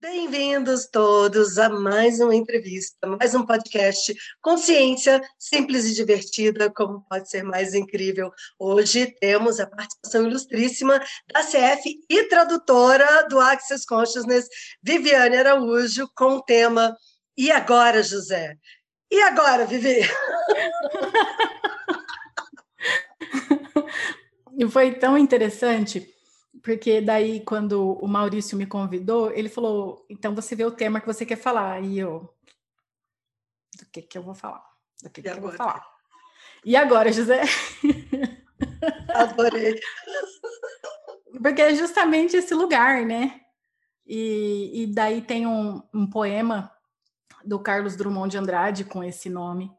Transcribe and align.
Bem-vindos 0.00 0.86
todos 0.86 1.58
a 1.58 1.68
mais 1.68 2.20
uma 2.20 2.32
entrevista, 2.32 3.04
mais 3.04 3.34
um 3.34 3.44
podcast 3.44 4.14
Consciência 4.40 5.20
Simples 5.36 5.86
e 5.86 5.94
Divertida, 5.94 6.70
como 6.70 7.04
pode 7.10 7.28
ser 7.28 7.42
mais 7.42 7.74
incrível. 7.74 8.30
Hoje 8.60 9.12
temos 9.20 9.58
a 9.58 9.66
participação 9.66 10.24
ilustríssima 10.24 11.00
da 11.32 11.42
CF 11.42 11.98
e 12.08 12.28
tradutora 12.28 13.26
do 13.28 13.40
Access 13.40 13.84
Consciousness, 13.84 14.46
Viviane 14.80 15.36
Araújo, 15.36 16.08
com 16.14 16.36
o 16.36 16.42
tema 16.42 16.96
E 17.36 17.50
agora, 17.50 18.00
José? 18.00 18.56
E 19.10 19.20
agora, 19.22 19.66
Vivi? 19.66 20.02
Foi 24.70 24.94
tão 24.94 25.18
interessante 25.18 26.08
porque 26.62 27.00
daí, 27.00 27.40
quando 27.44 27.92
o 28.02 28.06
Maurício 28.06 28.56
me 28.56 28.66
convidou, 28.66 29.30
ele 29.32 29.48
falou: 29.48 30.04
então 30.08 30.34
você 30.34 30.54
vê 30.54 30.64
o 30.64 30.70
tema 30.70 31.00
que 31.00 31.06
você 31.06 31.24
quer 31.24 31.36
falar. 31.36 31.82
E 31.82 31.98
eu, 31.98 32.32
do 33.78 33.86
que 33.86 34.02
que 34.02 34.18
eu 34.18 34.22
vou 34.22 34.34
falar? 34.34 34.64
Do 35.02 35.10
que, 35.10 35.22
que 35.22 35.28
eu 35.28 35.40
vou 35.40 35.52
falar? 35.52 35.84
E 36.64 36.76
agora, 36.76 37.12
José? 37.12 37.42
Adorei. 39.14 39.80
Porque 41.40 41.62
é 41.62 41.74
justamente 41.74 42.36
esse 42.36 42.54
lugar, 42.54 43.04
né? 43.06 43.40
E, 44.06 44.82
e 44.82 44.86
daí 44.86 45.22
tem 45.22 45.46
um, 45.46 45.82
um, 45.94 46.08
poema 46.08 46.72
do 47.44 47.60
Carlos 47.60 47.94
Drummond 47.94 48.30
de 48.30 48.38
Andrade 48.38 48.84
com 48.84 49.04
esse 49.04 49.28
nome, 49.28 49.70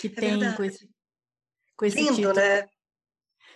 que 0.00 0.06
é 0.08 0.10
tem 0.10 0.30
verdade. 0.30 0.56
com 0.56 0.64
esse, 0.64 0.90
com 1.76 1.84
esse 1.84 1.96
Lindo, 1.98 2.14
título. 2.14 2.34
né? 2.34 2.68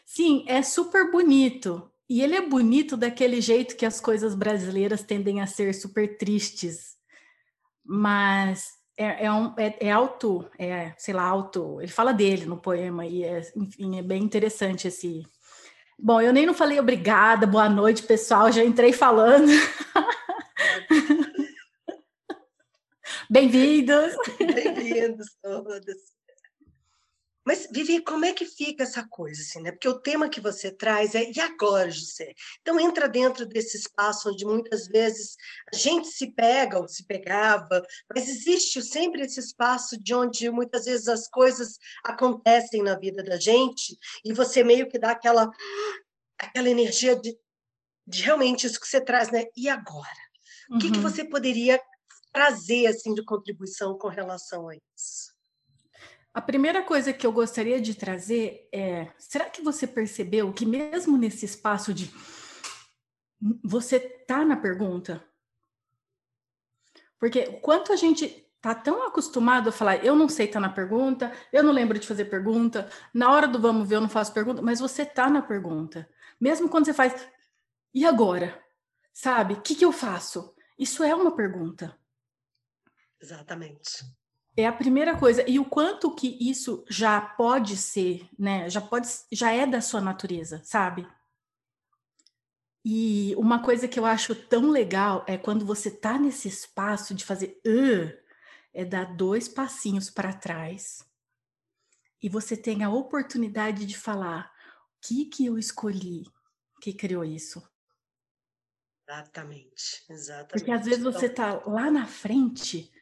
Sim, 0.04 0.44
é 0.46 0.62
super 0.62 1.10
bonito. 1.10 1.87
E 2.08 2.22
ele 2.22 2.34
é 2.36 2.40
bonito 2.40 2.96
daquele 2.96 3.40
jeito 3.40 3.76
que 3.76 3.84
as 3.84 4.00
coisas 4.00 4.34
brasileiras 4.34 5.02
tendem 5.02 5.42
a 5.42 5.46
ser 5.46 5.74
super 5.74 6.16
tristes, 6.16 6.96
mas 7.84 8.78
é, 8.96 9.26
é, 9.26 9.32
um, 9.32 9.54
é, 9.58 9.76
é 9.88 9.90
alto, 9.92 10.48
é, 10.58 10.94
sei 10.96 11.12
lá, 11.12 11.22
alto. 11.24 11.80
Ele 11.80 11.92
fala 11.92 12.12
dele 12.12 12.46
no 12.46 12.56
poema 12.56 13.04
e 13.04 13.24
é, 13.24 13.42
enfim, 13.54 13.98
é 13.98 14.02
bem 14.02 14.22
interessante 14.22 14.88
esse. 14.88 15.26
Bom, 15.98 16.20
eu 16.20 16.32
nem 16.32 16.46
não 16.46 16.54
falei 16.54 16.80
obrigada, 16.80 17.46
boa 17.46 17.68
noite, 17.68 18.02
pessoal, 18.02 18.50
já 18.50 18.64
entrei 18.64 18.92
falando. 18.92 19.52
Bem-vindos. 23.30 24.14
Bem-vindos 24.38 25.36
todos. 25.42 26.17
Mas, 27.48 27.66
Vivi, 27.72 28.02
como 28.02 28.26
é 28.26 28.34
que 28.34 28.44
fica 28.44 28.82
essa 28.82 29.08
coisa, 29.08 29.40
assim, 29.40 29.62
né? 29.62 29.72
Porque 29.72 29.88
o 29.88 29.98
tema 29.98 30.28
que 30.28 30.38
você 30.38 30.70
traz 30.70 31.14
é 31.14 31.32
e 31.34 31.40
agora, 31.40 31.90
José? 31.90 32.34
Então, 32.60 32.78
entra 32.78 33.08
dentro 33.08 33.46
desse 33.46 33.78
espaço 33.78 34.28
onde 34.28 34.44
muitas 34.44 34.86
vezes 34.86 35.34
a 35.72 35.74
gente 35.74 36.08
se 36.08 36.30
pega 36.34 36.78
ou 36.78 36.86
se 36.86 37.06
pegava, 37.06 37.82
mas 38.14 38.28
existe 38.28 38.82
sempre 38.82 39.22
esse 39.22 39.40
espaço 39.40 39.96
de 39.98 40.14
onde 40.14 40.50
muitas 40.50 40.84
vezes 40.84 41.08
as 41.08 41.26
coisas 41.26 41.78
acontecem 42.04 42.82
na 42.82 42.98
vida 42.98 43.24
da 43.24 43.40
gente 43.40 43.96
e 44.22 44.34
você 44.34 44.62
meio 44.62 44.86
que 44.86 44.98
dá 44.98 45.12
aquela, 45.12 45.50
aquela 46.38 46.68
energia 46.68 47.16
de, 47.16 47.34
de 48.06 48.24
realmente 48.24 48.66
isso 48.66 48.78
que 48.78 48.86
você 48.86 49.00
traz, 49.00 49.30
né? 49.30 49.46
E 49.56 49.70
agora? 49.70 50.06
O 50.70 50.76
que, 50.78 50.90
que 50.90 50.98
uhum. 50.98 51.02
você 51.02 51.24
poderia 51.24 51.80
trazer, 52.30 52.88
assim, 52.88 53.14
de 53.14 53.24
contribuição 53.24 53.96
com 53.96 54.08
relação 54.08 54.68
a 54.68 54.74
isso? 54.74 55.37
A 56.38 56.40
primeira 56.40 56.84
coisa 56.84 57.12
que 57.12 57.26
eu 57.26 57.32
gostaria 57.32 57.80
de 57.80 57.96
trazer 57.96 58.68
é: 58.72 59.10
será 59.18 59.50
que 59.50 59.60
você 59.60 59.88
percebeu 59.88 60.52
que, 60.52 60.64
mesmo 60.64 61.18
nesse 61.18 61.44
espaço 61.44 61.92
de. 61.92 62.08
Você 63.64 63.98
tá 63.98 64.44
na 64.44 64.56
pergunta? 64.56 65.20
Porque 67.18 67.54
quanto 67.54 67.92
a 67.92 67.96
gente 67.96 68.48
tá 68.60 68.72
tão 68.72 69.04
acostumado 69.04 69.70
a 69.70 69.72
falar, 69.72 70.04
eu 70.04 70.14
não 70.14 70.28
sei 70.28 70.46
tá 70.46 70.60
na 70.60 70.68
pergunta, 70.68 71.32
eu 71.52 71.64
não 71.64 71.72
lembro 71.72 71.98
de 71.98 72.06
fazer 72.06 72.26
pergunta, 72.26 72.88
na 73.12 73.32
hora 73.32 73.48
do 73.48 73.60
vamos 73.60 73.88
ver 73.88 73.96
eu 73.96 74.00
não 74.00 74.08
faço 74.08 74.32
pergunta, 74.32 74.62
mas 74.62 74.78
você 74.78 75.04
tá 75.04 75.28
na 75.28 75.42
pergunta. 75.42 76.08
Mesmo 76.40 76.68
quando 76.68 76.84
você 76.84 76.94
faz, 76.94 77.28
e 77.92 78.06
agora? 78.06 78.64
Sabe? 79.12 79.54
O 79.54 79.60
que, 79.60 79.74
que 79.74 79.84
eu 79.84 79.90
faço? 79.90 80.54
Isso 80.78 81.02
é 81.02 81.12
uma 81.12 81.34
pergunta. 81.34 81.98
Exatamente. 83.20 84.04
É 84.58 84.66
a 84.66 84.72
primeira 84.72 85.16
coisa. 85.16 85.48
E 85.48 85.56
o 85.56 85.64
quanto 85.64 86.12
que 86.12 86.36
isso 86.40 86.84
já 86.90 87.20
pode 87.20 87.76
ser, 87.76 88.28
né? 88.36 88.68
Já 88.68 88.80
pode, 88.80 89.06
já 89.30 89.52
é 89.52 89.64
da 89.64 89.80
sua 89.80 90.00
natureza, 90.00 90.60
sabe? 90.64 91.06
E 92.84 93.36
uma 93.36 93.62
coisa 93.62 93.86
que 93.86 94.00
eu 94.00 94.04
acho 94.04 94.34
tão 94.34 94.68
legal 94.68 95.24
é 95.28 95.38
quando 95.38 95.64
você 95.64 95.92
tá 95.92 96.18
nesse 96.18 96.48
espaço 96.48 97.14
de 97.14 97.24
fazer 97.24 97.60
uh, 97.64 98.12
é 98.74 98.84
dar 98.84 99.14
dois 99.14 99.46
passinhos 99.46 100.10
para 100.10 100.32
trás 100.32 101.08
e 102.20 102.28
você 102.28 102.56
tem 102.56 102.82
a 102.82 102.90
oportunidade 102.90 103.86
de 103.86 103.96
falar 103.96 104.52
o 104.96 105.06
que 105.06 105.26
que 105.26 105.46
eu 105.46 105.56
escolhi 105.56 106.24
que 106.80 106.92
criou 106.92 107.24
isso. 107.24 107.62
Exatamente, 109.08 110.04
exatamente. 110.10 110.50
Porque 110.50 110.72
às 110.72 110.84
vezes 110.84 111.04
você 111.04 111.28
tá 111.28 111.62
lá 111.64 111.92
na 111.92 112.06
frente 112.06 112.92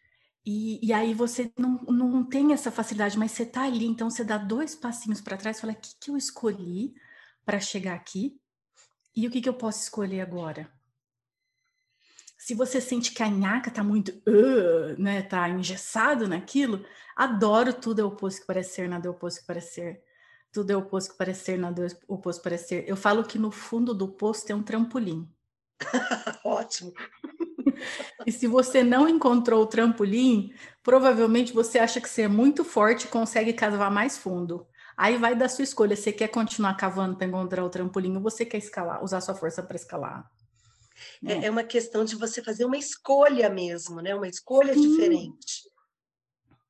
e, 0.47 0.79
e, 0.81 0.93
aí 0.93 1.13
você 1.13 1.53
não, 1.59 1.83
não 1.89 2.25
tem 2.25 2.53
essa 2.53 2.71
facilidade, 2.71 3.19
mas 3.19 3.33
você 3.33 3.43
está 3.43 3.65
ali, 3.65 3.85
então 3.85 4.09
você 4.09 4.23
dá 4.23 4.39
dois 4.39 4.77
passinhos 4.77 5.21
para 5.21 5.37
trás 5.37 5.59
e 5.59 5.61
fala: 5.61 5.73
o 5.73 5.77
que, 5.77 5.91
que 6.01 6.11
eu 6.11 6.17
escolhi 6.17 6.95
para 7.45 7.59
chegar 7.59 7.95
aqui 7.95 8.41
e 9.15 9.27
o 9.27 9.31
que, 9.31 9.41
que 9.41 9.49
eu 9.49 9.55
posso 9.55 9.83
escolher 9.83 10.21
agora? 10.21 10.71
Se 12.39 12.55
você 12.55 12.81
sente 12.81 13.13
que 13.13 13.25
a 13.25 13.29
nhaca 13.29 13.71
está 13.71 13.83
muito, 13.83 14.11
uh, 14.29 15.03
né, 15.03 15.21
tá 15.23 15.49
engessado 15.49 16.29
naquilo, 16.29 16.85
adoro 17.17 17.73
tudo 17.73 18.01
é 18.01 18.05
oposto 18.05 18.43
que 18.43 18.47
parece 18.47 18.75
ser, 18.75 18.89
nada 18.89 19.09
é 19.09 19.11
oposto 19.11 19.41
que 19.41 19.47
parece 19.47 19.75
ser. 19.75 20.05
Tudo 20.53 20.71
é 20.71 20.77
oposto 20.77 21.11
que 21.11 21.19
parece 21.19 21.45
ser, 21.45 21.59
nada 21.59 21.85
é 21.85 21.89
oposto 22.07 22.41
que 22.41 22.45
parece 22.45 22.69
ser. 22.69 22.89
Eu 22.89 22.97
falo 22.97 23.25
que 23.25 23.37
no 23.37 23.51
fundo 23.51 23.93
do 23.93 24.07
poço 24.07 24.47
tem 24.47 24.55
um 24.55 24.63
trampolim. 24.63 25.29
Ótimo. 26.45 26.93
E 28.27 28.33
se 28.33 28.47
você 28.47 28.83
não 28.83 29.09
encontrou 29.09 29.63
o 29.63 29.67
trampolim, 29.67 30.53
provavelmente 30.83 31.53
você 31.53 31.79
acha 31.79 32.01
que 32.01 32.09
você 32.09 32.23
é 32.23 32.29
muito 32.29 32.65
forte 32.65 33.05
e 33.05 33.09
consegue 33.09 33.53
cavar 33.53 33.91
mais 33.91 34.17
fundo. 34.17 34.67
Aí 34.97 35.19
vai 35.19 35.35
da 35.35 35.49
sua 35.49 35.65
escolha. 35.65 35.95
Você 35.95 36.13
quer 36.13 36.29
continuar 36.29 36.75
cavando 36.75 37.17
para 37.17 37.27
encontrar 37.27 37.65
o 37.65 37.71
trampolim 37.71 38.17
ou 38.17 38.23
você 38.23 38.45
quer 38.45 38.59
escalar, 38.59 39.05
usar 39.05 39.21
sua 39.21 39.35
força 39.35 39.63
para 39.63 39.77
escalar? 39.77 40.31
É, 41.25 41.47
é, 41.47 41.51
uma 41.51 41.65
questão 41.65 42.05
de 42.05 42.17
você 42.17 42.43
fazer 42.43 42.65
uma 42.65 42.79
escolha 42.79 43.51
mesmo, 43.51 44.01
né? 44.01 44.15
Uma 44.15 44.29
escolha 44.29 44.73
Sim. 44.73 44.81
diferente. 44.81 45.71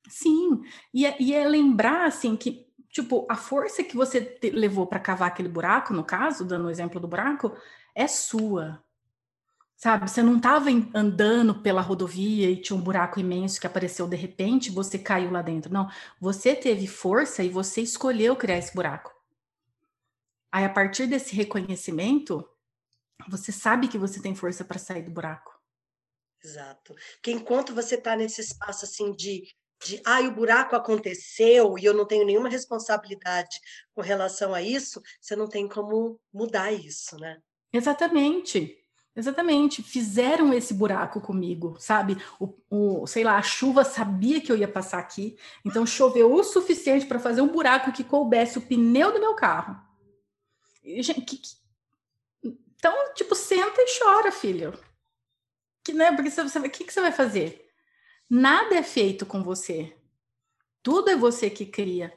Sim, 0.08 0.62
e 0.94 1.04
é, 1.04 1.16
e 1.20 1.34
é 1.34 1.46
lembrar 1.46 2.06
assim 2.06 2.36
que 2.36 2.66
tipo 2.90 3.26
a 3.28 3.36
força 3.36 3.82
que 3.82 3.96
você 3.96 4.20
te, 4.20 4.50
levou 4.50 4.86
para 4.86 5.00
cavar 5.00 5.28
aquele 5.28 5.48
buraco, 5.48 5.92
no 5.92 6.04
caso, 6.04 6.44
dando 6.44 6.66
o 6.66 6.70
exemplo 6.70 7.00
do 7.00 7.08
buraco, 7.08 7.52
é 7.94 8.06
sua. 8.06 8.82
Sabe, 9.76 10.08
você 10.08 10.22
não 10.22 10.38
estava 10.38 10.70
andando 10.94 11.60
pela 11.60 11.82
rodovia 11.82 12.50
e 12.50 12.60
tinha 12.60 12.74
um 12.76 12.82
buraco 12.82 13.20
imenso 13.20 13.60
que 13.60 13.66
apareceu 13.66 14.08
de 14.08 14.16
repente, 14.16 14.70
você 14.70 14.98
caiu 14.98 15.30
lá 15.30 15.42
dentro. 15.42 15.70
Não, 15.70 15.86
você 16.18 16.56
teve 16.56 16.86
força 16.86 17.42
e 17.42 17.50
você 17.50 17.82
escolheu 17.82 18.34
criar 18.34 18.56
esse 18.56 18.74
buraco. 18.74 19.14
Aí, 20.50 20.64
a 20.64 20.70
partir 20.70 21.06
desse 21.06 21.36
reconhecimento, 21.36 22.48
você 23.28 23.52
sabe 23.52 23.88
que 23.88 23.98
você 23.98 24.22
tem 24.22 24.34
força 24.34 24.64
para 24.64 24.78
sair 24.78 25.02
do 25.02 25.10
buraco. 25.10 25.52
Exato. 26.42 26.94
Porque 27.16 27.30
enquanto 27.30 27.74
você 27.74 27.96
está 27.96 28.16
nesse 28.16 28.40
espaço 28.40 28.86
assim 28.86 29.12
de, 29.12 29.42
de 29.84 30.00
ah, 30.06 30.20
o 30.20 30.30
buraco 30.30 30.74
aconteceu 30.74 31.78
e 31.78 31.84
eu 31.84 31.92
não 31.92 32.06
tenho 32.06 32.24
nenhuma 32.24 32.48
responsabilidade 32.48 33.60
com 33.92 34.00
relação 34.00 34.54
a 34.54 34.62
isso, 34.62 35.02
você 35.20 35.36
não 35.36 35.48
tem 35.48 35.68
como 35.68 36.18
mudar 36.32 36.72
isso, 36.72 37.18
né? 37.18 37.38
Exatamente. 37.70 38.85
Exatamente, 39.16 39.82
fizeram 39.82 40.52
esse 40.52 40.74
buraco 40.74 41.22
comigo, 41.22 41.74
sabe? 41.78 42.18
O, 42.38 42.52
o, 42.68 43.06
sei 43.06 43.24
lá, 43.24 43.38
a 43.38 43.42
chuva 43.42 43.82
sabia 43.82 44.42
que 44.42 44.52
eu 44.52 44.56
ia 44.58 44.68
passar 44.68 44.98
aqui, 44.98 45.38
então 45.64 45.86
choveu 45.86 46.34
o 46.34 46.44
suficiente 46.44 47.06
para 47.06 47.18
fazer 47.18 47.40
um 47.40 47.48
buraco 47.48 47.92
que 47.92 48.04
coubesse 48.04 48.58
o 48.58 48.62
pneu 48.62 49.10
do 49.12 49.18
meu 49.18 49.34
carro. 49.34 49.80
E, 50.84 51.02
gente, 51.02 51.22
que, 51.22 51.38
que... 51.38 51.48
Então, 52.44 53.14
tipo, 53.14 53.34
senta 53.34 53.80
e 53.80 53.98
chora, 53.98 54.30
filho. 54.30 54.78
Que, 55.82 55.94
né? 55.94 56.12
Porque 56.12 56.30
você, 56.30 56.58
o 56.58 56.70
que, 56.70 56.84
que 56.84 56.92
você 56.92 57.00
vai 57.00 57.12
fazer? 57.12 57.70
Nada 58.28 58.74
é 58.74 58.82
feito 58.82 59.24
com 59.24 59.42
você. 59.42 59.96
Tudo 60.82 61.08
é 61.08 61.16
você 61.16 61.48
que 61.48 61.64
cria. 61.64 62.12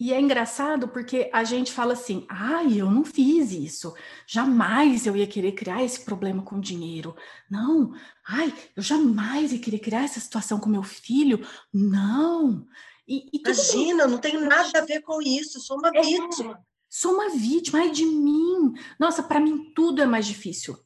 E 0.00 0.12
é 0.12 0.20
engraçado 0.20 0.86
porque 0.86 1.28
a 1.32 1.42
gente 1.42 1.72
fala 1.72 1.94
assim: 1.94 2.24
ai, 2.28 2.80
eu 2.80 2.88
não 2.88 3.04
fiz 3.04 3.50
isso, 3.50 3.94
jamais 4.26 5.06
eu 5.06 5.16
ia 5.16 5.26
querer 5.26 5.52
criar 5.52 5.82
esse 5.82 6.04
problema 6.04 6.42
com 6.42 6.60
dinheiro. 6.60 7.16
Não, 7.50 7.92
ai, 8.26 8.54
eu 8.76 8.82
jamais 8.82 9.52
ia 9.52 9.58
querer 9.58 9.80
criar 9.80 10.04
essa 10.04 10.20
situação 10.20 10.60
com 10.60 10.68
meu 10.68 10.84
filho. 10.84 11.44
Não. 11.72 12.64
E, 13.08 13.28
e 13.32 13.40
Imagina, 13.40 14.04
bem. 14.04 14.12
não 14.12 14.18
tenho 14.18 14.40
nada 14.46 14.78
a 14.78 14.84
ver 14.84 15.00
com 15.00 15.20
isso, 15.20 15.60
sou 15.60 15.78
uma 15.78 15.88
é, 15.88 16.00
vítima. 16.00 16.64
Sou 16.88 17.14
uma 17.14 17.30
vítima, 17.30 17.80
ai 17.80 17.90
de 17.90 18.04
mim. 18.04 18.74
Nossa, 19.00 19.22
para 19.22 19.40
mim 19.40 19.72
tudo 19.74 20.00
é 20.00 20.06
mais 20.06 20.26
difícil. 20.26 20.78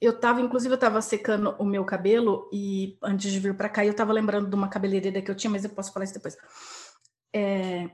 eu 0.00 0.18
tava, 0.18 0.40
inclusive, 0.42 0.74
eu 0.74 0.78
tava 0.78 1.00
secando 1.00 1.56
o 1.58 1.64
meu 1.64 1.84
cabelo 1.84 2.50
e 2.52 2.98
antes 3.02 3.32
de 3.32 3.40
vir 3.40 3.56
para 3.56 3.68
cá, 3.70 3.86
eu 3.86 3.94
tava 3.94 4.12
lembrando 4.12 4.48
de 4.48 4.54
uma 4.54 4.68
cabeleireira 4.68 5.22
que 5.22 5.30
eu 5.30 5.34
tinha, 5.34 5.50
mas 5.50 5.64
eu 5.64 5.70
posso 5.70 5.92
falar 5.92 6.04
isso 6.04 6.14
depois. 6.14 6.36
É, 7.34 7.90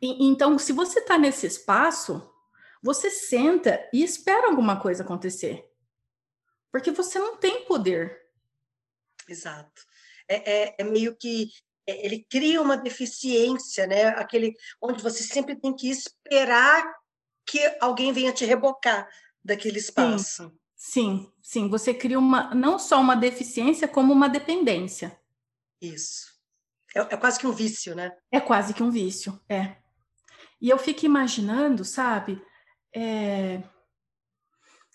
e, 0.00 0.26
então, 0.26 0.58
se 0.58 0.72
você 0.72 1.00
tá 1.02 1.18
nesse 1.18 1.46
espaço, 1.46 2.28
você 2.82 3.10
senta 3.10 3.88
e 3.92 4.02
espera 4.02 4.48
alguma 4.48 4.80
coisa 4.80 5.02
acontecer. 5.02 5.68
Porque 6.72 6.90
você 6.90 7.18
não 7.18 7.36
tem 7.36 7.64
poder. 7.64 8.18
Exato. 9.28 9.82
É, 10.28 10.68
é, 10.68 10.74
é 10.78 10.84
meio 10.84 11.16
que 11.16 11.50
é, 11.86 12.06
ele 12.06 12.24
cria 12.28 12.62
uma 12.62 12.76
deficiência, 12.76 13.86
né? 13.86 14.08
Aquele 14.08 14.54
onde 14.80 15.02
você 15.02 15.22
sempre 15.22 15.56
tem 15.56 15.74
que 15.74 15.90
esperar 15.90 16.82
que 17.46 17.58
alguém 17.80 18.12
venha 18.12 18.32
te 18.32 18.44
rebocar 18.44 19.08
daquele 19.44 19.78
espaço. 19.78 20.44
Sim. 20.48 20.60
Sim, 20.82 21.30
sim, 21.42 21.68
você 21.68 21.92
cria 21.92 22.18
uma 22.18 22.54
não 22.54 22.78
só 22.78 22.98
uma 22.98 23.14
deficiência, 23.14 23.86
como 23.86 24.14
uma 24.14 24.30
dependência. 24.30 25.20
Isso. 25.78 26.39
É, 26.94 27.00
é, 27.00 27.16
quase 27.16 27.38
que 27.38 27.46
um 27.46 27.52
vício, 27.52 27.94
né? 27.94 28.12
É 28.30 28.40
quase 28.40 28.74
que 28.74 28.82
um 28.82 28.90
vício, 28.90 29.40
é. 29.48 29.76
E 30.60 30.68
eu 30.68 30.78
fico 30.78 31.06
imaginando, 31.06 31.84
sabe, 31.84 32.42
é, 32.94 33.62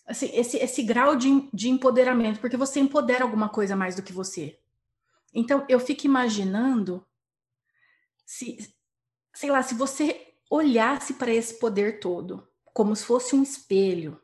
assim, 0.05 0.29
esse, 0.33 0.57
esse 0.57 0.83
grau 0.83 1.15
de, 1.15 1.49
de 1.53 1.69
empoderamento, 1.69 2.39
porque 2.39 2.57
você 2.57 2.79
empodera 2.79 3.23
alguma 3.23 3.49
coisa 3.49 3.75
mais 3.75 3.95
do 3.95 4.03
que 4.03 4.13
você. 4.13 4.59
Então, 5.33 5.65
eu 5.67 5.79
fico 5.79 6.05
imaginando 6.05 7.05
se, 8.25 8.57
sei 9.33 9.49
lá, 9.49 9.61
se 9.63 9.73
você 9.73 10.33
olhasse 10.49 11.15
para 11.15 11.33
esse 11.33 11.59
poder 11.59 11.99
todo 11.99 12.47
como 12.73 12.95
se 12.95 13.05
fosse 13.05 13.35
um 13.35 13.41
espelho, 13.41 14.21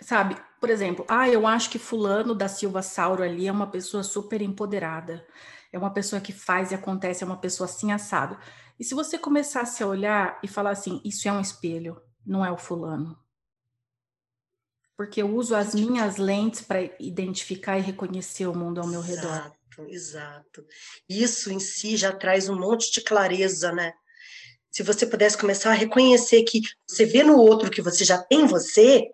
sabe? 0.00 0.34
Por 0.62 0.70
exemplo, 0.70 1.04
ah, 1.08 1.28
eu 1.28 1.44
acho 1.44 1.68
que 1.70 1.76
fulano 1.76 2.36
da 2.36 2.46
Silva 2.46 2.82
Sauro 2.82 3.24
ali 3.24 3.48
é 3.48 3.52
uma 3.52 3.66
pessoa 3.66 4.04
super 4.04 4.40
empoderada, 4.40 5.26
é 5.72 5.76
uma 5.76 5.92
pessoa 5.92 6.20
que 6.20 6.32
faz 6.32 6.70
e 6.70 6.74
acontece, 6.76 7.24
é 7.24 7.26
uma 7.26 7.40
pessoa 7.40 7.68
assim 7.68 7.90
assado. 7.90 8.38
E 8.78 8.84
se 8.84 8.94
você 8.94 9.18
começasse 9.18 9.82
a 9.82 9.88
olhar 9.88 10.38
e 10.40 10.46
falar 10.46 10.70
assim, 10.70 11.00
isso 11.04 11.26
é 11.26 11.32
um 11.32 11.40
espelho, 11.40 12.00
não 12.24 12.46
é 12.46 12.52
o 12.52 12.56
fulano. 12.56 13.18
Porque 14.96 15.20
eu 15.20 15.34
uso 15.34 15.56
as 15.56 15.74
minhas 15.74 16.16
lentes 16.16 16.60
para 16.60 16.80
identificar 17.00 17.76
e 17.76 17.82
reconhecer 17.82 18.46
o 18.46 18.54
mundo 18.54 18.80
ao 18.80 18.86
meu 18.86 19.00
exato, 19.00 19.16
redor. 19.16 19.34
Exato, 19.80 19.88
exato. 19.88 20.66
Isso 21.08 21.50
em 21.50 21.58
si 21.58 21.96
já 21.96 22.12
traz 22.12 22.48
um 22.48 22.56
monte 22.56 22.92
de 22.92 23.00
clareza, 23.00 23.72
né? 23.72 23.92
Se 24.70 24.84
você 24.84 25.06
pudesse 25.06 25.36
começar 25.36 25.70
a 25.70 25.74
reconhecer 25.74 26.44
que 26.44 26.60
você 26.86 27.04
vê 27.04 27.24
no 27.24 27.36
outro 27.36 27.68
que 27.68 27.82
você 27.82 28.04
já 28.04 28.16
tem 28.16 28.46
você, 28.46 29.10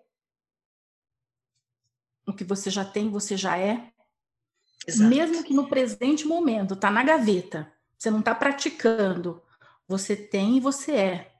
o 2.31 2.35
que 2.35 2.43
você 2.43 2.69
já 2.69 2.85
tem, 2.85 3.09
você 3.09 3.35
já 3.35 3.57
é. 3.57 3.91
Exato. 4.87 5.09
Mesmo 5.09 5.43
que 5.43 5.53
no 5.53 5.67
presente 5.67 6.25
momento, 6.25 6.75
tá 6.75 6.89
na 6.89 7.03
gaveta, 7.03 7.71
você 7.97 8.09
não 8.09 8.21
tá 8.21 8.33
praticando, 8.33 9.41
você 9.87 10.15
tem 10.15 10.57
e 10.57 10.59
você 10.59 10.91
é. 10.93 11.33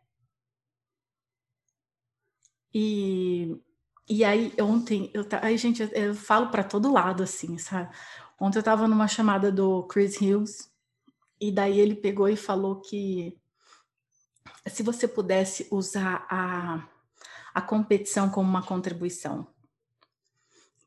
E, 2.74 3.60
e 4.08 4.24
aí, 4.24 4.54
ontem, 4.62 5.10
eu, 5.14 5.26
aí, 5.42 5.58
gente, 5.58 5.82
eu, 5.82 5.90
eu 5.90 6.16
falo 6.16 6.50
para 6.50 6.64
todo 6.64 6.92
lado, 6.92 7.24
assim, 7.24 7.58
sabe? 7.58 7.94
Ontem 8.40 8.60
eu 8.60 8.64
tava 8.64 8.88
numa 8.88 9.08
chamada 9.08 9.52
do 9.52 9.84
Chris 9.84 10.18
Hughes, 10.18 10.70
e 11.40 11.52
daí 11.52 11.80
ele 11.80 11.96
pegou 11.96 12.28
e 12.28 12.36
falou 12.36 12.82
que 12.82 13.40
se 14.68 14.84
você 14.84 15.08
pudesse 15.08 15.68
usar 15.72 16.28
a, 16.30 16.88
a 17.54 17.62
competição 17.62 18.30
como 18.30 18.50
uma 18.50 18.62
contribuição, 18.62 19.48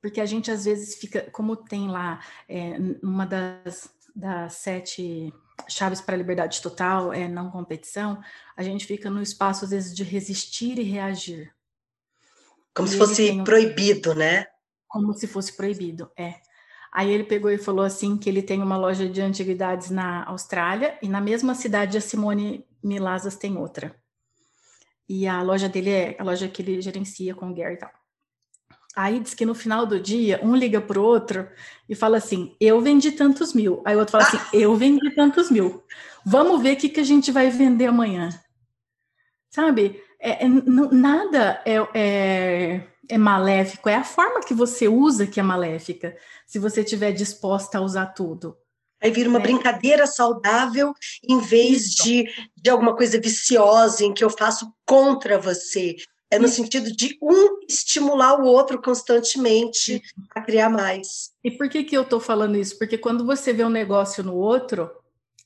porque 0.02 0.20
a 0.20 0.26
gente 0.26 0.50
às 0.50 0.64
vezes 0.64 0.96
fica, 0.96 1.30
como 1.30 1.54
tem 1.54 1.88
lá 1.88 2.20
é, 2.48 2.76
uma 3.00 3.24
das, 3.24 3.88
das 4.14 4.54
sete 4.54 5.32
chaves 5.68 6.00
para 6.00 6.16
a 6.16 6.18
liberdade 6.18 6.60
total, 6.60 7.12
é 7.12 7.28
não 7.28 7.50
competição, 7.50 8.20
a 8.56 8.64
gente 8.64 8.84
fica 8.84 9.08
no 9.08 9.22
espaço 9.22 9.64
às 9.64 9.70
vezes 9.70 9.94
de 9.94 10.02
resistir 10.02 10.76
e 10.78 10.82
reagir. 10.82 11.54
Como 12.74 12.88
e 12.88 12.90
se 12.90 12.98
fosse 12.98 13.30
um, 13.30 13.44
proibido, 13.44 14.12
né? 14.12 14.46
Como 14.88 15.14
se 15.14 15.28
fosse 15.28 15.56
proibido, 15.56 16.10
é. 16.18 16.34
Aí 16.92 17.10
ele 17.10 17.24
pegou 17.24 17.50
e 17.50 17.56
falou 17.56 17.84
assim 17.84 18.18
que 18.18 18.28
ele 18.28 18.42
tem 18.42 18.60
uma 18.60 18.76
loja 18.76 19.08
de 19.08 19.20
antiguidades 19.20 19.88
na 19.88 20.24
Austrália 20.24 20.98
e 21.00 21.08
na 21.08 21.20
mesma 21.20 21.54
cidade 21.54 21.96
a 21.96 22.00
Simone 22.00 22.66
Milazas 22.82 23.36
tem 23.36 23.56
outra. 23.56 23.96
E 25.08 25.26
a 25.26 25.42
loja 25.42 25.68
dele 25.68 25.90
é 25.90 26.16
a 26.18 26.24
loja 26.24 26.48
que 26.48 26.60
ele 26.60 26.82
gerencia 26.82 27.34
com 27.34 27.50
o 27.50 27.54
Gary 27.54 27.74
e 27.74 27.78
tal. 27.78 28.01
Aí 28.94 29.20
diz 29.20 29.32
que 29.32 29.46
no 29.46 29.54
final 29.54 29.86
do 29.86 29.98
dia, 29.98 30.38
um 30.42 30.54
liga 30.54 30.80
para 30.80 31.00
o 31.00 31.04
outro 31.04 31.48
e 31.88 31.94
fala 31.94 32.18
assim: 32.18 32.54
Eu 32.60 32.80
vendi 32.80 33.12
tantos 33.12 33.54
mil. 33.54 33.82
Aí 33.84 33.96
o 33.96 34.00
outro 34.00 34.12
fala 34.12 34.24
assim: 34.24 34.38
Eu 34.52 34.74
vendi 34.76 35.14
tantos 35.14 35.50
mil. 35.50 35.82
Vamos 36.24 36.62
ver 36.62 36.74
o 36.74 36.76
que, 36.76 36.88
que 36.88 37.00
a 37.00 37.04
gente 37.04 37.32
vai 37.32 37.50
vender 37.50 37.86
amanhã. 37.86 38.28
Sabe? 39.50 40.02
É, 40.20 40.44
é, 40.44 40.48
não, 40.48 40.90
nada 40.90 41.60
é, 41.64 41.76
é, 41.94 42.88
é, 43.08 43.18
maléfico, 43.18 43.88
é 43.88 43.96
a 43.96 44.04
forma 44.04 44.40
que 44.40 44.54
você 44.54 44.86
usa 44.86 45.26
que 45.26 45.40
é 45.40 45.42
maléfica, 45.42 46.16
se 46.46 46.60
você 46.60 46.82
estiver 46.82 47.12
disposta 47.12 47.78
a 47.78 47.80
usar 47.80 48.06
tudo. 48.06 48.56
Aí 49.02 49.10
vira 49.10 49.28
uma 49.28 49.40
é. 49.40 49.42
brincadeira 49.42 50.06
saudável 50.06 50.94
em 51.28 51.40
vez 51.40 51.90
de, 51.90 52.32
de 52.56 52.70
alguma 52.70 52.94
coisa 52.94 53.20
viciosa 53.20 54.04
em 54.04 54.14
que 54.14 54.22
eu 54.22 54.30
faço 54.30 54.72
contra 54.86 55.40
você. 55.40 55.96
É 56.32 56.38
no 56.38 56.48
sentido 56.48 56.90
de 56.90 57.18
um 57.20 57.60
estimular 57.68 58.40
o 58.40 58.46
outro 58.46 58.80
constantemente 58.80 60.02
a 60.34 60.40
criar 60.40 60.70
mais. 60.70 61.30
E 61.44 61.50
por 61.50 61.68
que, 61.68 61.84
que 61.84 61.94
eu 61.94 62.00
estou 62.00 62.18
falando 62.18 62.56
isso? 62.56 62.78
Porque 62.78 62.96
quando 62.96 63.26
você 63.26 63.52
vê 63.52 63.62
um 63.62 63.68
negócio 63.68 64.24
no 64.24 64.34
outro, 64.34 64.90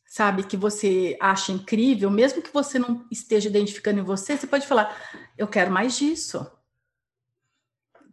sabe, 0.07 0.45
que 0.45 0.57
você 0.57 1.17
acha 1.21 1.51
incrível, 1.51 2.09
mesmo 2.09 2.41
que 2.41 2.55
você 2.55 2.79
não 2.79 3.05
esteja 3.11 3.49
identificando 3.49 3.99
em 3.99 4.05
você, 4.05 4.37
você 4.37 4.47
pode 4.47 4.65
falar: 4.65 4.97
eu 5.37 5.49
quero 5.49 5.73
mais 5.73 5.99
disso. 5.99 6.49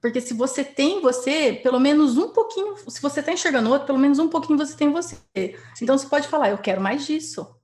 Porque 0.02 0.20
se 0.20 0.34
você 0.34 0.64
tem 0.64 1.00
você, 1.00 1.54
pelo 1.54 1.80
menos 1.80 2.18
um 2.18 2.30
pouquinho, 2.30 2.76
se 2.90 3.00
você 3.00 3.20
está 3.20 3.32
enxergando 3.32 3.70
outro, 3.70 3.86
pelo 3.86 4.00
menos 4.00 4.18
um 4.18 4.30
pouquinho 4.30 4.58
você 4.58 4.76
tem 4.76 4.92
você. 4.92 5.16
Então 5.80 5.96
você 5.96 6.08
pode 6.08 6.28
falar: 6.28 6.50
eu 6.50 6.58
quero 6.58 6.82
mais 6.82 7.06
disso. 7.06 7.56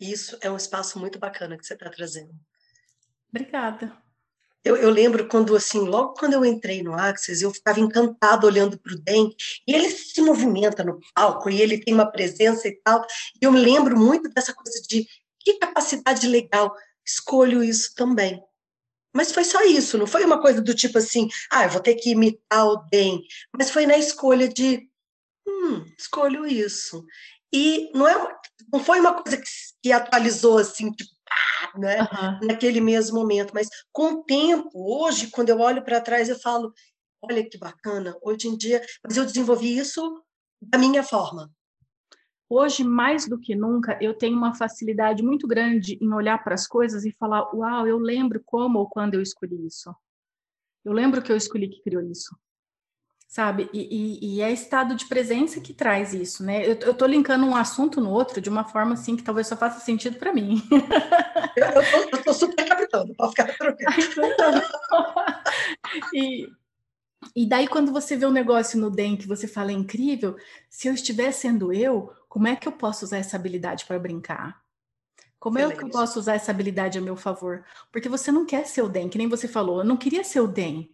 Isso 0.00 0.38
é 0.40 0.50
um 0.50 0.56
espaço 0.56 0.98
muito 0.98 1.18
bacana 1.18 1.58
que 1.58 1.66
você 1.66 1.74
está 1.74 1.90
trazendo. 1.90 2.34
Obrigada. 3.32 3.96
Eu, 4.64 4.76
eu, 4.76 4.90
lembro 4.90 5.26
quando, 5.26 5.56
assim, 5.56 5.80
logo 5.80 6.14
quando 6.14 6.34
eu 6.34 6.44
entrei 6.44 6.82
no 6.84 6.94
Axis, 6.94 7.42
eu 7.42 7.50
ficava 7.52 7.80
encantada 7.80 8.46
olhando 8.46 8.78
para 8.78 8.92
o 8.92 8.98
Den, 8.98 9.34
e 9.66 9.74
ele 9.74 9.90
se 9.90 10.20
movimenta 10.22 10.84
no 10.84 11.00
palco, 11.14 11.50
e 11.50 11.60
ele 11.60 11.82
tem 11.82 11.92
uma 11.92 12.10
presença 12.10 12.68
e 12.68 12.80
tal, 12.84 13.04
e 13.40 13.44
eu 13.44 13.50
me 13.50 13.58
lembro 13.58 13.98
muito 13.98 14.28
dessa 14.28 14.54
coisa 14.54 14.80
de 14.88 15.04
que 15.40 15.58
capacidade 15.58 16.28
legal, 16.28 16.72
escolho 17.04 17.64
isso 17.64 17.92
também. 17.96 18.40
Mas 19.12 19.32
foi 19.32 19.42
só 19.44 19.62
isso, 19.64 19.98
não 19.98 20.06
foi 20.06 20.24
uma 20.24 20.40
coisa 20.40 20.62
do 20.62 20.74
tipo 20.74 20.96
assim, 20.96 21.28
ah, 21.50 21.64
eu 21.64 21.70
vou 21.70 21.80
ter 21.80 21.96
que 21.96 22.10
imitar 22.10 22.66
o 22.66 22.76
Den, 22.88 23.20
mas 23.52 23.68
foi 23.68 23.84
na 23.84 23.96
escolha 23.96 24.48
de, 24.48 24.88
hum, 25.46 25.84
escolho 25.98 26.46
isso. 26.46 27.04
E 27.52 27.90
não, 27.94 28.08
é, 28.08 28.36
não 28.72 28.80
foi 28.82 29.00
uma 29.00 29.20
coisa 29.20 29.36
que, 29.36 29.50
que 29.82 29.92
atualizou 29.92 30.58
assim, 30.58 30.90
tipo, 30.92 31.11
né? 31.76 32.00
Uhum. 32.00 32.46
naquele 32.46 32.80
mesmo 32.80 33.18
momento. 33.18 33.52
Mas 33.54 33.68
com 33.92 34.14
o 34.14 34.24
tempo, 34.24 34.70
hoje, 34.74 35.30
quando 35.30 35.48
eu 35.48 35.58
olho 35.60 35.84
para 35.84 36.00
trás, 36.00 36.28
eu 36.28 36.38
falo: 36.38 36.72
olha 37.22 37.48
que 37.48 37.58
bacana, 37.58 38.16
hoje 38.22 38.48
em 38.48 38.56
dia, 38.56 38.82
mas 39.04 39.16
eu 39.16 39.24
desenvolvi 39.24 39.76
isso 39.76 40.22
da 40.60 40.78
minha 40.78 41.02
forma. 41.02 41.50
Hoje, 42.48 42.84
mais 42.84 43.26
do 43.26 43.38
que 43.38 43.54
nunca, 43.54 43.98
eu 44.00 44.12
tenho 44.12 44.36
uma 44.36 44.54
facilidade 44.54 45.22
muito 45.22 45.46
grande 45.48 45.98
em 46.02 46.12
olhar 46.12 46.42
para 46.44 46.54
as 46.54 46.66
coisas 46.66 47.04
e 47.04 47.16
falar: 47.18 47.54
Uau, 47.54 47.86
eu 47.86 47.98
lembro 47.98 48.42
como 48.44 48.78
ou 48.78 48.88
quando 48.88 49.14
eu 49.14 49.22
escolhi 49.22 49.66
isso. 49.66 49.94
Eu 50.84 50.92
lembro 50.92 51.22
que 51.22 51.30
eu 51.30 51.36
escolhi 51.36 51.68
que 51.68 51.82
criou 51.82 52.02
isso 52.02 52.36
sabe? 53.32 53.70
E, 53.72 53.80
e, 53.80 54.36
e, 54.36 54.42
é 54.42 54.52
estado 54.52 54.94
de 54.94 55.06
presença 55.06 55.58
que 55.58 55.72
traz 55.72 56.12
isso, 56.12 56.44
né? 56.44 56.66
Eu, 56.66 56.74
eu 56.80 56.92
tô 56.92 57.06
linkando 57.06 57.46
um 57.46 57.56
assunto 57.56 57.98
no 57.98 58.10
outro 58.10 58.42
de 58.42 58.50
uma 58.50 58.62
forma 58.62 58.92
assim 58.92 59.16
que 59.16 59.22
talvez 59.22 59.46
só 59.46 59.56
faça 59.56 59.80
sentido 59.80 60.18
para 60.18 60.34
mim. 60.34 60.62
Eu, 61.54 61.66
eu, 61.66 61.82
tô, 61.90 62.16
eu 62.16 62.24
tô 62.24 62.32
super 62.32 62.66
captando, 62.66 63.14
pode 63.14 63.30
ficar 63.32 63.54
tranquilo. 63.58 64.62
e, 66.14 66.48
e 67.36 67.46
daí, 67.46 67.68
quando 67.68 67.92
você 67.92 68.16
vê 68.16 68.24
um 68.24 68.30
negócio 68.30 68.80
no 68.80 68.90
DEM 68.90 69.18
que 69.18 69.28
você 69.28 69.46
fala 69.46 69.70
é 69.70 69.74
incrível, 69.74 70.34
se 70.70 70.88
eu 70.88 70.94
estiver 70.94 71.30
sendo 71.30 71.70
eu, 71.74 72.10
como 72.26 72.48
é 72.48 72.56
que 72.56 72.66
eu 72.66 72.72
posso 72.72 73.04
usar 73.04 73.18
essa 73.18 73.36
habilidade 73.36 73.84
para 73.84 73.98
brincar? 73.98 74.62
Como 75.38 75.58
é 75.58 75.70
que 75.70 75.84
eu 75.84 75.90
posso 75.90 76.18
usar 76.18 76.36
essa 76.36 76.50
habilidade 76.50 76.96
a 76.96 77.02
meu 77.02 77.16
favor? 77.16 77.66
Porque 77.90 78.08
você 78.08 78.32
não 78.32 78.46
quer 78.46 78.66
ser 78.66 78.80
o 78.80 78.88
DEM, 78.88 79.10
que 79.10 79.18
nem 79.18 79.28
você 79.28 79.46
falou, 79.46 79.80
eu 79.80 79.84
não 79.84 79.98
queria 79.98 80.24
ser 80.24 80.40
o 80.40 80.48
DEM 80.48 80.90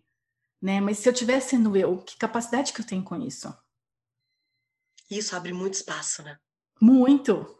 né? 0.61 0.81
Mas 0.81 0.99
se 0.99 1.09
eu 1.09 1.13
estiver 1.13 1.41
sendo 1.41 1.77
eu, 1.77 1.99
que 1.99 2.17
capacidade 2.17 2.73
que 2.73 2.81
eu 2.81 2.87
tenho 2.87 3.03
com 3.03 3.17
isso? 3.17 3.55
Isso 5.11 5.35
abre 5.35 5.53
muito 5.53 5.75
espaço, 5.75 6.23
né? 6.23 6.37
Muito. 6.81 7.59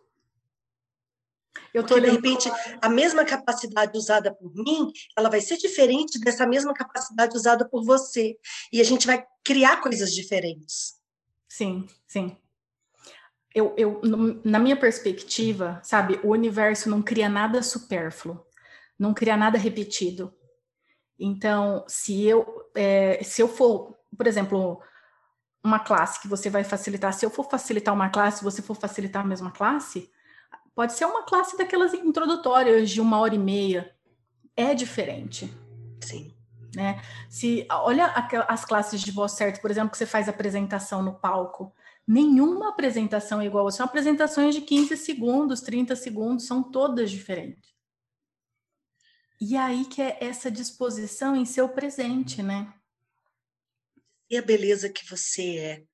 Eu 1.73 1.85
Porque, 1.85 2.01
de 2.01 2.11
repente, 2.11 2.51
a 2.81 2.89
mesma 2.89 3.25
capacidade 3.25 3.97
usada 3.97 4.35
por 4.35 4.55
mim, 4.55 4.91
ela 5.17 5.29
vai 5.29 5.41
ser 5.41 5.57
diferente 5.57 6.19
dessa 6.21 6.47
mesma 6.47 6.73
capacidade 6.73 7.37
usada 7.37 7.69
por 7.69 7.85
você. 7.85 8.37
E 8.73 8.81
a 8.81 8.85
gente 8.85 9.07
vai 9.07 9.25
criar 9.45 9.81
coisas 9.81 10.15
diferentes. 10.15 10.99
Sim, 11.49 11.87
sim. 12.07 12.37
Eu, 13.55 13.75
eu, 13.77 14.01
na 14.45 14.59
minha 14.59 14.79
perspectiva, 14.79 15.81
sabe, 15.83 16.21
o 16.23 16.29
universo 16.29 16.89
não 16.89 17.03
cria 17.03 17.29
nada 17.29 17.63
supérfluo, 17.63 18.45
não 18.99 19.15
cria 19.15 19.37
nada 19.37 19.59
repetido. 19.59 20.33
Então, 21.19 21.85
se 21.89 22.25
eu, 22.25 22.71
é, 22.75 23.23
se 23.25 23.43
eu 23.43 23.49
for, 23.49 23.97
por 24.17 24.27
exemplo, 24.27 24.81
uma 25.65 25.79
classe 25.79 26.21
que 26.21 26.29
você 26.29 26.49
vai 26.49 26.65
facilitar, 26.65 27.13
se 27.13 27.27
eu 27.27 27.31
for 27.31 27.45
facilitar 27.45 27.93
uma 27.95 28.09
classe, 28.09 28.45
você 28.45 28.63
for 28.63 28.75
facilitar 28.75 29.25
a 29.25 29.29
mesma 29.29 29.51
classe, 29.51 30.11
Pode 30.79 30.93
ser 30.93 31.07
uma 31.07 31.25
classe 31.25 31.59
daquelas 31.59 31.93
introdutórias 31.93 32.89
de 32.89 33.01
uma 33.01 33.19
hora 33.19 33.35
e 33.35 33.39
meia. 33.39 33.93
É 34.57 34.73
diferente. 34.75 35.53
Sim. 36.01 36.33
Né? 36.73 37.03
Se 37.29 37.67
olha 37.69 38.07
as 38.47 38.65
classes 38.65 39.01
de 39.01 39.11
voz 39.11 39.33
certa, 39.33 39.61
por 39.61 39.73
exemplo, 39.73 39.91
que 39.91 39.99
você 39.99 40.07
faz 40.07 40.29
apresentação 40.29 41.03
no 41.03 41.15
palco. 41.15 41.75
Nenhuma 42.07 42.69
apresentação 42.69 43.41
é 43.41 43.47
igual. 43.47 43.69
São 43.73 43.87
apresentações 43.87 44.55
de 44.55 44.61
15 44.61 44.97
segundos, 44.97 45.63
30 45.63 45.97
segundos, 45.97 46.47
são 46.47 46.63
todas 46.63 47.11
diferentes. 47.11 47.75
E 49.41 49.57
aí 49.57 49.85
que 49.85 50.03
é 50.03 50.19
essa 50.21 50.51
disposição 50.51 51.37
em 51.37 51.45
ser 51.45 51.63
o 51.63 51.69
presente, 51.69 52.43
né? 52.43 52.73
E 54.31 54.37
a 54.37 54.43
beleza 54.43 54.89
que 54.89 55.09
você 55.09 55.57
é 55.59 55.85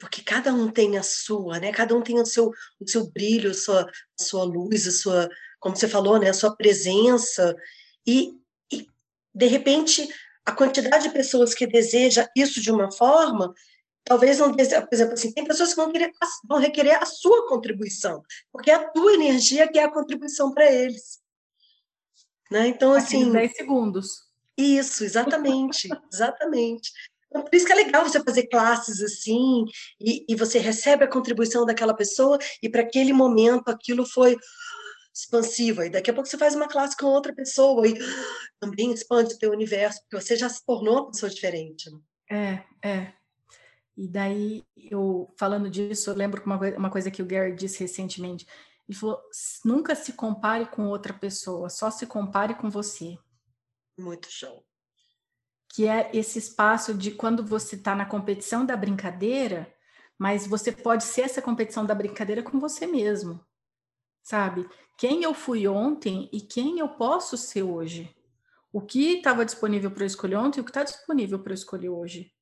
porque 0.00 0.22
cada 0.22 0.52
um 0.52 0.70
tem 0.70 0.96
a 0.96 1.02
sua, 1.02 1.60
né? 1.60 1.70
Cada 1.70 1.94
um 1.94 2.02
tem 2.02 2.18
o 2.18 2.24
seu, 2.24 2.50
o 2.80 2.88
seu 2.88 3.10
brilho, 3.10 3.50
a 3.50 3.54
sua, 3.54 3.82
a 3.82 4.22
sua 4.22 4.44
luz, 4.44 4.88
a 4.88 4.90
sua, 4.90 5.28
como 5.60 5.76
você 5.76 5.86
falou, 5.86 6.18
né? 6.18 6.30
A 6.30 6.34
sua 6.34 6.56
presença 6.56 7.54
e, 8.06 8.32
e 8.72 8.86
de 9.34 9.46
repente 9.46 10.08
a 10.44 10.52
quantidade 10.52 11.04
de 11.04 11.12
pessoas 11.12 11.54
que 11.54 11.66
deseja 11.66 12.26
isso 12.34 12.62
de 12.62 12.72
uma 12.72 12.90
forma, 12.90 13.54
talvez 14.02 14.38
não 14.38 14.50
deseja, 14.50 14.80
por 14.80 14.94
exemplo, 14.94 15.12
assim, 15.12 15.32
tem 15.32 15.44
pessoas 15.44 15.70
que 15.70 15.76
vão, 15.76 15.92
querer, 15.92 16.10
vão 16.48 16.58
requerer 16.58 16.96
a 17.00 17.04
sua 17.04 17.46
contribuição, 17.46 18.22
porque 18.50 18.70
é 18.70 18.74
a 18.74 18.88
tua 18.88 19.12
energia 19.12 19.68
que 19.68 19.78
é 19.78 19.84
a 19.84 19.92
contribuição 19.92 20.52
para 20.52 20.72
eles. 20.72 21.20
Né? 22.50 22.68
Então, 22.68 22.92
assim. 22.92 23.30
10 23.30 23.52
segundos. 23.56 24.30
Isso, 24.56 25.04
exatamente, 25.04 25.88
exatamente. 26.12 26.90
Então, 27.28 27.44
por 27.44 27.54
isso 27.54 27.64
que 27.64 27.72
é 27.72 27.76
legal 27.76 28.04
você 28.04 28.22
fazer 28.22 28.48
classes 28.48 29.00
assim, 29.00 29.64
e, 30.00 30.26
e 30.28 30.34
você 30.34 30.58
recebe 30.58 31.04
a 31.04 31.08
contribuição 31.08 31.64
daquela 31.64 31.94
pessoa, 31.94 32.38
e 32.62 32.68
para 32.68 32.82
aquele 32.82 33.12
momento 33.12 33.68
aquilo 33.68 34.04
foi 34.04 34.36
expansivo. 35.14 35.82
E 35.82 35.90
daqui 35.90 36.10
a 36.10 36.14
pouco 36.14 36.28
você 36.28 36.36
faz 36.36 36.54
uma 36.54 36.68
classe 36.68 36.96
com 36.96 37.06
outra 37.06 37.32
pessoa, 37.32 37.86
e 37.86 37.94
também 38.58 38.92
expande 38.92 39.34
o 39.34 39.38
teu 39.38 39.52
universo, 39.52 40.00
porque 40.02 40.22
você 40.22 40.36
já 40.36 40.48
se 40.48 40.64
tornou 40.66 40.94
uma 40.94 41.10
pessoa 41.10 41.30
diferente. 41.30 41.88
Né? 42.28 42.64
É, 42.82 42.88
é. 42.88 43.12
E 43.96 44.08
daí, 44.08 44.64
eu 44.76 45.32
falando 45.38 45.70
disso, 45.70 46.10
eu 46.10 46.14
lembro 46.14 46.42
uma, 46.44 46.58
uma 46.76 46.90
coisa 46.90 47.10
que 47.10 47.22
o 47.22 47.26
Gary 47.26 47.54
disse 47.54 47.80
recentemente. 47.80 48.46
Ele 48.90 48.98
falou: 48.98 49.22
nunca 49.64 49.94
se 49.94 50.14
compare 50.14 50.66
com 50.66 50.88
outra 50.88 51.14
pessoa, 51.14 51.70
só 51.70 51.90
se 51.90 52.06
compare 52.06 52.56
com 52.56 52.68
você. 52.68 53.16
Muito 53.96 54.28
show 54.28 54.66
que 55.72 55.86
é 55.86 56.10
esse 56.12 56.38
espaço 56.38 56.92
de 56.92 57.12
quando 57.12 57.44
você 57.44 57.76
está 57.76 57.94
na 57.94 58.04
competição 58.04 58.66
da 58.66 58.76
brincadeira, 58.76 59.72
mas 60.18 60.46
você 60.46 60.72
pode 60.72 61.04
ser 61.04 61.22
essa 61.22 61.40
competição 61.40 61.86
da 61.86 61.94
brincadeira 61.94 62.42
com 62.42 62.58
você 62.58 62.86
mesmo, 62.86 63.40
sabe? 64.22 64.68
Quem 64.98 65.22
eu 65.22 65.32
fui 65.32 65.66
ontem 65.68 66.28
e 66.32 66.40
quem 66.40 66.80
eu 66.80 66.88
posso 66.88 67.36
ser 67.36 67.62
hoje. 67.62 68.14
O 68.72 68.80
que 68.80 69.16
estava 69.16 69.44
disponível 69.44 69.90
para 69.90 70.02
eu 70.02 70.06
escolher 70.06 70.36
ontem 70.36 70.58
e 70.58 70.60
o 70.60 70.64
que 70.64 70.70
está 70.70 70.84
disponível 70.84 71.38
para 71.38 71.52
eu 71.52 71.54
escolher 71.54 71.88
hoje. 71.88 72.32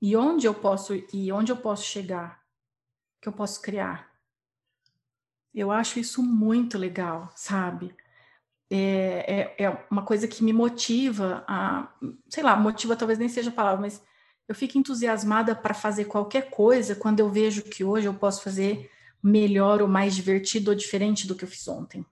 E 0.00 0.16
onde 0.16 0.46
eu 0.46 0.54
posso 0.54 0.94
e 1.12 1.32
onde 1.32 1.50
eu 1.50 1.56
posso 1.56 1.84
chegar, 1.84 2.40
que 3.20 3.28
eu 3.28 3.32
posso 3.32 3.60
criar. 3.60 4.15
Eu 5.56 5.72
acho 5.72 5.98
isso 5.98 6.22
muito 6.22 6.78
legal, 6.78 7.32
sabe? 7.34 7.92
é, 8.70 9.54
é, 9.58 9.64
é, 9.64 9.86
uma 9.90 10.04
coisa 10.04 10.26
que 10.26 10.42
me 10.42 10.52
motiva 10.52 11.44
a, 11.46 11.92
sei 12.28 12.42
lá, 12.42 12.56
motiva 12.56 12.96
talvez 12.96 13.18
nem 13.18 13.28
seja 13.28 13.50
a 13.50 13.54
palavra, 13.54 13.80
mas 13.80 14.02
eu 14.48 14.54
fico 14.54 14.78
entusiasmada 14.78 15.54
para 15.54 15.74
fazer 15.74 16.06
qualquer 16.06 16.50
coisa 16.50 16.94
quando 16.94 17.20
eu 17.20 17.30
vejo 17.30 17.62
que 17.62 17.84
hoje 17.84 18.06
eu 18.06 18.14
posso 18.14 18.42
fazer 18.42 18.90
melhor 19.22 19.82
ou 19.82 19.88
mais 19.88 20.14
divertido 20.14 20.70
ou 20.70 20.76
diferente 20.76 21.26
do 21.26 21.34
que 21.34 21.44
eu 21.44 21.48
fiz 21.48 21.66
ontem. 21.68 22.04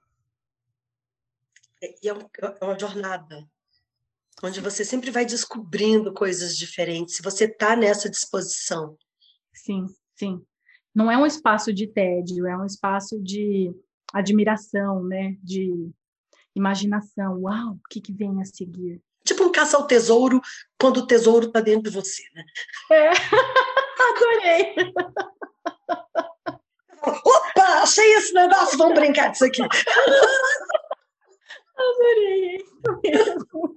É, 1.82 1.94
e 2.02 2.08
é, 2.08 2.12
é 2.12 2.64
uma 2.64 2.78
jornada 2.78 3.48
onde 4.42 4.60
você 4.60 4.84
sempre 4.84 5.10
vai 5.10 5.24
descobrindo 5.24 6.12
coisas 6.12 6.56
diferentes, 6.56 7.16
se 7.16 7.22
você 7.22 7.44
está 7.44 7.76
nessa 7.76 8.10
disposição. 8.10 8.96
Sim, 9.52 9.86
sim. 10.14 10.44
Não 10.94 11.10
é 11.10 11.16
um 11.18 11.26
espaço 11.26 11.72
de 11.72 11.86
tédio, 11.86 12.46
é 12.46 12.56
um 12.56 12.64
espaço 12.64 13.20
de 13.20 13.74
admiração, 14.12 15.02
né? 15.02 15.36
De 15.42 15.90
imaginação. 16.54 17.40
Uau, 17.42 17.72
o 17.72 17.88
que, 17.90 18.00
que 18.00 18.12
vem 18.12 18.40
a 18.40 18.44
seguir? 18.44 19.02
Tipo 19.24 19.44
um 19.44 19.52
caça 19.52 19.76
ao 19.76 19.86
tesouro, 19.86 20.40
quando 20.78 20.98
o 20.98 21.06
tesouro 21.06 21.46
está 21.46 21.60
dentro 21.60 21.90
de 21.90 21.90
você, 21.90 22.22
né? 22.34 22.44
É, 22.92 23.10
adorei. 24.12 24.92
Opa, 27.02 27.82
achei 27.82 28.12
esse 28.14 28.32
negócio, 28.32 28.78
vamos 28.78 28.94
brincar 28.94 29.30
disso 29.30 29.46
aqui. 29.46 29.62
Adorei, 31.76 32.56
isso 32.56 33.00
mesmo. 33.02 33.74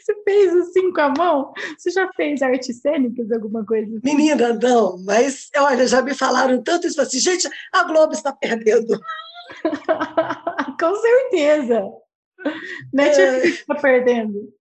Você 0.00 0.14
fez 0.24 0.54
assim 0.56 0.92
com 0.92 1.00
a 1.00 1.08
mão? 1.16 1.52
Você 1.78 1.90
já 1.90 2.10
fez 2.14 2.42
artes 2.42 2.80
cênicas, 2.80 3.30
alguma 3.32 3.64
coisa 3.64 3.86
assim? 3.86 4.00
Menina, 4.02 4.52
não, 4.54 4.98
mas 5.04 5.50
olha, 5.56 5.86
já 5.86 6.02
me 6.02 6.14
falaram 6.14 6.62
tanto 6.62 6.86
isso 6.86 7.00
assim, 7.00 7.18
gente, 7.18 7.48
a 7.72 7.84
Globo 7.84 8.12
está 8.12 8.32
perdendo. 8.32 9.00
Com 10.80 10.94
certeza. 10.96 11.82
Netflix 12.92 13.60
está 13.60 13.74
perdendo. 13.76 14.52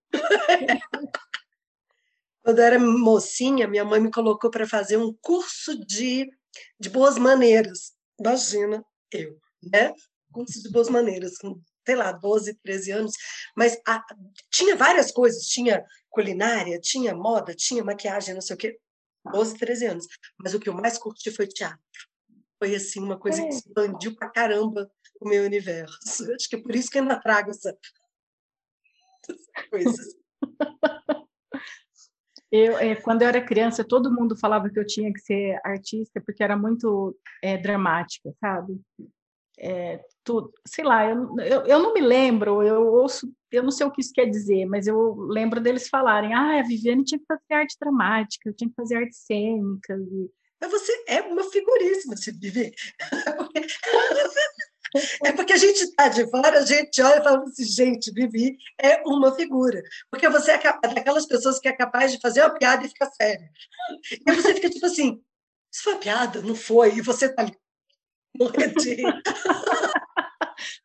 Quando 2.44 2.60
eu 2.60 2.66
era 2.66 2.80
mocinha, 2.80 3.68
minha 3.68 3.86
mãe 3.86 4.02
me 4.02 4.12
colocou 4.12 4.52
para 4.52 4.68
fazer 4.68 4.98
um 4.98 5.14
curso 5.22 5.80
de, 5.86 6.30
de 6.80 6.90
boas 6.90 7.18
maneiras. 7.18 7.94
Imagina, 8.20 8.84
eu, 9.12 9.38
né? 9.72 9.94
Curso 10.32 10.62
de 10.62 10.70
boas 10.70 10.90
maneiras, 10.90 11.38
com, 11.38 11.60
sei 11.86 11.96
lá, 11.96 12.12
12, 12.12 12.56
13 12.64 12.92
anos. 12.92 13.14
Mas 13.56 13.80
a, 13.88 14.04
tinha 14.52 14.76
várias 14.76 15.12
coisas. 15.12 15.46
Tinha 15.48 15.86
culinária, 16.10 16.80
tinha 16.80 17.16
moda, 17.16 17.54
tinha 17.54 17.84
maquiagem, 17.84 18.34
não 18.34 18.42
sei 18.42 18.56
o 18.56 18.60
quê. 18.60 18.80
12, 19.32 19.58
13 19.58 19.86
anos. 19.86 20.08
Mas 20.38 20.54
o 20.54 20.60
que 20.60 20.70
eu 20.70 20.74
mais 20.74 20.98
curti 20.98 21.32
foi 21.32 21.48
teatro 21.48 21.80
foi 22.64 22.76
assim 22.76 23.02
uma 23.02 23.20
coisa 23.20 23.42
que 23.42 23.48
é. 23.48 23.50
expandiu 23.50 24.16
pra 24.16 24.30
caramba 24.30 24.90
o 25.20 25.28
meu 25.28 25.44
universo. 25.44 26.32
Acho 26.34 26.50
que 26.50 26.56
é 26.56 26.62
por 26.62 26.74
isso 26.74 26.90
que 26.90 26.98
eu 26.98 27.02
ainda 27.02 27.20
trago 27.20 27.50
essa, 27.50 27.78
essas 29.22 29.70
coisas. 29.70 30.16
Eu, 32.56 32.78
é, 32.78 32.96
quando 32.96 33.24
eu 33.24 33.28
era 33.28 33.44
criança, 33.44 33.84
todo 33.84 34.14
mundo 34.14 34.38
falava 34.38 34.70
que 34.70 34.78
eu 34.78 34.86
tinha 34.86 35.12
que 35.12 35.20
ser 35.22 35.60
artista 35.64 36.22
porque 36.24 36.44
era 36.44 36.56
muito 36.56 37.18
é, 37.42 37.58
dramática, 37.58 38.32
sabe? 38.40 38.80
É, 39.58 40.00
tudo, 40.24 40.54
sei 40.66 40.84
lá, 40.84 41.10
eu, 41.10 41.36
eu, 41.40 41.62
eu, 41.66 41.80
não 41.80 41.94
me 41.94 42.02
lembro, 42.02 42.64
eu 42.64 42.88
ouço, 42.88 43.32
eu 43.52 43.64
não 43.64 43.72
sei 43.72 43.86
o 43.86 43.92
que 43.92 44.02
isso 44.02 44.14
quer 44.14 44.26
dizer, 44.26 44.66
mas 44.66 44.88
eu 44.88 45.16
lembro 45.16 45.60
deles 45.62 45.90
falarem, 45.90 46.34
ah, 46.34 46.60
a 46.60 46.64
Viviane 46.64 47.04
tinha 47.04 47.20
que 47.20 47.26
fazer 47.26 47.54
arte 47.54 47.78
dramática, 47.80 48.50
eu 48.50 48.54
tinha 48.54 48.70
que 48.70 48.76
fazer 48.76 48.96
artes 48.96 49.20
cênicas, 49.26 50.00
e 50.00 50.30
mas 50.62 50.72
você 50.72 51.04
é 51.10 51.22
uma 51.24 51.44
figuríssima, 51.44 52.16
se 52.16 52.32
viver. 52.32 52.74
É 55.26 55.32
porque 55.34 55.54
a 55.54 55.58
gente 55.58 55.82
está 55.82 56.08
de 56.08 56.30
fora, 56.30 56.60
a 56.60 56.66
gente 56.66 57.02
olha 57.02 57.20
e 57.20 57.24
fala 57.24 57.44
assim, 57.44 57.64
gente, 57.64 58.12
Vivi 58.12 58.56
é 58.80 59.02
uma 59.06 59.36
figura. 59.36 59.82
Porque 60.10 60.30
você 60.30 60.52
é 60.52 60.58
daquelas 60.94 61.26
pessoas 61.26 61.60
que 61.60 61.68
é 61.68 61.74
capaz 61.74 62.12
de 62.12 62.20
fazer 62.20 62.42
uma 62.42 62.54
piada 62.54 62.86
e 62.86 62.90
ficar 62.90 63.08
séria. 63.08 63.50
E 64.26 64.32
você 64.32 64.54
fica 64.54 64.70
tipo 64.70 64.86
assim, 64.86 65.20
isso 65.72 65.84
foi 65.84 65.94
uma 65.94 66.00
piada? 66.00 66.42
Não 66.42 66.56
foi? 66.56 66.96
E 66.96 67.02
você 67.02 67.26
está 67.26 67.42
ali 67.42 67.58
morrendo 68.38 68.76
de 68.76 69.02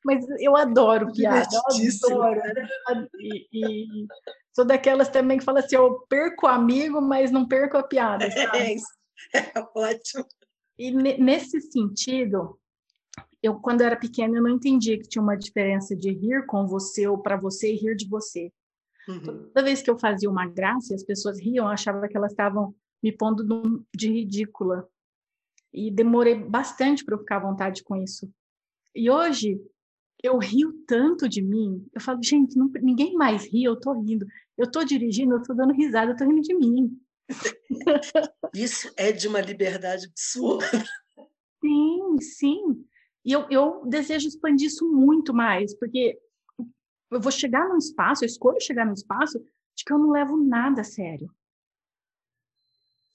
Mas 0.05 0.25
eu 0.41 0.57
adoro 0.57 1.13
piada, 1.13 1.49
eu 1.53 2.13
adoro. 2.13 2.41
E, 3.19 3.49
e, 3.53 4.07
sou 4.55 4.65
daquelas 4.65 5.09
também 5.09 5.39
que 5.39 5.45
fala 5.45 5.61
assim, 5.61 5.77
eu 5.77 6.01
perco 6.09 6.47
amigo, 6.47 7.01
mas 7.01 7.31
não 7.31 7.47
perco 7.47 7.77
a 7.77 7.83
piada. 7.83 8.31
Sabe? 8.31 8.59
É 8.59 8.75
isso. 8.75 8.87
É 9.35 9.53
ótimo. 9.75 10.25
E 10.79 10.91
nesse 10.91 11.61
sentido, 11.61 12.59
eu 13.43 13.55
quando 13.55 13.81
eu 13.81 13.87
era 13.89 13.97
pequena 13.97 14.37
eu 14.37 14.43
não 14.43 14.51
entendia 14.51 14.99
que 14.99 15.09
tinha 15.09 15.23
uma 15.23 15.37
diferença 15.37 15.97
de 15.97 16.13
rir 16.13 16.47
com 16.47 16.67
você 16.67 17.07
ou 17.07 17.19
para 17.19 17.37
você 17.37 17.73
e 17.73 17.77
rir 17.77 17.97
de 17.97 18.09
você. 18.09 18.53
Uhum. 19.09 19.49
Toda 19.55 19.65
vez 19.65 19.83
que 19.83 19.91
eu 19.91 19.99
fazia 19.99 20.31
uma 20.31 20.47
graça 20.47 20.93
e 20.93 20.95
as 20.95 21.03
pessoas 21.03 21.41
riam, 21.41 21.65
eu 21.65 21.71
achava 21.73 22.07
que 22.07 22.17
elas 22.17 22.33
estavam 22.33 22.75
me 23.03 23.11
pondo 23.11 23.85
de 23.95 24.13
ridícula. 24.13 24.89
E 25.73 25.91
demorei 25.91 26.35
bastante 26.35 27.05
para 27.05 27.15
eu 27.15 27.19
ficar 27.19 27.37
à 27.37 27.41
vontade 27.41 27.83
com 27.83 27.97
isso. 27.97 28.31
E 28.99 29.09
hoje 29.09 29.65
eu 30.21 30.37
rio 30.39 30.73
tanto 30.85 31.29
de 31.29 31.41
mim. 31.41 31.89
Eu 31.95 32.01
falo, 32.01 32.21
gente, 32.21 32.59
não, 32.59 32.69
ninguém 32.83 33.15
mais 33.15 33.47
ri, 33.47 33.63
eu 33.63 33.79
tô 33.79 33.93
rindo. 33.93 34.27
Eu 34.57 34.69
tô 34.69 34.83
dirigindo, 34.83 35.35
eu 35.35 35.43
tô 35.43 35.55
dando 35.55 35.73
risada, 35.73 36.11
eu 36.11 36.17
tô 36.17 36.25
rindo 36.25 36.41
de 36.41 36.53
mim. 36.53 37.01
Isso 38.53 38.93
é 38.97 39.13
de 39.13 39.29
uma 39.29 39.41
liberdade 39.41 40.07
absurda. 40.07 40.67
Sim, 41.61 42.19
sim. 42.21 42.85
E 43.25 43.33
eu, 43.33 43.47
eu 43.51 43.87
desejo 43.87 44.27
expandir 44.27 44.67
isso 44.67 44.89
muito 44.89 45.35
mais, 45.35 45.75
porque 45.75 46.19
eu 47.11 47.21
vou 47.21 47.31
chegar 47.31 47.69
num 47.69 47.77
espaço, 47.77 48.25
eu 48.25 48.27
escolho 48.27 48.61
chegar 48.61 48.87
num 48.87 48.95
espaço 48.95 49.39
de 49.77 49.85
que 49.85 49.93
eu 49.93 49.99
não 49.99 50.11
levo 50.11 50.37
nada 50.37 50.81
a 50.81 50.85
sério. 50.85 51.31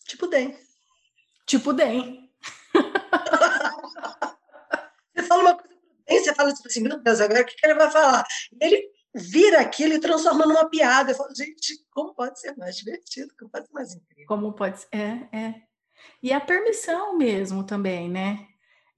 Tipo 0.06 0.28
DEM. 0.28 0.56
Tipo 1.46 1.74
DEM. 1.74 2.30
você 5.16 5.24
fala 5.24 5.42
uma 5.42 5.58
coisa 5.58 5.74
DEM, 6.08 6.23
fala 6.36 6.54
tipo 6.54 6.68
assim, 6.68 6.82
meu 6.82 7.02
Deus, 7.02 7.20
agora 7.20 7.42
o 7.42 7.46
que 7.46 7.56
ele 7.64 7.76
vai 7.76 7.92
falar? 7.92 8.26
Ele 8.60 8.90
vira 9.16 9.62
aquilo 9.62 9.94
e 9.94 10.00
transforma 10.00 10.46
numa 10.46 10.70
piada. 10.70 11.12
Eu 11.12 11.16
falo, 11.16 11.36
gente, 11.36 11.86
como 11.92 12.14
pode 12.16 12.40
ser 12.40 12.56
mais 12.58 12.76
divertido, 12.78 13.34
como 13.38 13.52
pode 13.52 13.68
ser 13.68 13.74
mais 13.74 13.94
incrível? 13.94 14.28
Como 14.28 14.54
pode 14.54 14.82
ser, 14.82 14.88
é, 14.92 15.28
é. 15.32 15.56
E 16.22 16.34
a 16.34 16.42
permissão 16.42 17.18
mesmo 17.18 17.64
também, 17.64 18.10
né? 18.10 18.48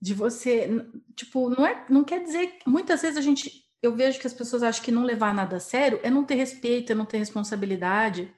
De 0.01 0.13
você, 0.13 0.69
tipo, 1.15 1.49
não 1.49 1.65
é, 1.65 1.85
não 1.89 2.03
quer 2.03 2.23
dizer, 2.23 2.59
muitas 2.65 3.01
vezes 3.01 3.17
a 3.17 3.21
gente 3.21 3.65
eu 3.85 3.95
vejo 3.95 4.19
que 4.19 4.25
as 4.25 4.33
pessoas 4.33 4.63
acham 4.63 4.83
que 4.83 4.91
não 4.91 5.03
levar 5.03 5.33
nada 5.33 5.57
a 5.57 5.59
sério 5.59 5.99
é 6.01 6.09
não 6.09 6.25
ter 6.25 6.35
respeito, 6.35 6.91
é 6.91 6.95
não 6.95 7.05
ter 7.05 7.19
responsabilidade, 7.19 8.33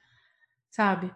sabe? 0.70 1.14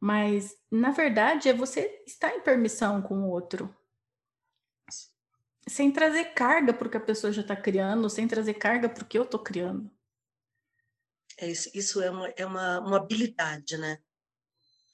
Mas, 0.00 0.56
na 0.68 0.90
verdade, 0.90 1.48
é 1.48 1.52
você 1.52 2.02
estar 2.04 2.34
em 2.34 2.40
permissão 2.40 3.00
com 3.00 3.20
o 3.20 3.28
outro. 3.28 3.72
Sem 5.68 5.90
trazer 5.92 6.34
carga 6.34 6.72
para 6.72 6.88
o 6.88 6.90
que 6.90 6.96
a 6.96 7.00
pessoa 7.00 7.32
já 7.32 7.42
está 7.42 7.54
criando, 7.54 8.10
sem 8.10 8.26
trazer 8.26 8.54
carga 8.54 8.88
para 8.88 9.04
o 9.04 9.06
que 9.06 9.18
eu 9.18 9.22
estou 9.22 9.40
criando. 9.40 9.90
É 11.38 11.50
isso, 11.50 11.70
isso 11.74 12.02
é, 12.02 12.10
uma, 12.10 12.28
é 12.36 12.44
uma, 12.44 12.80
uma 12.80 12.96
habilidade, 12.96 13.76
né? 13.76 13.98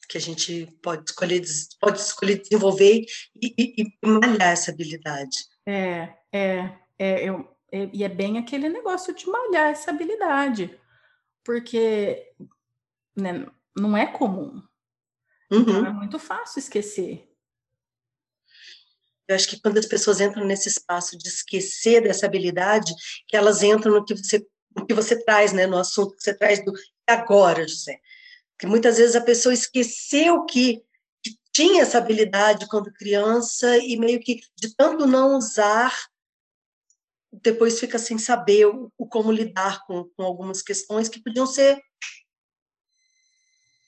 Que 0.08 0.18
a 0.18 0.20
gente 0.20 0.66
pode 0.82 1.10
escolher, 1.10 1.42
pode 1.80 1.98
escolher 1.98 2.40
desenvolver 2.40 3.04
e, 3.34 3.54
e, 3.58 3.82
e 3.82 4.06
malhar 4.06 4.52
essa 4.52 4.70
habilidade. 4.70 5.36
É, 5.66 6.14
é, 6.32 6.78
é 6.98 7.28
eu, 7.28 7.56
é, 7.70 7.90
e 7.92 8.04
é 8.04 8.08
bem 8.08 8.38
aquele 8.38 8.68
negócio 8.68 9.14
de 9.14 9.26
malhar 9.26 9.70
essa 9.70 9.90
habilidade, 9.90 10.78
porque 11.44 12.32
né, 13.14 13.46
não 13.76 13.96
é 13.96 14.06
comum. 14.06 14.62
Uhum. 15.50 15.60
Então 15.60 15.86
é 15.86 15.92
muito 15.92 16.18
fácil 16.18 16.58
esquecer. 16.58 17.27
Eu 19.28 19.36
acho 19.36 19.46
que 19.46 19.60
quando 19.60 19.76
as 19.78 19.86
pessoas 19.86 20.20
entram 20.20 20.44
nesse 20.44 20.68
espaço 20.68 21.16
de 21.16 21.28
esquecer 21.28 22.02
dessa 22.02 22.24
habilidade, 22.24 22.94
que 23.26 23.36
elas 23.36 23.62
entram 23.62 23.92
no 23.92 24.04
que 24.04 24.14
você, 24.14 24.44
no 24.74 24.86
que 24.86 24.94
você 24.94 25.22
traz, 25.22 25.52
né, 25.52 25.66
no 25.66 25.76
assunto 25.76 26.16
que 26.16 26.22
você 26.22 26.34
traz 26.34 26.64
do 26.64 26.72
agora, 27.06 27.68
José. 27.68 28.00
Que 28.58 28.66
muitas 28.66 28.96
vezes 28.96 29.14
a 29.14 29.20
pessoa 29.20 29.52
esqueceu 29.52 30.44
que, 30.46 30.82
que 31.22 31.38
tinha 31.52 31.82
essa 31.82 31.98
habilidade 31.98 32.66
quando 32.68 32.92
criança 32.94 33.76
e 33.76 33.96
meio 33.98 34.18
que 34.18 34.40
de 34.56 34.74
tanto 34.74 35.06
não 35.06 35.36
usar 35.36 35.94
depois 37.30 37.78
fica 37.78 37.98
sem 37.98 38.18
saber 38.18 38.66
o, 38.66 38.90
o 38.96 39.06
como 39.06 39.30
lidar 39.30 39.84
com, 39.86 40.08
com, 40.16 40.22
algumas 40.22 40.62
questões 40.62 41.10
que 41.10 41.22
podiam 41.22 41.46
ser 41.46 41.78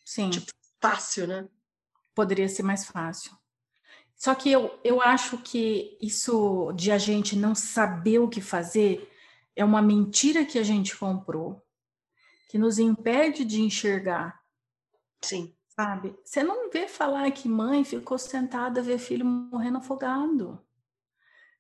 Sim. 0.05 0.29
Tipo, 0.31 0.51
fácil, 0.83 1.27
né? 1.27 1.49
Poderia 2.15 2.49
ser 2.49 2.65
mais 2.65 2.85
fácil. 2.85 3.40
Só 4.21 4.35
que 4.35 4.53
eu, 4.53 4.79
eu 4.85 5.00
acho 5.00 5.39
que 5.39 5.97
isso 5.99 6.73
de 6.75 6.93
a 6.93 6.99
gente 6.99 7.35
não 7.35 7.55
saber 7.55 8.19
o 8.19 8.29
que 8.29 8.43
fazer 8.43 9.11
é 9.57 9.65
uma 9.65 9.81
mentira 9.81 10.45
que 10.45 10.59
a 10.59 10.62
gente 10.62 10.95
comprou, 10.95 11.59
que 12.50 12.59
nos 12.59 12.79
impede 12.79 13.47
de 13.47 13.62
enxergar. 13.62 14.39
Sim. 15.23 15.56
Sabe? 15.69 16.15
Você 16.23 16.43
não 16.43 16.69
vê 16.69 16.87
falar 16.87 17.30
que 17.30 17.49
mãe 17.49 17.83
ficou 17.83 18.19
sentada 18.19 18.80
a 18.80 18.85
ver 18.85 18.99
filho 18.99 19.25
morrendo 19.25 19.78
afogado. 19.78 20.63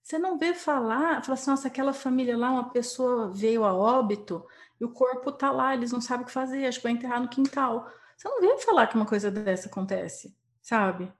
Você 0.02 0.18
não 0.18 0.36
vê 0.36 0.52
falar, 0.52 1.24
fala 1.24 1.38
assim, 1.38 1.50
nossa, 1.50 1.66
aquela 1.66 1.94
família 1.94 2.36
lá, 2.36 2.50
uma 2.50 2.68
pessoa 2.68 3.32
veio 3.32 3.64
a 3.64 3.72
óbito 3.72 4.46
e 4.78 4.84
o 4.84 4.92
corpo 4.92 5.32
tá 5.32 5.50
lá, 5.50 5.72
eles 5.72 5.92
não 5.92 6.00
sabem 6.02 6.24
o 6.24 6.26
que 6.26 6.32
fazer, 6.32 6.66
acho 6.66 6.80
que 6.80 6.82
vai 6.82 6.92
enterrar 6.92 7.22
no 7.22 7.28
quintal. 7.28 7.90
Você 8.18 8.28
não 8.28 8.38
vê 8.38 8.58
falar 8.58 8.86
que 8.86 8.96
uma 8.96 9.06
coisa 9.06 9.30
dessa 9.30 9.68
acontece, 9.68 10.36
sabe? 10.60 11.10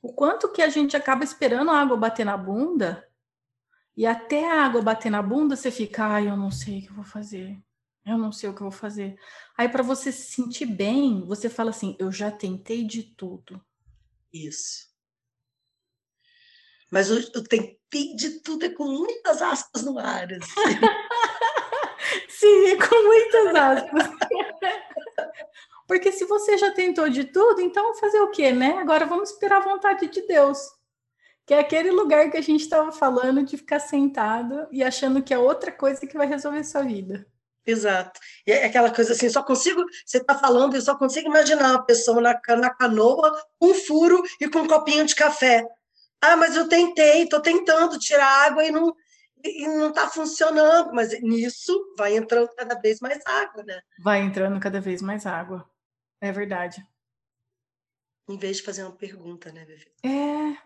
O 0.00 0.12
quanto 0.12 0.52
que 0.52 0.62
a 0.62 0.68
gente 0.68 0.96
acaba 0.96 1.24
esperando 1.24 1.70
a 1.70 1.80
água 1.80 1.96
bater 1.96 2.24
na 2.24 2.36
bunda 2.36 3.06
e 3.96 4.06
até 4.06 4.48
a 4.48 4.62
água 4.64 4.80
bater 4.80 5.10
na 5.10 5.20
bunda 5.20 5.56
você 5.56 5.70
fica, 5.70 6.04
ai, 6.04 6.28
eu 6.28 6.36
não 6.36 6.50
sei 6.50 6.78
o 6.78 6.82
que 6.82 6.90
eu 6.90 6.94
vou 6.94 7.04
fazer. 7.04 7.58
Eu 8.06 8.16
não 8.16 8.32
sei 8.32 8.48
o 8.48 8.54
que 8.54 8.62
eu 8.62 8.70
vou 8.70 8.78
fazer. 8.78 9.18
Aí 9.56 9.68
para 9.68 9.82
você 9.82 10.12
se 10.12 10.32
sentir 10.32 10.66
bem, 10.66 11.24
você 11.26 11.48
fala 11.50 11.70
assim, 11.70 11.96
eu 11.98 12.10
já 12.12 12.30
tentei 12.30 12.84
de 12.84 13.02
tudo. 13.02 13.60
Isso. 14.32 14.88
Mas 16.90 17.10
o, 17.10 17.18
o 17.38 17.42
tentei 17.42 18.14
de 18.14 18.40
tudo 18.40 18.64
é 18.64 18.70
com 18.70 18.84
muitas 18.84 19.42
aspas 19.42 19.82
no 19.82 19.98
ar. 19.98 20.28
Assim. 20.32 20.54
Sim, 22.30 22.66
é 22.66 22.76
com 22.76 23.02
muitas 23.04 23.54
aspas. 23.54 24.17
Porque 25.88 26.12
se 26.12 26.26
você 26.26 26.58
já 26.58 26.70
tentou 26.70 27.08
de 27.08 27.24
tudo, 27.24 27.62
então 27.62 27.94
fazer 27.94 28.20
o 28.20 28.30
quê, 28.30 28.52
né? 28.52 28.76
Agora 28.78 29.06
vamos 29.06 29.30
esperar 29.30 29.56
a 29.56 29.64
vontade 29.64 30.06
de 30.06 30.20
Deus. 30.26 30.58
Que 31.46 31.54
é 31.54 31.60
aquele 31.60 31.90
lugar 31.90 32.30
que 32.30 32.36
a 32.36 32.42
gente 32.42 32.60
estava 32.60 32.92
falando 32.92 33.42
de 33.42 33.56
ficar 33.56 33.80
sentado 33.80 34.68
e 34.70 34.84
achando 34.84 35.22
que 35.22 35.32
é 35.32 35.38
outra 35.38 35.72
coisa 35.72 36.06
que 36.06 36.18
vai 36.18 36.26
resolver 36.26 36.62
sua 36.62 36.82
vida. 36.82 37.26
Exato. 37.66 38.20
E 38.46 38.52
é 38.52 38.66
aquela 38.66 38.90
coisa 38.90 39.14
assim, 39.14 39.30
só 39.30 39.42
consigo, 39.42 39.82
você 40.04 40.18
está 40.18 40.34
falando, 40.34 40.74
eu 40.74 40.82
só 40.82 40.94
consigo 40.94 41.28
imaginar 41.28 41.70
uma 41.70 41.84
pessoa 41.84 42.20
na, 42.20 42.38
na 42.56 42.70
canoa, 42.70 43.34
um 43.60 43.72
furo 43.72 44.22
e 44.38 44.48
com 44.48 44.60
um 44.60 44.68
copinho 44.68 45.06
de 45.06 45.14
café. 45.14 45.66
Ah, 46.20 46.36
mas 46.36 46.54
eu 46.54 46.68
tentei, 46.68 47.22
estou 47.22 47.40
tentando 47.40 47.98
tirar 47.98 48.46
água 48.46 48.64
e 48.64 48.70
não 48.70 48.94
e 49.44 49.68
não 49.68 49.90
está 49.90 50.08
funcionando, 50.08 50.92
mas 50.92 51.18
nisso 51.22 51.94
vai 51.96 52.16
entrando 52.16 52.48
cada 52.56 52.74
vez 52.74 53.00
mais 53.00 53.24
água, 53.24 53.62
né? 53.62 53.80
Vai 54.02 54.20
entrando 54.20 54.58
cada 54.58 54.80
vez 54.80 55.00
mais 55.00 55.26
água. 55.26 55.64
É 56.20 56.32
verdade. 56.32 56.86
Em 58.28 58.36
vez 58.36 58.58
de 58.58 58.62
fazer 58.62 58.82
uma 58.84 58.92
pergunta, 58.92 59.50
né, 59.52 59.64
Vivi? 59.64 59.90
É. 60.04 60.58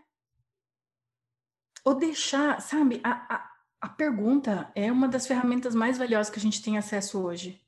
Ou 1.84 1.94
deixar, 1.94 2.60
sabe, 2.60 3.00
a, 3.04 3.34
a, 3.34 3.52
a 3.80 3.88
pergunta 3.88 4.70
é 4.74 4.90
uma 4.90 5.08
das 5.08 5.26
ferramentas 5.26 5.74
mais 5.74 5.98
valiosas 5.98 6.30
que 6.30 6.38
a 6.38 6.42
gente 6.42 6.62
tem 6.62 6.78
acesso 6.78 7.20
hoje. 7.20 7.64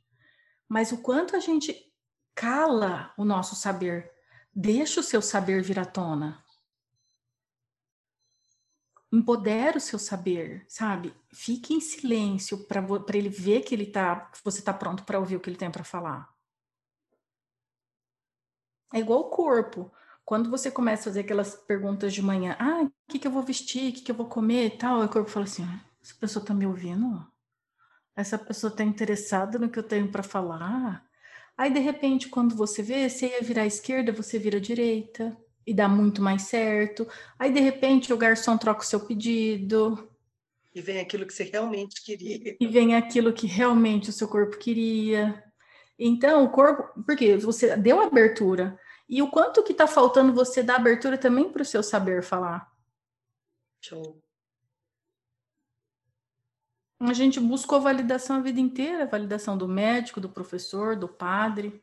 Mas 0.68 0.92
o 0.92 0.98
quanto 0.98 1.36
a 1.36 1.40
gente 1.40 1.92
cala 2.34 3.12
o 3.16 3.24
nosso 3.24 3.54
saber, 3.54 4.10
deixa 4.52 5.00
o 5.00 5.04
seu 5.04 5.22
saber 5.22 5.62
vir 5.62 5.78
à 5.78 5.84
tona 5.84 6.44
empodera 9.14 9.78
o 9.78 9.80
seu 9.80 9.98
saber, 9.98 10.64
sabe? 10.68 11.14
Fique 11.32 11.72
em 11.72 11.80
silêncio 11.80 12.58
para 12.66 12.84
ele 13.14 13.28
ver 13.28 13.62
que 13.62 13.74
ele 13.74 13.86
tá, 13.86 14.16
que 14.16 14.38
você 14.42 14.58
está 14.58 14.72
pronto 14.72 15.04
para 15.04 15.18
ouvir 15.18 15.36
o 15.36 15.40
que 15.40 15.48
ele 15.48 15.56
tem 15.56 15.70
para 15.70 15.84
falar. 15.84 16.33
É 18.94 19.00
igual 19.00 19.22
o 19.22 19.24
corpo. 19.24 19.90
Quando 20.24 20.48
você 20.48 20.70
começa 20.70 21.02
a 21.02 21.04
fazer 21.04 21.20
aquelas 21.20 21.56
perguntas 21.56 22.14
de 22.14 22.22
manhã, 22.22 22.56
ah, 22.60 22.84
o 22.84 22.92
que, 23.08 23.18
que 23.18 23.26
eu 23.26 23.32
vou 23.32 23.42
vestir, 23.42 23.90
o 23.90 23.92
que, 23.92 24.02
que 24.02 24.10
eu 24.12 24.14
vou 24.14 24.26
comer 24.26 24.66
e 24.66 24.70
tal, 24.70 25.02
o 25.02 25.08
corpo 25.08 25.28
fala 25.28 25.46
assim, 25.46 25.64
ah, 25.64 25.80
essa 26.00 26.14
pessoa 26.14 26.40
está 26.40 26.54
me 26.54 26.64
ouvindo? 26.64 27.26
Essa 28.14 28.38
pessoa 28.38 28.70
está 28.70 28.84
interessada 28.84 29.58
no 29.58 29.68
que 29.68 29.80
eu 29.80 29.82
tenho 29.82 30.06
para 30.06 30.22
falar? 30.22 31.04
Aí, 31.58 31.72
de 31.72 31.80
repente, 31.80 32.28
quando 32.28 32.54
você 32.54 32.82
vê, 32.82 33.08
você 33.08 33.26
ia 33.26 33.42
virar 33.42 33.62
à 33.62 33.66
esquerda, 33.66 34.12
você 34.12 34.38
vira 34.38 34.58
à 34.58 34.60
direita 34.60 35.36
e 35.66 35.74
dá 35.74 35.88
muito 35.88 36.22
mais 36.22 36.42
certo. 36.42 37.04
Aí, 37.36 37.52
de 37.52 37.60
repente, 37.60 38.12
o 38.12 38.16
garçom 38.16 38.56
troca 38.56 38.82
o 38.82 38.86
seu 38.86 39.00
pedido. 39.00 40.08
E 40.72 40.80
vem 40.80 41.00
aquilo 41.00 41.26
que 41.26 41.34
você 41.34 41.42
realmente 41.42 42.00
queria. 42.04 42.56
E 42.60 42.66
vem 42.68 42.94
aquilo 42.94 43.32
que 43.32 43.48
realmente 43.48 44.10
o 44.10 44.12
seu 44.12 44.28
corpo 44.28 44.56
queria. 44.56 45.42
Então, 45.98 46.44
o 46.44 46.50
corpo, 46.50 47.02
porque 47.04 47.36
você 47.36 47.76
deu 47.76 48.00
abertura. 48.00 48.78
E 49.08 49.20
o 49.22 49.30
quanto 49.30 49.62
que 49.62 49.72
está 49.72 49.86
faltando 49.86 50.32
você 50.32 50.62
dar 50.62 50.76
abertura 50.76 51.18
também 51.18 51.50
para 51.50 51.62
o 51.62 51.64
seu 51.64 51.82
saber 51.82 52.22
falar. 52.22 52.72
Show. 53.80 54.22
A 57.00 57.12
gente 57.12 57.38
buscou 57.38 57.80
validação 57.80 58.36
a 58.36 58.40
vida 58.40 58.60
inteira, 58.60 59.06
validação 59.06 59.58
do 59.58 59.68
médico, 59.68 60.20
do 60.20 60.28
professor, 60.28 60.96
do 60.96 61.08
padre, 61.08 61.82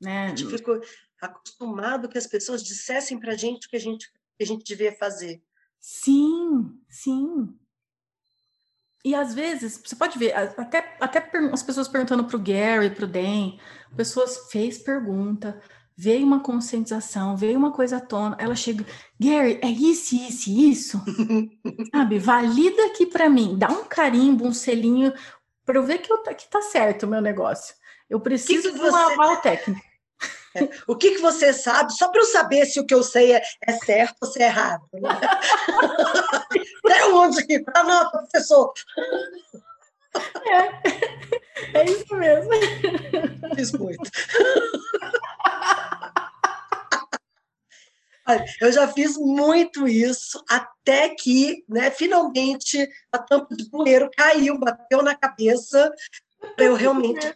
né? 0.00 0.26
A 0.26 0.28
gente 0.28 0.46
ficou, 0.46 0.80
acostumado 1.20 2.08
que 2.08 2.18
as 2.18 2.26
pessoas 2.26 2.62
dissessem 2.62 3.18
para 3.18 3.32
a 3.32 3.36
gente 3.36 3.66
o 3.66 3.70
que 3.70 3.76
a 3.76 3.80
gente, 3.80 4.10
que 4.36 4.42
a 4.42 4.46
gente 4.46 4.64
devia 4.64 4.92
fazer. 4.96 5.42
Sim, 5.80 6.80
sim. 6.88 7.56
E 9.04 9.14
às 9.14 9.34
vezes, 9.34 9.80
você 9.84 9.96
pode 9.96 10.18
ver, 10.18 10.32
até, 10.32 10.96
até 11.00 11.30
as 11.52 11.62
pessoas 11.62 11.88
perguntando 11.88 12.24
para 12.24 12.36
o 12.36 12.42
Gary, 12.42 12.90
para 12.90 13.04
o 13.04 13.08
Dan, 13.08 13.58
pessoas 13.96 14.50
fez 14.50 14.78
pergunta, 14.78 15.60
veio 16.02 16.26
uma 16.26 16.40
conscientização, 16.40 17.36
veio 17.36 17.56
uma 17.56 17.70
coisa 17.70 17.98
à 17.98 18.00
tona, 18.00 18.36
ela 18.40 18.56
chega, 18.56 18.84
Gary, 19.20 19.60
é 19.62 19.68
isso, 19.68 20.16
isso, 20.16 20.50
isso, 20.50 21.00
sabe? 21.94 22.18
Valida 22.18 22.86
aqui 22.86 23.06
para 23.06 23.30
mim, 23.30 23.56
dá 23.56 23.68
um 23.68 23.84
carimbo, 23.84 24.44
um 24.44 24.52
selinho, 24.52 25.14
para 25.64 25.78
eu 25.78 25.84
ver 25.84 25.98
que, 25.98 26.12
eu, 26.12 26.20
que 26.20 26.50
tá 26.50 26.60
certo 26.60 27.04
o 27.04 27.08
meu 27.08 27.20
negócio. 27.20 27.76
Eu 28.10 28.18
preciso 28.18 28.72
que 28.72 28.80
que 28.80 28.84
de 28.84 28.90
um 28.90 28.96
aval 28.96 29.36
técnico. 29.36 29.80
É. 30.56 30.68
O 30.88 30.96
que, 30.96 31.12
que 31.12 31.22
você 31.22 31.52
sabe, 31.52 31.92
só 31.92 32.08
para 32.08 32.20
eu 32.20 32.26
saber 32.26 32.66
se 32.66 32.80
o 32.80 32.84
que 32.84 32.92
eu 32.92 33.04
sei 33.04 33.36
é, 33.36 33.42
é 33.64 33.72
certo 33.72 34.16
ou 34.22 34.28
se 34.28 34.42
é 34.42 34.46
errado. 34.46 34.82
Né? 34.92 35.20
Um 37.06 37.12
monte 37.12 37.38
aqui, 37.38 37.62
anota, 37.76 38.18
professor. 38.18 38.72
É, 40.44 41.78
é 41.78 41.84
isso 41.84 42.12
mesmo. 42.16 42.50
Fiz 43.54 43.70
muito. 43.70 44.10
Eu 48.60 48.72
já 48.72 48.86
fiz 48.88 49.16
muito 49.16 49.86
isso, 49.86 50.42
até 50.48 51.14
que, 51.14 51.64
né, 51.68 51.90
finalmente, 51.90 52.88
a 53.10 53.18
tampa 53.18 53.54
de 53.54 53.68
bueiro 53.68 54.10
caiu, 54.16 54.58
bateu 54.58 55.02
na 55.02 55.14
cabeça, 55.14 55.92
para 56.54 56.64
eu 56.64 56.74
realmente 56.74 57.34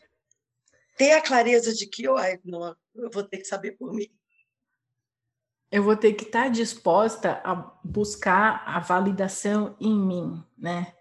ter 0.96 1.12
a 1.12 1.22
clareza 1.22 1.74
de 1.74 1.86
que 1.86 2.04
eu, 2.04 2.16
ai, 2.16 2.38
não, 2.44 2.74
eu 2.94 3.10
vou 3.10 3.22
ter 3.22 3.38
que 3.38 3.44
saber 3.44 3.72
por 3.72 3.92
mim. 3.92 4.08
Eu 5.70 5.82
vou 5.82 5.96
ter 5.96 6.12
que 6.12 6.24
estar 6.24 6.44
tá 6.44 6.48
disposta 6.48 7.40
a 7.44 7.54
buscar 7.82 8.62
a 8.66 8.78
validação 8.78 9.76
em 9.80 9.94
mim, 9.94 10.44
né? 10.56 10.94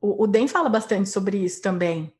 O, 0.00 0.24
o 0.24 0.26
DEM 0.26 0.46
fala 0.46 0.68
bastante 0.68 1.08
sobre 1.08 1.38
isso 1.38 1.60
também. 1.60 2.14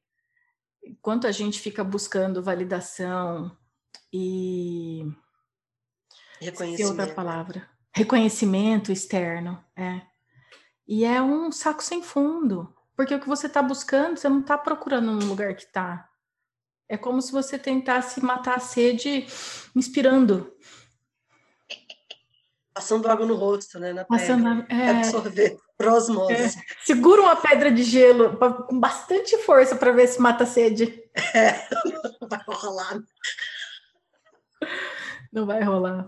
Enquanto 0.82 1.26
a 1.26 1.32
gente 1.32 1.60
fica 1.60 1.84
buscando 1.84 2.42
validação 2.42 3.56
e 4.12 5.04
Reconhecimento. 6.40 7.00
outra 7.00 7.14
palavra. 7.14 7.68
Reconhecimento 7.94 8.92
externo, 8.92 9.62
é. 9.74 10.02
E 10.86 11.04
é 11.04 11.20
um 11.20 11.50
saco 11.50 11.82
sem 11.82 12.02
fundo. 12.02 12.72
Porque 12.96 13.14
o 13.14 13.20
que 13.20 13.28
você 13.28 13.46
está 13.46 13.60
buscando, 13.60 14.16
você 14.16 14.28
não 14.28 14.40
está 14.40 14.56
procurando 14.56 15.12
no 15.12 15.26
lugar 15.26 15.54
que 15.54 15.64
está. 15.64 16.08
É 16.88 16.96
como 16.96 17.20
se 17.20 17.32
você 17.32 17.58
tentasse 17.58 18.22
matar 18.22 18.56
a 18.56 18.60
sede 18.60 19.26
inspirando. 19.74 20.52
Passando 22.72 23.08
água 23.08 23.26
no 23.26 23.34
rosto, 23.34 23.78
né? 23.78 23.92
Na 23.92 24.04
Passando 24.04 24.64
pele. 24.66 24.80
É... 24.82 24.90
Absorver. 24.90 25.58
Prosmose. 25.76 26.32
É. 26.32 26.50
Segura 26.84 27.22
uma 27.22 27.36
pedra 27.36 27.70
de 27.70 27.82
gelo 27.82 28.36
pra, 28.36 28.52
com 28.52 28.78
bastante 28.78 29.36
força 29.38 29.76
para 29.76 29.92
ver 29.92 30.06
se 30.06 30.20
mata 30.20 30.44
a 30.44 30.46
sede. 30.46 31.02
É. 31.34 31.66
Não 32.20 32.28
vai 32.28 32.40
rolar. 32.46 33.02
Não 35.36 35.44
vai 35.44 35.62
rolar. 35.62 36.06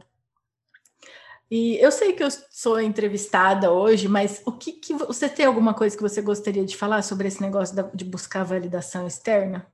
E 1.51 1.77
eu 1.77 1.93
sei 1.93 2.15
que 2.15 2.25
eu 2.25 2.29
sou 2.51 2.81
entrevistada 2.81 3.71
hoje, 3.71 4.09
mas 4.09 4.41
o 4.47 4.53
que, 4.53 4.73
que 4.73 4.95
você 4.95 5.29
tem 5.29 5.45
alguma 5.45 5.75
coisa 5.75 5.95
que 5.95 6.03
você 6.03 6.23
gostaria 6.23 6.65
de 6.65 6.75
falar 6.75 7.03
sobre 7.03 7.29
esse 7.29 7.39
negócio 7.43 7.77
de 7.95 8.07
buscar 8.07 8.43
validação 8.43 9.07
externa? 9.07 9.71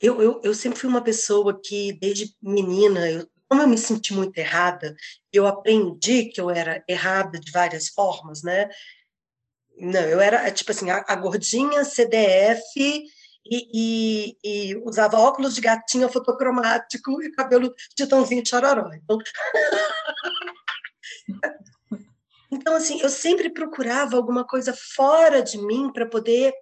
Eu, 0.00 0.22
eu, 0.22 0.40
eu 0.42 0.54
sempre 0.54 0.78
fui 0.78 0.88
uma 0.88 1.02
pessoa 1.02 1.60
que, 1.62 1.92
desde 2.00 2.34
menina, 2.42 3.10
eu, 3.10 3.28
como 3.46 3.60
eu 3.60 3.68
me 3.68 3.76
senti 3.76 4.14
muito 4.14 4.38
errada, 4.38 4.96
eu 5.30 5.46
aprendi 5.46 6.24
que 6.24 6.40
eu 6.40 6.48
era 6.48 6.82
errada 6.88 7.38
de 7.38 7.52
várias 7.52 7.88
formas, 7.88 8.42
né? 8.42 8.70
Não, 9.76 10.00
eu 10.00 10.18
era, 10.18 10.50
tipo 10.50 10.70
assim, 10.70 10.88
a, 10.88 11.04
a 11.06 11.14
gordinha 11.14 11.84
CDF 11.84 13.04
e, 13.46 13.68
e, 13.72 14.36
e, 14.42 14.76
usava 14.84 15.18
óculos 15.18 15.54
de 15.54 15.60
gatinha 15.60 16.08
fotocromático 16.08 17.22
e 17.22 17.30
cabelo 17.32 17.74
titãozinho 17.94 18.46
chororó. 18.46 18.90
Então... 18.94 19.18
então, 22.50 22.74
assim, 22.74 23.00
eu 23.00 23.08
sempre 23.08 23.50
procurava 23.50 24.16
alguma 24.16 24.46
coisa 24.46 24.74
fora 24.74 25.42
de 25.42 25.58
mim 25.58 25.92
para 25.92 26.06
poder 26.06 26.52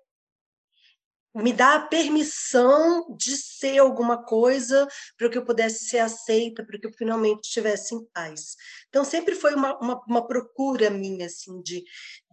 me 1.34 1.52
dar 1.52 1.76
a 1.76 1.86
permissão 1.86 3.16
de 3.16 3.36
ser 3.36 3.78
alguma 3.78 4.22
coisa 4.22 4.86
para 5.16 5.30
que 5.30 5.38
eu 5.38 5.44
pudesse 5.44 5.86
ser 5.86 6.00
aceita, 6.00 6.64
para 6.64 6.78
que 6.78 6.86
eu 6.86 6.92
finalmente 6.92 7.46
estivesse 7.46 7.94
em 7.94 8.04
paz. 8.12 8.54
Então, 8.88 9.02
sempre 9.04 9.34
foi 9.34 9.54
uma, 9.54 9.78
uma, 9.78 10.02
uma 10.06 10.26
procura 10.26 10.90
minha, 10.90 11.26
assim, 11.26 11.62
de 11.62 11.82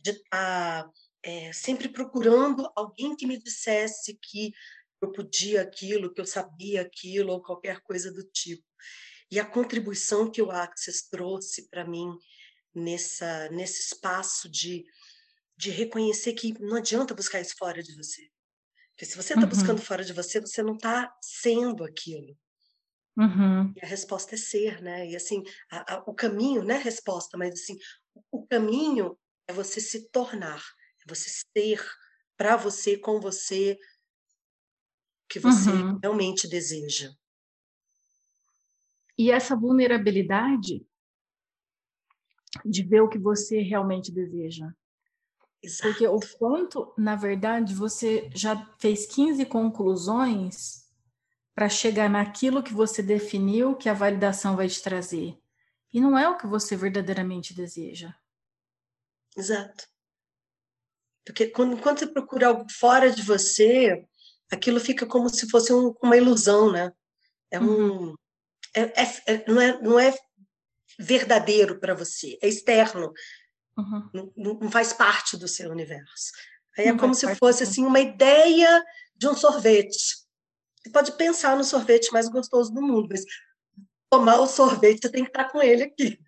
estar 0.05 0.83
tá, 0.83 0.89
é, 1.23 1.51
sempre 1.53 1.89
procurando 1.89 2.71
alguém 2.75 3.15
que 3.15 3.27
me 3.27 3.37
dissesse 3.37 4.17
que 4.21 4.51
eu 5.01 5.11
podia 5.11 5.61
aquilo, 5.61 6.13
que 6.13 6.19
eu 6.19 6.25
sabia 6.25 6.81
aquilo, 6.81 7.31
ou 7.31 7.41
qualquer 7.41 7.81
coisa 7.81 8.11
do 8.11 8.23
tipo. 8.23 8.65
E 9.31 9.39
a 9.39 9.45
contribuição 9.45 10.29
que 10.29 10.41
o 10.41 10.51
Access 10.51 11.09
trouxe 11.09 11.69
para 11.69 11.85
mim 11.85 12.07
nessa, 12.73 13.49
nesse 13.49 13.93
espaço 13.93 14.49
de, 14.49 14.83
de 15.57 15.69
reconhecer 15.69 16.33
que 16.33 16.59
não 16.59 16.77
adianta 16.77 17.13
buscar 17.13 17.39
isso 17.39 17.55
fora 17.57 17.81
de 17.81 17.95
você 17.95 18.29
porque 18.99 19.05
se 19.05 19.15
você 19.15 19.31
está 19.31 19.43
uhum. 19.43 19.49
buscando 19.49 19.81
fora 19.81 20.03
de 20.03 20.11
você, 20.11 20.41
você 20.41 20.61
não 20.61 20.73
está 20.73 21.09
sendo 21.21 21.85
aquilo. 21.85 22.37
Uhum. 23.17 23.73
E 23.73 23.79
a 23.81 23.87
resposta 23.87 24.35
é 24.35 24.37
ser, 24.37 24.81
né? 24.81 25.07
E 25.07 25.15
assim, 25.15 25.41
a, 25.71 25.93
a, 25.93 26.03
o 26.05 26.13
caminho, 26.13 26.65
não 26.65 26.75
é 26.75 26.77
resposta, 26.77 27.37
mas 27.37 27.53
assim, 27.53 27.77
o 28.29 28.45
caminho 28.45 29.17
é 29.47 29.53
você 29.53 29.79
se 29.79 30.11
tornar, 30.11 30.61
você 31.09 31.29
ser 31.29 31.83
para 32.37 32.55
você, 32.55 32.97
com 32.97 33.19
você, 33.19 33.77
que 35.27 35.39
você 35.39 35.69
uhum. 35.69 35.99
realmente 36.01 36.47
deseja. 36.47 37.11
E 39.17 39.29
essa 39.29 39.55
vulnerabilidade 39.55 40.85
de 42.65 42.83
ver 42.83 43.01
o 43.01 43.09
que 43.09 43.19
você 43.19 43.61
realmente 43.61 44.11
deseja. 44.11 44.71
Exato. 45.61 45.89
Porque 45.89 46.07
o 46.07 46.19
quanto, 46.37 46.93
na 46.97 47.15
verdade, 47.15 47.73
você 47.73 48.29
já 48.33 48.73
fez 48.79 49.05
15 49.05 49.45
conclusões 49.45 50.87
para 51.53 51.67
chegar 51.67 52.09
naquilo 52.09 52.63
que 52.63 52.73
você 52.73 53.03
definiu 53.03 53.75
que 53.75 53.89
a 53.89 53.93
validação 53.93 54.55
vai 54.55 54.69
te 54.69 54.81
trazer. 54.81 55.37
E 55.93 55.99
não 55.99 56.17
é 56.17 56.29
o 56.29 56.37
que 56.37 56.47
você 56.47 56.75
verdadeiramente 56.75 57.53
deseja. 57.53 58.15
Exato. 59.35 59.85
Porque 61.29 61.45
quando, 61.45 61.77
quando 61.77 61.99
você 61.99 62.07
procura 62.07 62.47
algo 62.47 62.65
fora 62.71 63.11
de 63.11 63.21
você, 63.21 64.03
aquilo 64.51 64.79
fica 64.79 65.05
como 65.05 65.29
se 65.29 65.47
fosse 65.47 65.71
um, 65.71 65.93
uma 66.01 66.17
ilusão, 66.17 66.71
né? 66.71 66.91
É 67.51 67.59
um. 67.59 67.65
Uhum. 67.65 68.15
É, 68.75 68.81
é, 68.81 69.21
é, 69.27 69.45
não, 69.47 69.61
é, 69.61 69.79
não 69.79 69.99
é 69.99 70.11
verdadeiro 70.97 71.79
para 71.79 71.93
você, 71.93 72.35
é 72.41 72.47
externo. 72.47 73.13
Uhum. 73.77 74.09
Não, 74.11 74.57
não, 74.59 74.71
faz 74.71 74.91
parte 74.91 75.37
do 75.37 75.47
seu 75.47 75.69
universo. 75.69 76.31
Aí 76.75 76.87
é 76.87 76.97
como 76.97 77.13
se 77.13 77.35
fosse 77.35 77.61
assim 77.61 77.85
uma 77.85 77.99
ideia 77.99 78.83
de 79.15 79.27
um 79.27 79.35
sorvete. 79.35 80.17
Você 80.81 80.89
pode 80.91 81.11
pensar 81.11 81.55
no 81.55 81.63
sorvete 81.63 82.11
mais 82.11 82.27
gostoso 82.27 82.73
do 82.73 82.81
mundo, 82.81 83.07
mas 83.07 83.23
tomar 84.09 84.39
o 84.39 84.47
sorvete 84.47 85.01
você 85.03 85.11
tem 85.11 85.23
que 85.23 85.29
estar 85.29 85.45
com 85.51 85.61
ele 85.61 85.83
aqui. 85.83 86.19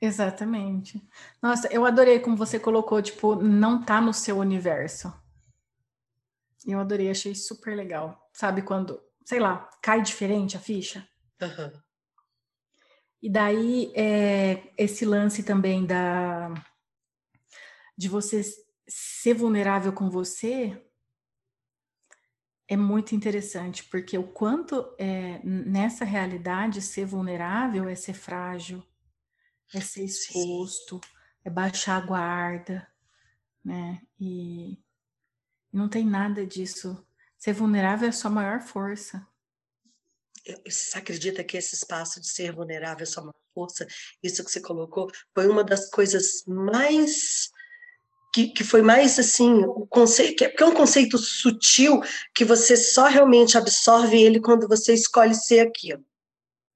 Exatamente. 0.00 1.02
Nossa, 1.42 1.68
eu 1.72 1.84
adorei 1.84 2.20
como 2.20 2.36
você 2.36 2.58
colocou, 2.58 3.02
tipo, 3.02 3.34
não 3.34 3.82
tá 3.82 4.00
no 4.00 4.14
seu 4.14 4.38
universo. 4.38 5.12
Eu 6.66 6.78
adorei, 6.78 7.10
achei 7.10 7.34
super 7.34 7.76
legal. 7.76 8.28
Sabe 8.32 8.62
quando, 8.62 9.02
sei 9.24 9.40
lá, 9.40 9.68
cai 9.82 10.02
diferente 10.02 10.56
a 10.56 10.60
ficha? 10.60 11.08
Uhum. 11.40 11.72
E 13.20 13.28
daí 13.28 13.92
é, 13.96 14.72
esse 14.76 15.04
lance 15.04 15.42
também 15.42 15.84
da 15.84 16.52
de 17.96 18.08
você 18.08 18.42
ser 18.86 19.34
vulnerável 19.34 19.92
com 19.92 20.08
você 20.08 20.80
é 22.68 22.76
muito 22.76 23.14
interessante, 23.14 23.82
porque 23.84 24.16
o 24.16 24.22
quanto 24.22 24.94
é, 24.98 25.40
nessa 25.42 26.04
realidade 26.04 26.80
ser 26.80 27.06
vulnerável 27.06 27.88
é 27.88 27.94
ser 27.94 28.12
frágil, 28.12 28.84
é 29.74 29.80
ser 29.80 30.04
exposto, 30.04 31.00
Sim. 31.02 31.10
é 31.44 31.50
baixar 31.50 32.02
a 32.02 32.06
guarda, 32.06 32.86
né? 33.64 34.00
E 34.20 34.78
não 35.72 35.88
tem 35.88 36.04
nada 36.04 36.46
disso. 36.46 37.04
Ser 37.36 37.52
vulnerável 37.52 38.06
é 38.06 38.10
a 38.10 38.12
sua 38.12 38.30
maior 38.30 38.60
força 38.60 39.26
você 40.66 40.98
acredita 40.98 41.44
que 41.44 41.56
esse 41.56 41.74
espaço 41.74 42.20
de 42.20 42.28
ser 42.28 42.52
vulnerável 42.52 43.02
é 43.02 43.06
só 43.06 43.20
uma 43.20 43.34
força? 43.54 43.86
Isso 44.22 44.44
que 44.44 44.50
você 44.50 44.60
colocou 44.60 45.10
foi 45.34 45.46
uma 45.46 45.64
das 45.64 45.90
coisas 45.90 46.44
mais 46.46 47.50
que, 48.32 48.48
que 48.48 48.64
foi 48.64 48.82
mais 48.82 49.18
assim 49.18 49.64
o 49.64 49.86
conceito, 49.86 50.44
porque 50.44 50.62
é 50.62 50.66
um 50.66 50.74
conceito 50.74 51.18
sutil 51.18 52.00
que 52.34 52.44
você 52.44 52.76
só 52.76 53.06
realmente 53.06 53.56
absorve 53.56 54.20
ele 54.20 54.40
quando 54.40 54.68
você 54.68 54.94
escolhe 54.94 55.34
ser 55.34 55.60
aquilo. 55.60 56.04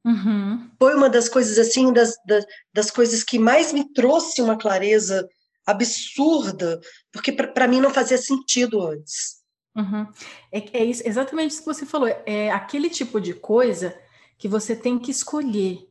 Uhum. 0.04 0.70
Foi 0.78 0.94
uma 0.94 1.08
das 1.08 1.28
coisas 1.28 1.58
assim 1.58 1.92
das, 1.92 2.16
das, 2.26 2.44
das 2.72 2.90
coisas 2.90 3.22
que 3.22 3.38
mais 3.38 3.72
me 3.72 3.92
trouxe 3.92 4.42
uma 4.42 4.56
clareza 4.56 5.28
absurda, 5.64 6.80
porque 7.12 7.32
para 7.32 7.68
mim 7.68 7.80
não 7.80 7.90
fazia 7.90 8.18
sentido 8.18 8.82
antes. 8.84 9.42
Uhum. 9.76 10.06
É, 10.50 10.78
é 10.80 10.84
isso, 10.84 11.02
exatamente 11.06 11.52
isso 11.52 11.60
que 11.60 11.66
você 11.66 11.86
falou. 11.86 12.08
É 12.26 12.50
aquele 12.50 12.90
tipo 12.90 13.20
de 13.20 13.32
coisa 13.32 13.96
que 14.36 14.48
você 14.48 14.74
tem 14.74 14.98
que 14.98 15.10
escolher. 15.10 15.88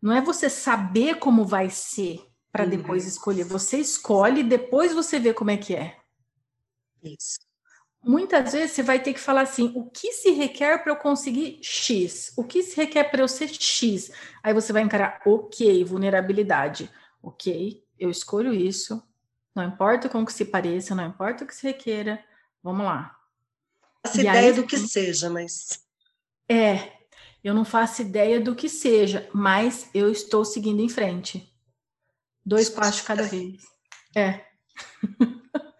Não 0.00 0.12
é 0.12 0.20
você 0.20 0.48
saber 0.48 1.16
como 1.16 1.44
vai 1.44 1.68
ser 1.68 2.20
para 2.50 2.64
uhum. 2.64 2.70
depois 2.70 3.06
escolher. 3.06 3.44
Você 3.44 3.78
escolhe 3.78 4.40
e 4.40 4.44
depois 4.44 4.92
você 4.92 5.18
vê 5.18 5.34
como 5.34 5.50
é 5.50 5.56
que 5.56 5.74
é. 5.74 5.96
Isso. 7.02 7.38
Muitas 8.04 8.52
vezes 8.52 8.72
você 8.72 8.82
vai 8.82 9.00
ter 9.00 9.14
que 9.14 9.20
falar 9.20 9.42
assim: 9.42 9.72
o 9.76 9.88
que 9.88 10.12
se 10.12 10.30
requer 10.32 10.82
para 10.82 10.92
eu 10.92 10.96
conseguir 10.96 11.58
X? 11.62 12.32
O 12.36 12.42
que 12.42 12.62
se 12.62 12.76
requer 12.76 13.04
para 13.04 13.22
eu 13.22 13.28
ser 13.28 13.48
X? 13.48 14.10
Aí 14.42 14.52
você 14.52 14.72
vai 14.72 14.82
encarar, 14.82 15.20
ok, 15.24 15.84
vulnerabilidade. 15.84 16.90
Ok, 17.22 17.84
eu 17.98 18.10
escolho 18.10 18.52
isso. 18.52 19.00
Não 19.54 19.62
importa 19.64 20.08
como 20.08 20.26
que 20.26 20.32
se 20.32 20.44
pareça, 20.44 20.94
não 20.94 21.06
importa 21.06 21.44
o 21.44 21.46
que 21.46 21.54
se 21.54 21.66
requeira. 21.66 22.24
Vamos 22.62 22.84
lá. 22.84 23.16
Faço 24.04 24.18
e 24.18 24.20
ideia 24.22 24.50
aí, 24.50 24.52
do 24.52 24.66
que 24.66 24.78
seja, 24.78 25.30
mas. 25.30 25.84
É, 26.48 26.92
eu 27.44 27.54
não 27.54 27.64
faço 27.64 28.02
ideia 28.02 28.40
do 28.40 28.54
que 28.54 28.68
seja, 28.68 29.28
mas 29.32 29.88
eu 29.94 30.10
estou 30.10 30.44
seguindo 30.44 30.80
em 30.80 30.88
frente. 30.88 31.52
Dois 32.44 32.68
passos 32.68 33.02
cada 33.02 33.22
vez. 33.22 33.62
É. 34.16 34.44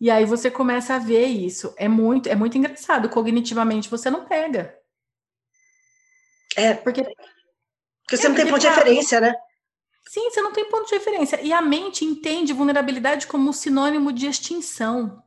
e 0.00 0.10
aí 0.10 0.24
você 0.24 0.50
começa 0.50 0.94
a 0.94 0.98
ver 0.98 1.26
isso. 1.26 1.74
É 1.76 1.86
muito, 1.86 2.28
é 2.28 2.34
muito 2.34 2.56
engraçado. 2.56 3.10
Cognitivamente 3.10 3.90
você 3.90 4.10
não 4.10 4.24
pega. 4.24 4.74
É. 6.56 6.72
Porque, 6.74 7.02
porque 7.02 8.16
você 8.16 8.26
é, 8.26 8.28
não 8.30 8.36
tem 8.36 8.46
ponto 8.46 8.60
de 8.60 8.68
referência, 8.68 9.20
né? 9.20 9.34
Sim, 10.08 10.30
você 10.30 10.40
não 10.40 10.52
tem 10.52 10.68
ponto 10.68 10.88
de 10.88 10.94
referência. 10.94 11.40
E 11.42 11.52
a 11.52 11.60
mente 11.60 12.04
entende 12.04 12.54
vulnerabilidade 12.54 13.26
como 13.26 13.52
sinônimo 13.52 14.10
de 14.10 14.26
extinção. 14.26 15.22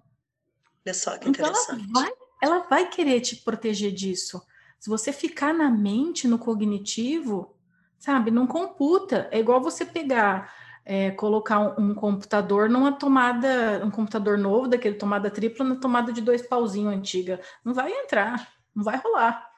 Olha 0.86 0.94
só 0.94 1.18
que 1.18 1.30
interessante. 1.30 1.82
Então 1.90 2.02
ela 2.02 2.10
vai, 2.10 2.14
ela 2.42 2.60
vai 2.68 2.90
querer 2.90 3.22
te 3.22 3.36
proteger 3.38 3.94
disso. 3.94 4.42
Se 4.80 4.90
você 4.90 5.14
ficar 5.14 5.54
na 5.54 5.70
mente, 5.70 6.28
no 6.28 6.40
cognitivo, 6.40 7.56
sabe, 8.00 8.32
não 8.32 8.48
computa. 8.48 9.30
É 9.32 9.40
igual 9.40 9.62
você 9.62 9.86
pegar, 9.86 10.52
é, 10.86 11.12
colocar 11.12 11.60
um, 11.60 11.92
um, 11.92 11.96
computador 11.96 12.70
numa 12.70 12.92
tomada, 12.92 13.84
um 13.86 13.92
computador 13.92 14.38
novo, 14.38 14.68
daquele 14.68 14.96
tomada 14.96 15.30
tripla, 15.30 15.66
na 15.66 15.76
tomada 15.76 16.12
de 16.12 16.22
dois 16.22 16.42
pauzinhos 16.42 16.94
antiga. 16.94 17.40
Não 17.64 17.74
vai 17.74 17.92
entrar, 17.92 18.54
não 18.76 18.84
vai 18.84 18.98
rolar. 18.98 19.50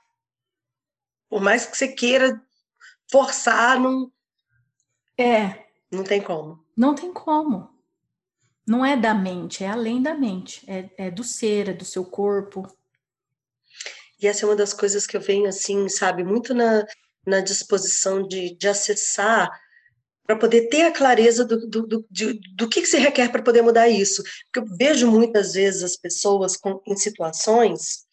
Por 1.30 1.42
mais 1.42 1.66
que 1.66 1.76
você 1.76 1.88
queira 1.88 2.42
forçar, 3.12 3.80
não. 3.80 4.12
É. 5.18 5.66
Não 5.92 6.04
tem 6.04 6.22
como. 6.22 6.64
Não 6.76 6.94
tem 6.94 7.12
como. 7.12 7.70
Não 8.68 8.86
é 8.86 8.98
da 8.98 9.14
mente, 9.14 9.64
é 9.64 9.68
além 9.68 10.02
da 10.02 10.14
mente. 10.14 10.64
É, 10.68 11.08
é 11.08 11.12
do 11.12 11.24
ser, 11.24 11.70
é 11.70 11.74
do 11.74 11.86
seu 11.86 12.06
corpo. 12.06 12.68
E 14.22 14.28
essa 14.28 14.46
é 14.46 14.50
uma 14.50 14.56
das 14.56 14.74
coisas 14.74 15.06
que 15.06 15.18
eu 15.18 15.22
venho, 15.22 15.48
assim, 15.48 15.88
sabe, 15.90 16.24
muito 16.24 16.54
na, 16.54 16.86
na 17.26 17.42
disposição 17.42 18.28
de, 18.28 18.56
de 18.56 18.68
acessar 18.68 19.50
para 20.26 20.36
poder 20.36 20.70
ter 20.70 20.84
a 20.84 20.92
clareza 20.92 21.46
do, 21.46 21.68
do, 21.68 21.88
do, 21.88 22.06
de, 22.10 22.40
do 22.56 22.68
que, 22.68 22.82
que 22.82 22.88
se 22.88 22.98
requer 22.98 23.32
para 23.32 23.44
poder 23.44 23.62
mudar 23.62 23.88
isso. 23.88 24.24
Porque 24.52 24.60
eu 24.60 24.78
vejo 24.78 25.10
muitas 25.10 25.54
vezes 25.54 25.84
as 25.84 25.96
pessoas 25.96 26.58
com, 26.58 26.82
em 26.88 26.96
situações 26.96 28.06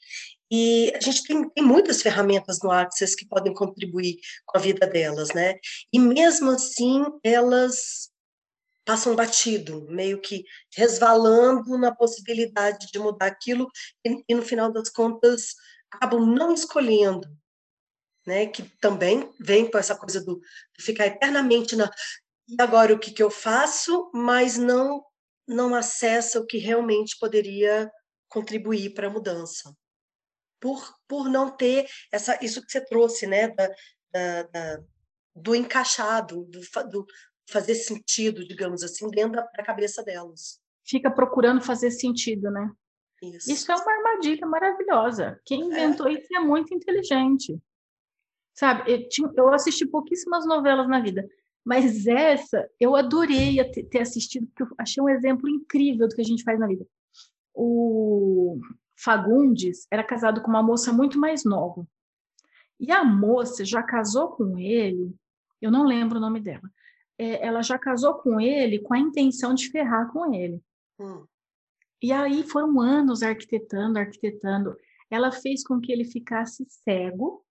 e 0.55 0.93
a 0.95 1.01
gente 1.01 1.25
tem, 1.25 1.49
tem, 1.49 1.65
muitas 1.65 2.03
ferramentas 2.03 2.59
no 2.63 2.71
Access 2.71 3.17
que 3.17 3.27
podem 3.27 3.55
contribuir 3.55 4.19
com 4.45 4.59
a 4.59 4.61
vida 4.61 4.87
delas, 4.87 5.31
né? 5.31 5.55
E 5.91 5.99
mesmo 5.99 6.51
assim, 6.51 7.03
elas 7.25 8.11
passam 8.85 9.17
batido, 9.17 9.87
meio 9.89 10.21
que 10.21 10.45
resvalando 10.77 11.79
na 11.79 11.95
possibilidade 11.95 12.89
de 12.93 12.99
mudar 12.99 13.29
aquilo, 13.29 13.67
e, 14.05 14.23
e 14.29 14.35
no 14.35 14.43
final 14.43 14.71
das 14.71 14.91
contas, 14.91 15.55
acabam 15.91 16.27
não 16.27 16.53
escolhendo, 16.53 17.27
né? 18.27 18.47
Que 18.47 18.63
também 18.81 19.33
vem 19.39 19.71
com 19.71 19.79
essa 19.79 19.97
coisa 19.97 20.25
do 20.25 20.41
ficar 20.79 21.07
eternamente 21.07 21.77
na 21.77 21.91
e 22.49 22.57
agora 22.61 22.93
o 22.93 22.99
que, 22.99 23.13
que 23.13 23.23
eu 23.23 23.31
faço, 23.31 24.11
mas 24.13 24.57
não 24.59 25.05
não 25.47 25.75
acessa 25.75 26.39
o 26.39 26.47
que 26.47 26.57
realmente 26.57 27.19
poderia 27.19 27.91
contribuir 28.29 28.95
para 28.95 29.09
a 29.09 29.11
mudança, 29.11 29.75
por 30.61 30.95
por 31.09 31.29
não 31.29 31.51
ter 31.51 31.87
essa 32.13 32.39
isso 32.43 32.65
que 32.65 32.71
você 32.71 32.85
trouxe, 32.85 33.27
né? 33.27 33.49
Da, 33.49 33.69
da, 34.13 34.43
da 34.45 34.83
do 35.35 35.55
encaixado, 35.55 36.45
do, 36.45 36.61
do 36.91 37.07
fazer 37.49 37.75
sentido, 37.75 38.47
digamos 38.47 38.83
assim, 38.83 39.09
dentro 39.09 39.33
da, 39.33 39.43
da 39.43 39.65
cabeça 39.65 40.03
delas. 40.03 40.61
Fica 40.85 41.11
procurando 41.11 41.63
fazer 41.63 41.91
sentido, 41.91 42.51
né? 42.51 42.71
Isso. 43.23 43.51
isso 43.51 43.71
é 43.71 43.75
uma 43.75 43.93
armadilha 43.93 44.47
maravilhosa. 44.47 45.41
Quem 45.45 45.63
é. 45.63 45.65
inventou 45.67 46.09
é. 46.09 46.15
isso 46.15 46.27
é 46.37 46.41
muito 46.41 46.75
inteligente. 46.75 47.57
Sabe, 48.63 48.93
eu, 48.93 49.09
tinha, 49.09 49.29
eu, 49.37 49.53
assisti 49.53 49.85
pouquíssimas 49.85 50.47
novelas 50.47 50.87
na 50.87 51.01
vida, 51.01 51.29
mas 51.65 52.07
essa 52.07 52.71
eu 52.79 52.95
adorei 52.95 53.57
ter 53.91 53.99
assistido, 53.99 54.47
porque 54.47 54.63
eu 54.63 54.69
achei 54.79 55.03
um 55.03 55.09
exemplo 55.09 55.49
incrível 55.49 56.07
do 56.07 56.15
que 56.15 56.21
a 56.21 56.25
gente 56.25 56.45
faz 56.45 56.61
na 56.61 56.69
vida. 56.69 56.87
O 57.53 58.61
Fagundes 58.97 59.85
era 59.91 60.05
casado 60.05 60.41
com 60.43 60.49
uma 60.49 60.63
moça 60.63 60.93
muito 60.93 61.19
mais 61.19 61.45
nova. 61.45 61.85
E 62.79 62.93
a 62.93 63.03
moça 63.03 63.65
já 63.65 63.83
casou 63.83 64.29
com 64.29 64.57
ele, 64.57 65.13
eu 65.61 65.73
não 65.73 65.85
lembro 65.85 66.19
o 66.19 66.21
nome 66.21 66.39
dela. 66.39 66.71
É, 67.19 67.45
ela 67.45 67.63
já 67.63 67.77
casou 67.77 68.15
com 68.15 68.41
ele 68.41 68.79
com 68.79 68.95
a 68.95 68.99
intenção 69.01 69.55
de 69.55 69.71
ferrar 69.71 70.13
com 70.13 70.33
ele. 70.33 70.63
Hum. 71.01 71.25
E 72.01 72.13
aí 72.13 72.45
foram 72.45 72.81
anos 72.81 73.25
arquitetando, 73.25 73.99
arquitetando. 73.99 74.77
Ela 75.11 75.33
fez 75.33 75.65
com 75.67 75.81
que 75.81 75.91
ele 75.91 76.05
ficasse 76.05 76.65
cego 76.69 77.45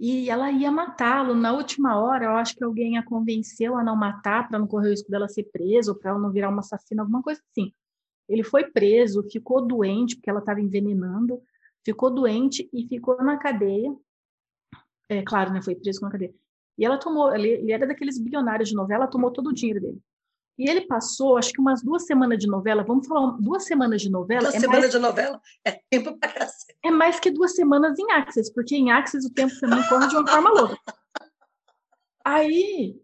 e 0.00 0.30
ela 0.30 0.50
ia 0.50 0.72
matá-lo. 0.72 1.34
Na 1.34 1.52
última 1.52 2.00
hora, 2.00 2.24
eu 2.24 2.30
acho 2.30 2.56
que 2.56 2.64
alguém 2.64 2.96
a 2.96 3.02
convenceu 3.02 3.76
a 3.76 3.84
não 3.84 3.94
matar 3.94 4.48
para 4.48 4.58
não 4.58 4.66
correr 4.66 4.88
o 4.88 4.90
risco 4.92 5.10
dela 5.10 5.28
ser 5.28 5.44
presa, 5.52 5.94
para 5.94 6.12
ela 6.12 6.18
não 6.18 6.32
virar 6.32 6.48
uma 6.48 6.60
assassina, 6.60 7.02
alguma 7.02 7.22
coisa 7.22 7.42
assim. 7.50 7.70
Ele 8.26 8.42
foi 8.42 8.64
preso, 8.64 9.22
ficou 9.30 9.60
doente 9.60 10.16
porque 10.16 10.30
ela 10.30 10.40
estava 10.40 10.58
envenenando, 10.58 11.42
ficou 11.84 12.10
doente 12.10 12.66
e 12.72 12.88
ficou 12.88 13.22
na 13.22 13.36
cadeia. 13.36 13.94
É 15.06 15.22
claro, 15.22 15.52
né? 15.52 15.60
Foi 15.60 15.74
preso 15.74 16.00
na 16.00 16.10
cadeia. 16.10 16.32
E 16.78 16.84
ela 16.84 16.96
tomou, 16.96 17.34
ele, 17.34 17.48
ele 17.48 17.72
era 17.72 17.86
daqueles 17.86 18.18
bilionários 18.18 18.70
de 18.70 18.74
novela, 18.74 19.06
tomou 19.06 19.30
todo 19.30 19.48
o 19.48 19.52
dinheiro 19.52 19.82
dele. 19.82 20.00
E 20.60 20.68
ele 20.68 20.82
passou, 20.82 21.38
acho 21.38 21.54
que 21.54 21.60
umas 21.60 21.82
duas 21.82 22.04
semanas 22.04 22.38
de 22.38 22.46
novela. 22.46 22.84
Vamos 22.84 23.06
falar, 23.06 23.30
duas 23.40 23.64
semanas 23.64 24.02
de 24.02 24.10
novela. 24.10 24.42
Duas 24.42 24.56
é 24.56 24.60
semanas 24.60 24.80
mais, 24.82 24.92
de 24.92 24.98
novela 24.98 25.40
é 25.64 25.80
tempo 25.88 26.18
para 26.18 26.32
cacete. 26.34 26.78
É 26.84 26.90
mais 26.90 27.18
que 27.18 27.30
duas 27.30 27.54
semanas 27.54 27.98
em 27.98 28.12
Axis, 28.12 28.52
porque 28.52 28.76
em 28.76 28.92
Axis 28.92 29.24
o 29.24 29.32
tempo 29.32 29.58
também 29.58 29.82
corre 29.88 30.06
de 30.08 30.16
uma 30.16 30.28
forma 30.28 30.50
louca. 30.50 30.76
Aí 32.22 32.94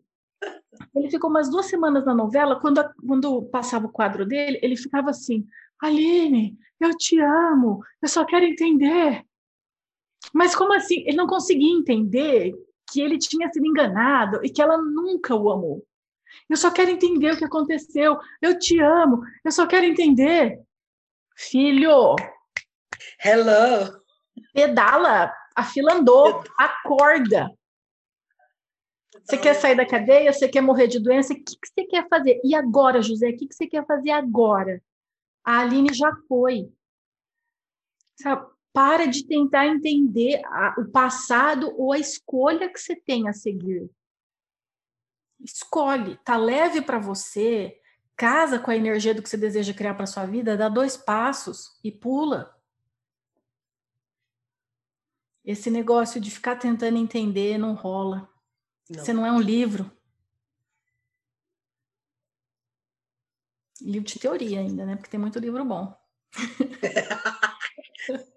ele 0.94 1.10
ficou 1.10 1.30
umas 1.30 1.48
duas 1.48 1.64
semanas 1.64 2.04
na 2.04 2.14
novela. 2.14 2.60
Quando, 2.60 2.86
quando 3.06 3.44
passava 3.44 3.86
o 3.86 3.90
quadro 3.90 4.26
dele, 4.26 4.60
ele 4.62 4.76
ficava 4.76 5.08
assim: 5.08 5.46
Aline, 5.82 6.58
eu 6.78 6.94
te 6.94 7.18
amo, 7.18 7.82
eu 8.02 8.08
só 8.10 8.26
quero 8.26 8.44
entender. 8.44 9.24
Mas 10.30 10.54
como 10.54 10.74
assim? 10.74 11.04
Ele 11.06 11.16
não 11.16 11.26
conseguia 11.26 11.74
entender 11.74 12.52
que 12.92 13.00
ele 13.00 13.16
tinha 13.16 13.50
sido 13.50 13.64
enganado 13.64 14.44
e 14.44 14.50
que 14.50 14.60
ela 14.60 14.76
nunca 14.76 15.34
o 15.34 15.50
amou. 15.50 15.86
Eu 16.48 16.56
só 16.56 16.70
quero 16.70 16.90
entender 16.90 17.32
o 17.32 17.36
que 17.36 17.44
aconteceu. 17.44 18.18
Eu 18.40 18.58
te 18.58 18.80
amo. 18.80 19.22
Eu 19.44 19.50
só 19.50 19.66
quero 19.66 19.84
entender. 19.84 20.60
Filho. 21.36 22.14
Hello. 23.22 24.00
Pedala. 24.52 25.32
A 25.54 25.64
fila 25.64 25.94
andou. 25.94 26.44
Acorda. 26.58 27.50
Você 29.24 29.38
quer 29.38 29.54
sair 29.54 29.76
da 29.76 29.86
cadeia? 29.86 30.32
Você 30.32 30.48
quer 30.48 30.60
morrer 30.60 30.86
de 30.86 31.00
doença? 31.00 31.32
O 31.32 31.36
que, 31.36 31.42
que 31.44 31.68
você 31.68 31.84
quer 31.84 32.08
fazer? 32.08 32.40
E 32.44 32.54
agora, 32.54 33.02
José? 33.02 33.30
O 33.30 33.36
que, 33.36 33.48
que 33.48 33.54
você 33.54 33.66
quer 33.66 33.84
fazer 33.84 34.10
agora? 34.10 34.80
A 35.44 35.60
Aline 35.60 35.92
já 35.92 36.12
foi. 36.28 36.70
Sabe? 38.20 38.46
Para 38.72 39.06
de 39.06 39.26
tentar 39.26 39.66
entender 39.66 40.42
a, 40.44 40.76
o 40.78 40.90
passado 40.90 41.74
ou 41.76 41.92
a 41.92 41.98
escolha 41.98 42.70
que 42.70 42.78
você 42.78 42.94
tem 42.94 43.28
a 43.28 43.32
seguir 43.32 43.90
escolhe, 45.40 46.16
tá 46.24 46.36
leve 46.36 46.82
para 46.82 46.98
você, 46.98 47.78
casa 48.16 48.58
com 48.58 48.70
a 48.70 48.76
energia 48.76 49.14
do 49.14 49.22
que 49.22 49.28
você 49.28 49.36
deseja 49.36 49.74
criar 49.74 49.94
para 49.94 50.06
sua 50.06 50.24
vida, 50.24 50.56
dá 50.56 50.68
dois 50.68 50.96
passos 50.96 51.78
e 51.84 51.92
pula. 51.92 52.54
Esse 55.44 55.70
negócio 55.70 56.20
de 56.20 56.30
ficar 56.30 56.56
tentando 56.56 56.98
entender 56.98 57.58
não 57.58 57.74
rola. 57.74 58.28
Não. 58.90 59.04
Você 59.04 59.12
não 59.12 59.24
é 59.24 59.30
um 59.30 59.40
livro. 59.40 59.90
Livro 63.80 64.08
de 64.08 64.18
teoria 64.18 64.60
ainda, 64.60 64.86
né? 64.86 64.96
Porque 64.96 65.10
tem 65.10 65.20
muito 65.20 65.38
livro 65.38 65.64
bom. 65.64 65.94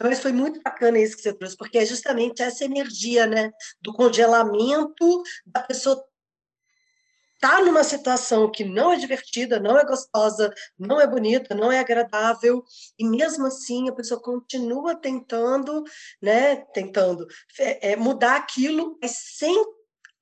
Mas 0.00 0.20
foi 0.20 0.32
muito 0.32 0.60
bacana 0.62 0.98
isso 0.98 1.16
que 1.16 1.22
você 1.22 1.32
trouxe, 1.32 1.56
porque 1.56 1.78
é 1.78 1.84
justamente 1.84 2.42
essa 2.42 2.64
energia, 2.64 3.26
né, 3.26 3.50
do 3.80 3.92
congelamento 3.92 5.22
da 5.46 5.62
pessoa 5.62 6.04
está 7.38 7.62
numa 7.62 7.84
situação 7.84 8.50
que 8.50 8.64
não 8.64 8.92
é 8.92 8.96
divertida, 8.96 9.60
não 9.60 9.78
é 9.78 9.84
gostosa, 9.84 10.52
não 10.76 11.00
é 11.00 11.06
bonita, 11.06 11.54
não 11.54 11.70
é 11.70 11.78
agradável, 11.78 12.64
e 12.98 13.04
mesmo 13.04 13.46
assim 13.46 13.88
a 13.88 13.92
pessoa 13.92 14.20
continua 14.20 14.96
tentando, 14.96 15.84
né, 16.20 16.56
tentando 16.74 17.26
é, 17.58 17.92
é, 17.92 17.96
mudar 17.96 18.36
aquilo, 18.36 18.98
mas 19.00 19.12
sem 19.36 19.54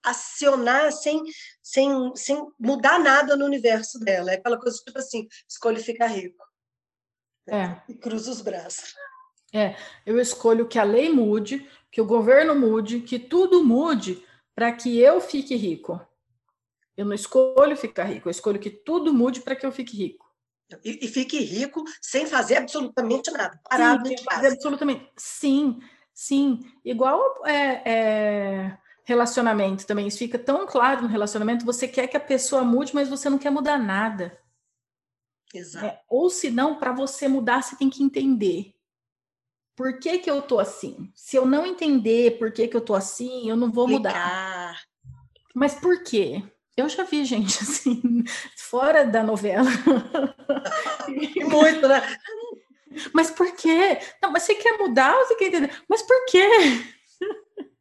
acionar, 0.04 0.92
sem, 0.92 1.20
sem, 1.62 2.14
sem 2.14 2.46
mudar 2.60 2.98
nada 2.98 3.34
no 3.34 3.44
universo 3.44 3.98
dela. 3.98 4.30
É 4.30 4.36
aquela 4.36 4.60
coisa 4.60 4.78
tipo 4.78 4.98
assim, 4.98 5.26
escolhe 5.48 5.82
ficar 5.82 6.06
rico. 6.08 6.44
É. 7.48 7.80
E 7.88 7.94
cruza 7.94 8.30
os 8.30 8.40
braços. 8.40 8.94
É, 9.52 9.76
eu 10.04 10.18
escolho 10.20 10.66
que 10.66 10.78
a 10.78 10.84
lei 10.84 11.12
mude, 11.12 11.68
que 11.90 12.00
o 12.00 12.06
governo 12.06 12.54
mude, 12.54 13.00
que 13.00 13.18
tudo 13.18 13.64
mude 13.64 14.24
para 14.54 14.72
que 14.72 14.98
eu 14.98 15.20
fique 15.20 15.54
rico. 15.54 16.00
Eu 16.96 17.04
não 17.04 17.14
escolho 17.14 17.76
ficar 17.76 18.04
rico, 18.04 18.28
eu 18.28 18.30
escolho 18.30 18.58
que 18.58 18.70
tudo 18.70 19.12
mude 19.12 19.40
para 19.40 19.54
que 19.54 19.66
eu 19.66 19.72
fique 19.72 19.96
rico. 19.96 20.26
E, 20.84 21.04
e, 21.04 21.08
fique 21.08 21.38
rico 21.38 21.84
sem 22.02 22.26
fazer 22.26 22.56
absolutamente 22.56 23.30
nada, 23.30 23.60
parado 23.68 24.08
sim, 24.08 24.16
fazer 24.24 24.48
absolutamente. 24.48 25.08
Sim, 25.16 25.78
sim. 26.12 26.60
Igual 26.84 27.46
é, 27.46 27.82
é, 27.88 28.78
relacionamento 29.04 29.86
também. 29.86 30.08
Isso 30.08 30.18
fica 30.18 30.38
tão 30.38 30.66
claro 30.66 31.02
no 31.02 31.08
relacionamento. 31.08 31.64
Você 31.64 31.86
quer 31.86 32.08
que 32.08 32.16
a 32.16 32.20
pessoa 32.20 32.64
mude, 32.64 32.94
mas 32.94 33.08
você 33.08 33.30
não 33.30 33.38
quer 33.38 33.50
mudar 33.50 33.78
nada. 33.78 34.36
Exato. 35.54 35.86
É, 35.86 36.02
ou 36.08 36.28
se 36.28 36.50
não, 36.50 36.78
para 36.78 36.92
você 36.92 37.28
mudar, 37.28 37.62
você 37.62 37.76
tem 37.76 37.88
que 37.88 38.02
entender. 38.02 38.74
Por 39.76 39.98
que, 39.98 40.18
que 40.18 40.30
eu 40.30 40.40
tô 40.40 40.58
assim? 40.58 41.12
Se 41.14 41.36
eu 41.36 41.44
não 41.44 41.66
entender 41.66 42.38
por 42.38 42.50
que, 42.50 42.66
que 42.66 42.76
eu 42.76 42.80
tô 42.80 42.94
assim, 42.94 43.48
eu 43.48 43.56
não 43.56 43.70
vou 43.70 43.86
mudar. 43.86 44.80
Mas 45.54 45.74
por 45.74 46.02
quê? 46.02 46.42
Eu 46.76 46.88
já 46.88 47.04
vi 47.04 47.24
gente 47.24 47.58
assim, 47.62 48.24
fora 48.56 49.04
da 49.04 49.22
novela. 49.22 49.68
Muito, 51.50 51.86
né? 51.86 52.02
Mas 53.12 53.30
por 53.30 53.54
quê? 53.54 53.98
Não, 54.22 54.30
mas 54.30 54.44
você 54.44 54.54
quer 54.54 54.78
mudar 54.78 55.14
ou 55.14 55.26
você 55.26 55.34
quer 55.36 55.46
entender? 55.48 55.82
Mas 55.88 56.02
por 56.02 56.24
quê? 56.26 56.48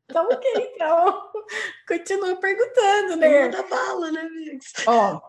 Então, 0.03 0.27
ok, 0.31 0.71
então. 0.73 1.31
Continua 1.87 2.35
perguntando, 2.35 3.15
né? 3.15 3.47
Da 3.47 3.63
bala, 3.63 4.11
né, 4.11 4.21
amigos? 4.21 4.73
Ó, 4.85 5.21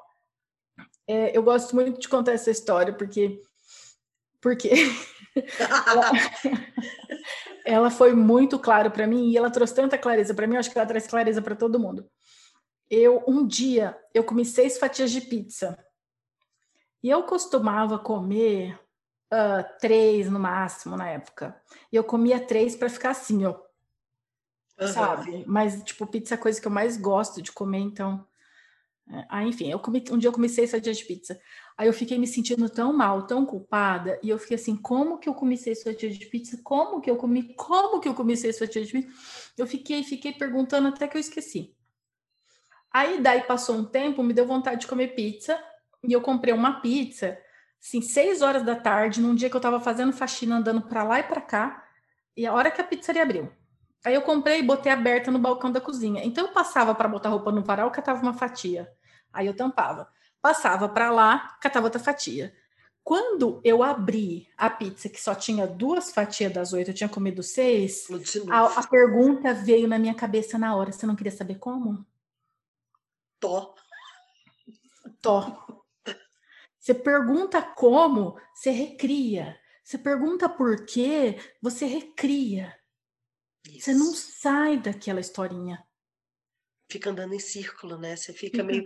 é, 1.06 1.36
eu 1.36 1.42
gosto 1.42 1.74
muito 1.74 2.00
de 2.00 2.08
contar 2.08 2.32
essa 2.32 2.50
história, 2.50 2.92
porque. 2.92 3.40
Porque. 4.40 4.70
Ela, 5.86 6.10
ela 7.64 7.90
foi 7.90 8.14
muito 8.14 8.58
clara 8.58 8.90
para 8.90 9.06
mim 9.06 9.30
e 9.30 9.36
ela 9.36 9.50
trouxe 9.50 9.74
tanta 9.74 9.98
clareza 9.98 10.34
para 10.34 10.46
mim, 10.46 10.54
eu 10.54 10.60
acho 10.60 10.70
que 10.70 10.78
ela 10.78 10.86
traz 10.86 11.06
clareza 11.06 11.42
para 11.42 11.56
todo 11.56 11.80
mundo 11.80 12.08
eu 12.90 13.22
um 13.26 13.46
dia 13.46 13.98
eu 14.14 14.24
comi 14.24 14.44
seis 14.44 14.78
fatias 14.78 15.10
de 15.10 15.20
pizza 15.20 15.78
e 17.02 17.10
eu 17.10 17.22
costumava 17.24 17.98
comer 17.98 18.78
uh, 19.32 19.78
três 19.80 20.30
no 20.30 20.40
máximo 20.40 20.96
na 20.96 21.08
época. 21.08 21.60
E 21.92 21.96
eu 21.96 22.02
comia 22.02 22.44
três 22.44 22.74
para 22.74 22.88
ficar 22.88 23.10
assim, 23.10 23.44
ó, 23.44 23.54
uhum. 24.80 24.88
sabe? 24.88 25.44
Mas 25.46 25.82
tipo 25.84 26.06
pizza 26.06 26.34
é 26.34 26.36
a 26.36 26.40
coisa 26.40 26.60
que 26.60 26.66
eu 26.66 26.72
mais 26.72 26.96
gosto 26.96 27.42
de 27.42 27.52
comer, 27.52 27.78
então. 27.78 28.26
Ah, 29.28 29.44
enfim, 29.44 29.70
eu 29.70 29.78
comi, 29.78 30.02
um 30.10 30.18
dia 30.18 30.28
eu 30.28 30.32
comi 30.32 30.48
seis 30.48 30.70
fatias 30.70 30.98
de 30.98 31.04
pizza. 31.04 31.40
Aí 31.78 31.86
eu 31.86 31.92
fiquei 31.92 32.18
me 32.18 32.26
sentindo 32.26 32.68
tão 32.68 32.92
mal, 32.92 33.26
tão 33.26 33.46
culpada, 33.46 34.18
e 34.22 34.28
eu 34.28 34.38
fiquei 34.38 34.56
assim, 34.56 34.76
como 34.76 35.18
que 35.18 35.28
eu 35.28 35.34
comi 35.34 35.56
seis 35.56 35.82
fatias 35.82 36.18
de 36.18 36.26
pizza? 36.26 36.58
Como 36.64 37.00
que 37.00 37.10
eu 37.10 37.16
comi? 37.16 37.54
Como 37.54 38.00
que 38.00 38.08
eu 38.08 38.14
comi 38.14 38.36
seis 38.36 38.58
de 38.58 38.66
pizza? 38.66 39.08
Eu 39.56 39.66
fiquei, 39.66 40.02
fiquei 40.02 40.32
perguntando 40.32 40.88
até 40.88 41.06
que 41.06 41.16
eu 41.16 41.20
esqueci. 41.20 41.74
Aí 42.92 43.20
daí 43.20 43.42
passou 43.42 43.76
um 43.76 43.84
tempo, 43.84 44.22
me 44.22 44.32
deu 44.32 44.46
vontade 44.46 44.80
de 44.80 44.86
comer 44.86 45.14
pizza 45.14 45.62
e 46.02 46.12
eu 46.12 46.20
comprei 46.20 46.54
uma 46.54 46.80
pizza, 46.80 47.38
assim, 47.80 48.00
seis 48.00 48.42
horas 48.42 48.64
da 48.64 48.74
tarde, 48.74 49.20
num 49.20 49.34
dia 49.34 49.50
que 49.50 49.56
eu 49.56 49.60
tava 49.60 49.80
fazendo 49.80 50.12
faxina, 50.12 50.56
andando 50.56 50.82
para 50.82 51.04
lá 51.04 51.20
e 51.20 51.22
para 51.22 51.40
cá, 51.40 51.86
e 52.36 52.46
a 52.46 52.52
hora 52.52 52.70
que 52.70 52.80
a 52.80 52.84
pizzaria 52.84 53.22
abriu. 53.22 53.52
Aí 54.06 54.14
eu 54.14 54.22
comprei 54.22 54.60
e 54.60 54.62
botei 54.62 54.92
aberta 54.92 55.32
no 55.32 55.38
balcão 55.40 55.72
da 55.72 55.80
cozinha. 55.80 56.24
Então 56.24 56.46
eu 56.46 56.52
passava 56.52 56.94
para 56.94 57.08
botar 57.08 57.28
roupa 57.28 57.50
no 57.50 57.60
varal, 57.60 57.90
catava 57.90 58.22
uma 58.22 58.32
fatia. 58.32 58.88
Aí 59.32 59.48
eu 59.48 59.56
tampava. 59.56 60.08
Passava 60.40 60.88
para 60.88 61.10
lá, 61.10 61.58
catava 61.60 61.86
outra 61.86 61.98
fatia. 61.98 62.54
Quando 63.02 63.60
eu 63.64 63.82
abri 63.82 64.48
a 64.56 64.70
pizza, 64.70 65.08
que 65.08 65.20
só 65.20 65.34
tinha 65.34 65.66
duas 65.66 66.12
fatias 66.12 66.52
das 66.52 66.72
oito, 66.72 66.90
eu 66.90 66.94
tinha 66.94 67.08
comido 67.08 67.42
seis, 67.42 68.06
a, 68.48 68.78
a 68.78 68.86
pergunta 68.86 69.52
veio 69.52 69.88
na 69.88 69.98
minha 69.98 70.14
cabeça 70.14 70.56
na 70.56 70.76
hora. 70.76 70.92
Você 70.92 71.04
não 71.04 71.16
queria 71.16 71.32
saber 71.32 71.56
como? 71.56 72.06
Tó. 73.40 73.74
Tó. 75.20 75.82
Você 76.78 76.94
pergunta 76.94 77.60
como, 77.60 78.38
você 78.54 78.70
recria. 78.70 79.58
Você 79.82 79.98
pergunta 79.98 80.48
por 80.48 80.86
quê, 80.86 81.40
você 81.60 81.86
recria. 81.86 82.72
Isso. 83.68 83.86
Você 83.86 83.94
não 83.94 84.14
sai 84.14 84.78
daquela 84.78 85.20
historinha. 85.20 85.82
Fica 86.90 87.10
andando 87.10 87.34
em 87.34 87.40
círculo, 87.40 87.98
né? 87.98 88.16
Você 88.16 88.32
fica, 88.32 88.58
fica. 88.58 88.64
meio 88.64 88.84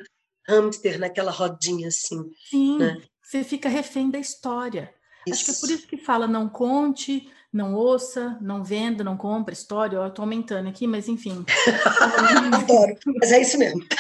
hamster 0.49 0.99
naquela 0.99 1.31
rodinha 1.31 1.89
assim. 1.89 2.31
Sim, 2.49 2.79
né? 2.79 3.03
você 3.23 3.45
fica 3.45 3.69
refém 3.69 4.11
da 4.11 4.19
história. 4.19 4.93
Isso. 5.27 5.35
Acho 5.35 5.45
que 5.45 5.51
é 5.51 5.61
por 5.61 5.71
isso 5.71 5.87
que 5.87 5.97
fala 5.99 6.27
não 6.27 6.49
conte, 6.49 7.31
não 7.53 7.75
ouça, 7.75 8.39
não 8.41 8.65
venda, 8.65 9.05
não 9.05 9.17
compra 9.17 9.53
história. 9.53 9.97
Eu 9.97 10.07
estou 10.07 10.23
aumentando 10.23 10.69
aqui, 10.69 10.87
mas 10.87 11.09
enfim. 11.09 11.45
Adoro, 12.55 12.97
mas 13.21 13.33
é 13.33 13.41
isso 13.41 13.59
mesmo. 13.59 13.81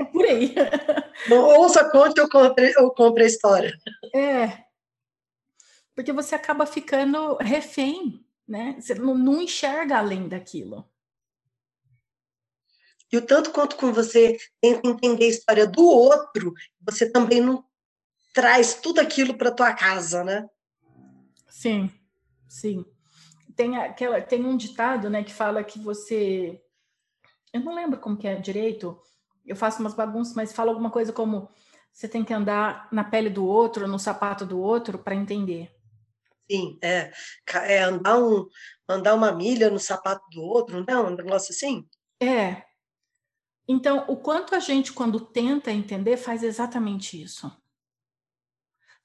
É 0.00 0.04
por 0.04 0.24
aí. 0.24 0.54
Não 1.28 1.44
ouça, 1.60 1.88
conte 1.90 2.20
ou 2.20 2.28
compre, 2.28 2.72
ou 2.78 2.90
compre 2.92 3.24
a 3.24 3.26
história. 3.26 3.76
É. 4.14 4.64
Porque 5.94 6.12
você 6.12 6.34
acaba 6.34 6.66
ficando 6.66 7.36
refém, 7.36 8.25
né? 8.46 8.76
Você 8.78 8.94
não, 8.94 9.16
não 9.16 9.42
enxerga 9.42 9.98
além 9.98 10.28
daquilo. 10.28 10.88
E 13.12 13.16
o 13.16 13.24
tanto 13.24 13.50
quanto 13.50 13.76
com 13.76 13.92
você 13.92 14.36
tenta 14.60 14.88
entender 14.88 15.24
a 15.24 15.28
história 15.28 15.66
do 15.66 15.84
outro, 15.84 16.52
você 16.80 17.10
também 17.10 17.40
não 17.40 17.64
traz 18.34 18.74
tudo 18.74 19.00
aquilo 19.00 19.36
para 19.36 19.50
tua 19.50 19.72
casa, 19.72 20.24
né? 20.24 20.48
Sim. 21.48 21.90
Sim. 22.48 22.84
Tem, 23.54 23.76
aquela, 23.76 24.20
tem 24.20 24.44
um 24.44 24.56
ditado, 24.56 25.08
né, 25.08 25.22
que 25.22 25.32
fala 25.32 25.64
que 25.64 25.78
você. 25.78 26.60
Eu 27.52 27.60
não 27.60 27.74
lembro 27.74 27.98
como 27.98 28.16
que 28.16 28.28
é 28.28 28.34
direito, 28.34 29.00
eu 29.46 29.56
faço 29.56 29.80
umas 29.80 29.94
bagunças, 29.94 30.34
mas 30.34 30.52
fala 30.52 30.70
alguma 30.70 30.90
coisa 30.90 31.12
como 31.12 31.48
você 31.92 32.08
tem 32.08 32.24
que 32.24 32.34
andar 32.34 32.88
na 32.92 33.02
pele 33.04 33.30
do 33.30 33.46
outro, 33.46 33.88
no 33.88 33.98
sapato 33.98 34.44
do 34.44 34.60
outro, 34.60 34.98
para 34.98 35.14
entender. 35.14 35.74
Sim, 36.50 36.78
é, 36.82 37.12
é 37.64 37.82
andar, 37.82 38.18
um, 38.18 38.48
andar 38.88 39.14
uma 39.14 39.32
milha 39.32 39.68
no 39.68 39.78
sapato 39.78 40.24
do 40.30 40.42
outro, 40.42 40.84
não 40.86 40.94
é 40.94 41.00
um 41.00 41.10
negócio 41.14 41.52
assim? 41.52 41.86
É. 42.20 42.62
Então, 43.68 44.04
o 44.08 44.16
quanto 44.16 44.54
a 44.54 44.60
gente, 44.60 44.92
quando 44.92 45.20
tenta 45.20 45.72
entender, 45.72 46.16
faz 46.16 46.42
exatamente 46.42 47.20
isso. 47.20 47.50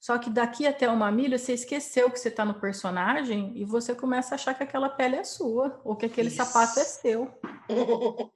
Só 0.02 0.18
que 0.18 0.28
daqui 0.28 0.66
até 0.66 0.88
uma 0.88 1.12
milha 1.12 1.38
você 1.38 1.52
esqueceu 1.52 2.10
que 2.10 2.18
você 2.18 2.28
está 2.28 2.44
no 2.44 2.54
personagem 2.60 3.52
e 3.56 3.64
você 3.64 3.94
começa 3.94 4.34
a 4.34 4.36
achar 4.36 4.52
que 4.52 4.64
aquela 4.64 4.88
pele 4.88 5.14
é 5.14 5.22
sua, 5.22 5.80
ou 5.84 5.94
que 5.94 6.06
aquele 6.06 6.26
Isso. 6.26 6.38
sapato 6.38 6.80
é 6.80 6.84
seu. 6.84 7.32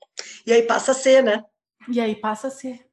e 0.46 0.52
aí 0.52 0.62
passa 0.62 0.92
a 0.92 0.94
ser, 0.94 1.24
né? 1.24 1.44
E 1.88 2.00
aí 2.00 2.14
passa 2.14 2.46
a 2.46 2.50
ser. 2.52 2.85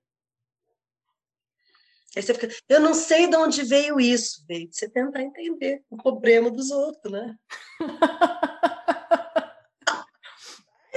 Aí 2.16 2.22
você 2.22 2.34
fica, 2.34 2.50
eu 2.70 2.80
não 2.80 2.94
sei 2.94 3.28
de 3.28 3.36
onde 3.36 3.64
veio 3.64 4.00
isso, 4.00 4.44
veio 4.48 4.70
de 4.70 4.76
você 4.76 4.88
tentar 4.88 5.22
entender 5.22 5.82
o 5.90 5.98
problema 5.98 6.52
dos 6.52 6.70
outros, 6.70 7.12
né? 7.12 7.36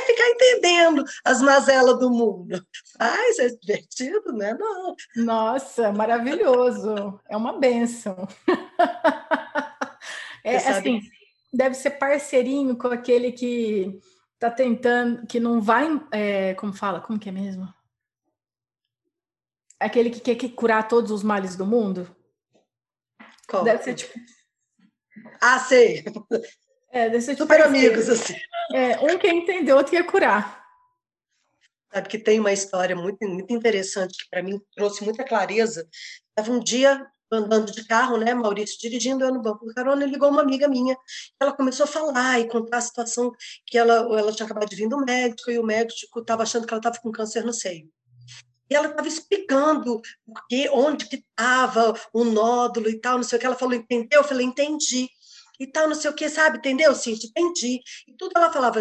ficar 0.07 0.29
entendendo 0.31 1.05
as 1.25 1.43
mazelas 1.43 1.99
do 1.99 2.11
mundo. 2.11 2.65
Ai, 2.99 3.31
isso 3.31 3.43
é 3.43 3.49
divertido, 3.49 4.33
né? 4.33 4.55
Não. 4.55 4.95
Nossa, 5.17 5.93
maravilhoso. 5.93 7.21
É 7.29 7.37
uma 7.37 7.59
benção. 7.59 8.27
é 10.45 10.57
assim, 10.57 11.01
deve 11.53 11.75
ser 11.75 11.91
parceirinho 11.91 12.77
com 12.77 12.89
aquele 12.89 13.33
que 13.33 13.99
tá 14.39 14.51
tentando, 14.51 15.27
que 15.27 15.41
não 15.41 15.61
vai, 15.61 15.89
é, 16.13 16.55
como 16.55 16.73
fala, 16.73 17.01
como 17.01 17.19
que 17.19 17.29
é 17.29 17.33
mesmo? 17.33 17.69
Aquele 19.79 20.11
que 20.11 20.21
quer 20.21 20.49
curar 20.51 20.89
todos 20.89 21.11
os 21.11 21.23
males 21.23 21.57
do 21.57 21.67
mundo? 21.67 22.15
Qual? 23.49 23.65
Deve 23.65 23.83
ser 23.83 23.95
tipo. 23.95 24.19
Ah, 25.41 25.59
sei. 25.59 26.05
É, 26.91 27.11
deve 27.11 27.21
ser 27.21 27.37
Super 27.37 27.61
amigos, 27.63 28.09
assim. 28.09 28.35
É, 28.73 28.99
um 29.01 29.19
quer 29.19 29.35
entender, 29.35 29.73
outro 29.73 29.93
quer 29.93 30.07
curar. 30.07 30.65
Sabe 31.93 32.09
que 32.09 32.19
tem 32.19 32.41
uma 32.41 32.53
história 32.53 32.97
muito, 32.97 33.27
muito 33.29 33.53
interessante 33.53 34.17
que 34.25 34.31
para 34.31 34.43
mim 34.43 34.61
trouxe 34.75 35.05
muita 35.05 35.25
clareza. 35.25 35.89
Estava 36.31 36.53
um 36.57 36.61
dia 36.61 37.07
andando 37.31 37.73
de 37.73 37.85
carro, 37.87 38.17
né, 38.19 38.35
Maurício 38.35 38.79
dirigindo, 38.79 39.25
eu 39.25 39.33
no 39.33 39.43
banco 39.43 39.65
do 39.65 39.75
carona, 39.75 40.05
e 40.05 40.11
ligou 40.11 40.31
uma 40.31 40.43
amiga 40.43 40.69
minha. 40.69 40.97
Ela 41.41 41.53
começou 41.53 41.85
a 41.85 41.89
falar 41.89 42.39
e 42.41 42.49
contar 42.49 42.79
a 42.79 42.83
situação 42.83 43.33
que 43.67 43.77
ela, 43.77 43.95
ela 44.19 44.33
tinha 44.33 44.47
acabado 44.47 44.69
de 44.69 44.77
vir 44.77 44.89
do 44.89 44.99
médico 44.99 45.51
e 45.51 45.59
o 45.59 45.65
médico 45.65 46.21
estava 46.21 46.43
achando 46.43 46.67
que 46.67 46.73
ela 46.73 46.79
estava 46.79 47.01
com 47.01 47.11
câncer 47.11 47.45
no 47.45 47.53
seio. 47.53 47.91
E 48.69 48.75
ela 48.75 48.89
estava 48.89 49.07
explicando 49.07 50.01
porque, 50.25 50.69
onde 50.71 51.09
que 51.09 51.17
estava 51.17 51.95
o 52.13 52.25
nódulo 52.25 52.89
e 52.89 52.99
tal, 52.99 53.17
não 53.17 53.23
sei 53.23 53.37
o 53.37 53.41
que. 53.41 53.47
Ela 53.47 53.57
falou, 53.57 53.75
entendeu? 53.75 54.21
Eu 54.21 54.25
falei, 54.25 54.47
entendi 54.47 55.09
e 55.59 55.67
tal, 55.67 55.89
não 55.89 55.95
sei 55.95 56.11
o 56.11 56.15
que, 56.15 56.29
sabe? 56.29 56.59
Entendeu, 56.59 56.95
Cintia? 56.95 57.31
Entendi. 57.31 57.81
E 58.09 58.13
tudo 58.17 58.33
ela 58.37 58.53
falava, 58.53 58.81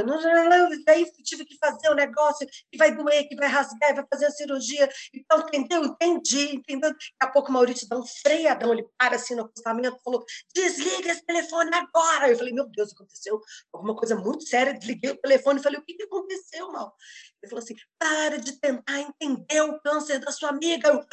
aí 0.88 1.12
tive 1.24 1.46
que 1.46 1.58
fazer 1.58 1.90
um 1.90 1.96
negócio 1.96 2.48
que 2.72 2.78
vai 2.78 2.96
doer, 2.96 3.28
que 3.28 3.36
vai 3.36 3.48
rasgar, 3.48 3.96
vai 3.96 4.06
fazer 4.12 4.26
a 4.26 4.32
cirurgia. 4.32 4.90
Então, 5.14 5.40
entendeu? 5.40 5.84
Entendi, 5.86 6.56
entendeu? 6.56 6.92
Daqui 6.92 7.14
a 7.20 7.28
pouco 7.28 7.50
o 7.50 7.54
Maurício 7.54 7.88
dá 7.88 7.98
um 7.98 8.06
freadão, 8.06 8.74
ele 8.74 8.86
para 8.98 9.16
assim 9.16 9.36
no 9.36 9.44
acostamento 9.44 9.98
falou: 10.04 10.24
desliga 10.54 11.12
esse 11.12 11.26
telefone 11.26 11.70
agora. 11.74 12.30
Eu 12.30 12.38
falei, 12.38 12.54
meu 12.54 12.68
Deus, 12.68 12.92
aconteceu 12.94 13.40
alguma 13.74 13.96
coisa 13.96 14.16
muito 14.16 14.44
séria. 14.48 14.74
Desliguei 14.74 15.12
o 15.12 15.18
telefone 15.18 15.60
e 15.60 15.64
falei, 15.64 15.80
o 15.80 15.84
que, 15.84 15.94
que 15.94 16.04
aconteceu, 16.04 16.72
mal? 16.72 16.96
Ele 17.42 17.50
falou 17.50 17.64
assim: 17.64 17.76
para 18.00 18.38
de 18.38 18.60
tentar 18.60 19.00
entender 19.00 19.62
o 19.62 19.80
câncer 19.80 20.20
da 20.20 20.32
sua 20.32 20.50
amiga. 20.50 20.90
Eu, 20.90 21.06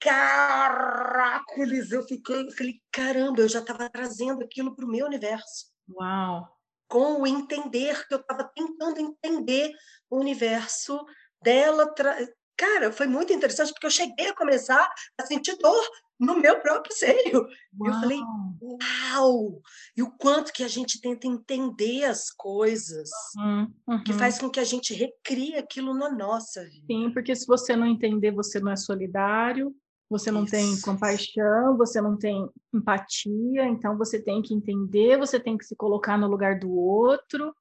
Caracoles! 0.00 1.92
Eu 1.92 2.02
fiquei, 2.02 2.46
eu 2.46 2.52
falei, 2.52 2.80
caramba, 2.90 3.42
eu 3.42 3.48
já 3.48 3.60
estava 3.60 3.88
trazendo 3.90 4.42
aquilo 4.42 4.74
para 4.74 4.86
o 4.86 4.88
meu 4.88 5.06
universo. 5.06 5.66
Uau! 5.90 6.48
Com 6.88 7.20
o 7.20 7.26
entender, 7.26 8.08
que 8.08 8.14
eu 8.14 8.20
estava 8.20 8.44
tentando 8.54 8.98
entender 8.98 9.72
o 10.08 10.18
universo 10.18 10.98
dela. 11.42 11.92
Tra... 11.94 12.16
Cara, 12.56 12.90
foi 12.90 13.06
muito 13.06 13.32
interessante, 13.32 13.72
porque 13.72 13.86
eu 13.86 13.90
cheguei 13.90 14.28
a 14.28 14.34
começar 14.34 14.90
a 15.18 15.26
sentir 15.26 15.56
dor 15.56 15.82
no 16.18 16.36
meu 16.38 16.60
próprio 16.60 16.94
seio. 16.94 17.46
Uau. 17.78 17.86
Eu 17.86 18.00
falei, 18.00 18.20
uau! 18.60 19.62
E 19.96 20.02
o 20.02 20.10
quanto 20.10 20.52
que 20.52 20.62
a 20.62 20.68
gente 20.68 21.00
tenta 21.00 21.26
entender 21.26 22.04
as 22.04 22.30
coisas, 22.30 23.10
uhum, 23.36 23.72
uhum. 23.86 24.04
que 24.04 24.12
faz 24.12 24.38
com 24.38 24.50
que 24.50 24.60
a 24.60 24.64
gente 24.64 24.92
recrie 24.92 25.56
aquilo 25.56 25.94
na 25.94 26.10
nossa 26.10 26.64
vida. 26.64 26.86
Sim, 26.86 27.10
porque 27.12 27.34
se 27.34 27.46
você 27.46 27.74
não 27.76 27.86
entender, 27.86 28.32
você 28.32 28.60
não 28.60 28.72
é 28.72 28.76
solidário, 28.76 29.74
você 30.10 30.32
não 30.32 30.42
Isso. 30.42 30.50
tem 30.50 30.80
compaixão, 30.80 31.76
você 31.76 32.00
não 32.00 32.18
tem 32.18 32.50
empatia, 32.74 33.64
então 33.66 33.96
você 33.96 34.20
tem 34.20 34.42
que 34.42 34.52
entender, 34.52 35.16
você 35.16 35.38
tem 35.38 35.56
que 35.56 35.64
se 35.64 35.76
colocar 35.76 36.18
no 36.18 36.26
lugar 36.26 36.58
do 36.58 36.68
outro, 36.72 37.54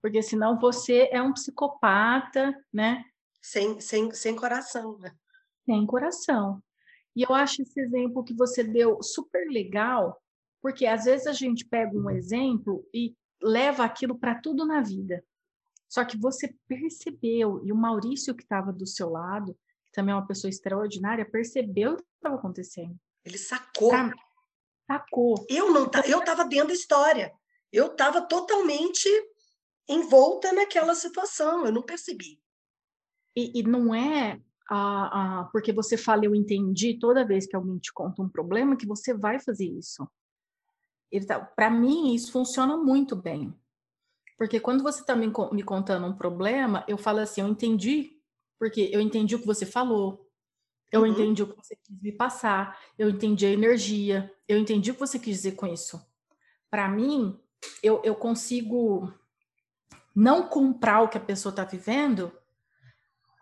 porque 0.00 0.22
senão 0.22 0.58
você 0.58 1.10
é 1.12 1.20
um 1.20 1.34
psicopata, 1.34 2.56
né? 2.72 3.04
Sem, 3.42 3.78
sem, 3.78 4.10
sem 4.12 4.34
coração, 4.34 4.98
né? 4.98 5.14
Sem 5.66 5.84
coração. 5.86 6.62
E 7.14 7.22
eu 7.22 7.34
acho 7.34 7.60
esse 7.60 7.78
exemplo 7.78 8.24
que 8.24 8.32
você 8.32 8.64
deu 8.64 9.02
super 9.02 9.46
legal, 9.50 10.18
porque 10.62 10.86
às 10.86 11.04
vezes 11.04 11.26
a 11.26 11.32
gente 11.32 11.66
pega 11.66 11.94
um 11.94 12.08
exemplo 12.08 12.88
e 12.94 13.14
leva 13.42 13.84
aquilo 13.84 14.18
para 14.18 14.40
tudo 14.40 14.64
na 14.64 14.80
vida. 14.80 15.22
Só 15.90 16.04
que 16.06 16.16
você 16.16 16.54
percebeu, 16.66 17.60
e 17.64 17.70
o 17.70 17.76
Maurício 17.76 18.34
que 18.34 18.44
estava 18.44 18.72
do 18.72 18.86
seu 18.86 19.10
lado, 19.10 19.54
que 19.90 19.92
também 19.92 20.12
é 20.12 20.16
uma 20.16 20.26
pessoa 20.26 20.48
extraordinária, 20.48 21.28
percebeu 21.28 21.94
o 21.94 21.96
que 21.96 22.04
estava 22.14 22.36
acontecendo. 22.36 22.96
Ele 23.24 23.36
sacou. 23.36 23.90
Pra... 23.90 24.12
Sacou. 24.86 25.46
Eu 25.48 25.72
não 25.72 25.90
eu 26.06 26.20
estava 26.20 26.44
dentro 26.44 26.68
da 26.68 26.74
história. 26.74 27.32
Eu 27.72 27.88
estava 27.88 28.22
totalmente 28.22 29.08
envolta 29.88 30.52
naquela 30.52 30.94
situação, 30.94 31.66
eu 31.66 31.72
não 31.72 31.82
percebi. 31.82 32.40
E, 33.36 33.60
e 33.60 33.62
não 33.62 33.94
é 33.94 34.40
ah, 34.68 35.40
ah, 35.40 35.44
porque 35.52 35.72
você 35.72 35.96
fala 35.96 36.24
eu 36.24 36.34
entendi 36.34 36.96
toda 36.98 37.26
vez 37.26 37.46
que 37.46 37.56
alguém 37.56 37.78
te 37.78 37.92
conta 37.92 38.22
um 38.22 38.28
problema 38.28 38.76
que 38.76 38.86
você 38.86 39.12
vai 39.12 39.40
fazer 39.40 39.66
isso. 39.66 40.08
Tá, 41.26 41.40
Para 41.40 41.68
mim, 41.68 42.14
isso 42.14 42.30
funciona 42.30 42.76
muito 42.76 43.16
bem. 43.16 43.52
Porque 44.38 44.60
quando 44.60 44.82
você 44.82 45.00
está 45.00 45.16
me, 45.16 45.26
me 45.52 45.62
contando 45.62 46.06
um 46.06 46.16
problema, 46.16 46.84
eu 46.86 46.96
falo 46.96 47.18
assim, 47.18 47.40
eu 47.40 47.48
entendi 47.48 48.19
porque 48.60 48.90
eu 48.92 49.00
entendi 49.00 49.34
o 49.34 49.38
que 49.38 49.46
você 49.46 49.64
falou, 49.64 50.30
eu 50.92 51.00
uhum. 51.00 51.06
entendi 51.06 51.42
o 51.42 51.46
que 51.46 51.56
você 51.56 51.74
quis 51.74 51.98
me 51.98 52.12
passar, 52.12 52.78
eu 52.98 53.08
entendi 53.08 53.46
a 53.46 53.50
energia, 53.50 54.30
eu 54.46 54.58
entendi 54.58 54.90
o 54.90 54.94
que 54.94 55.00
você 55.00 55.18
quis 55.18 55.36
dizer 55.36 55.52
com 55.52 55.66
isso. 55.66 55.98
Para 56.70 56.86
mim, 56.86 57.40
eu, 57.82 58.02
eu 58.04 58.14
consigo 58.14 59.10
não 60.14 60.46
comprar 60.46 61.00
o 61.00 61.08
que 61.08 61.16
a 61.16 61.22
pessoa 61.22 61.50
está 61.50 61.64
vivendo 61.64 62.30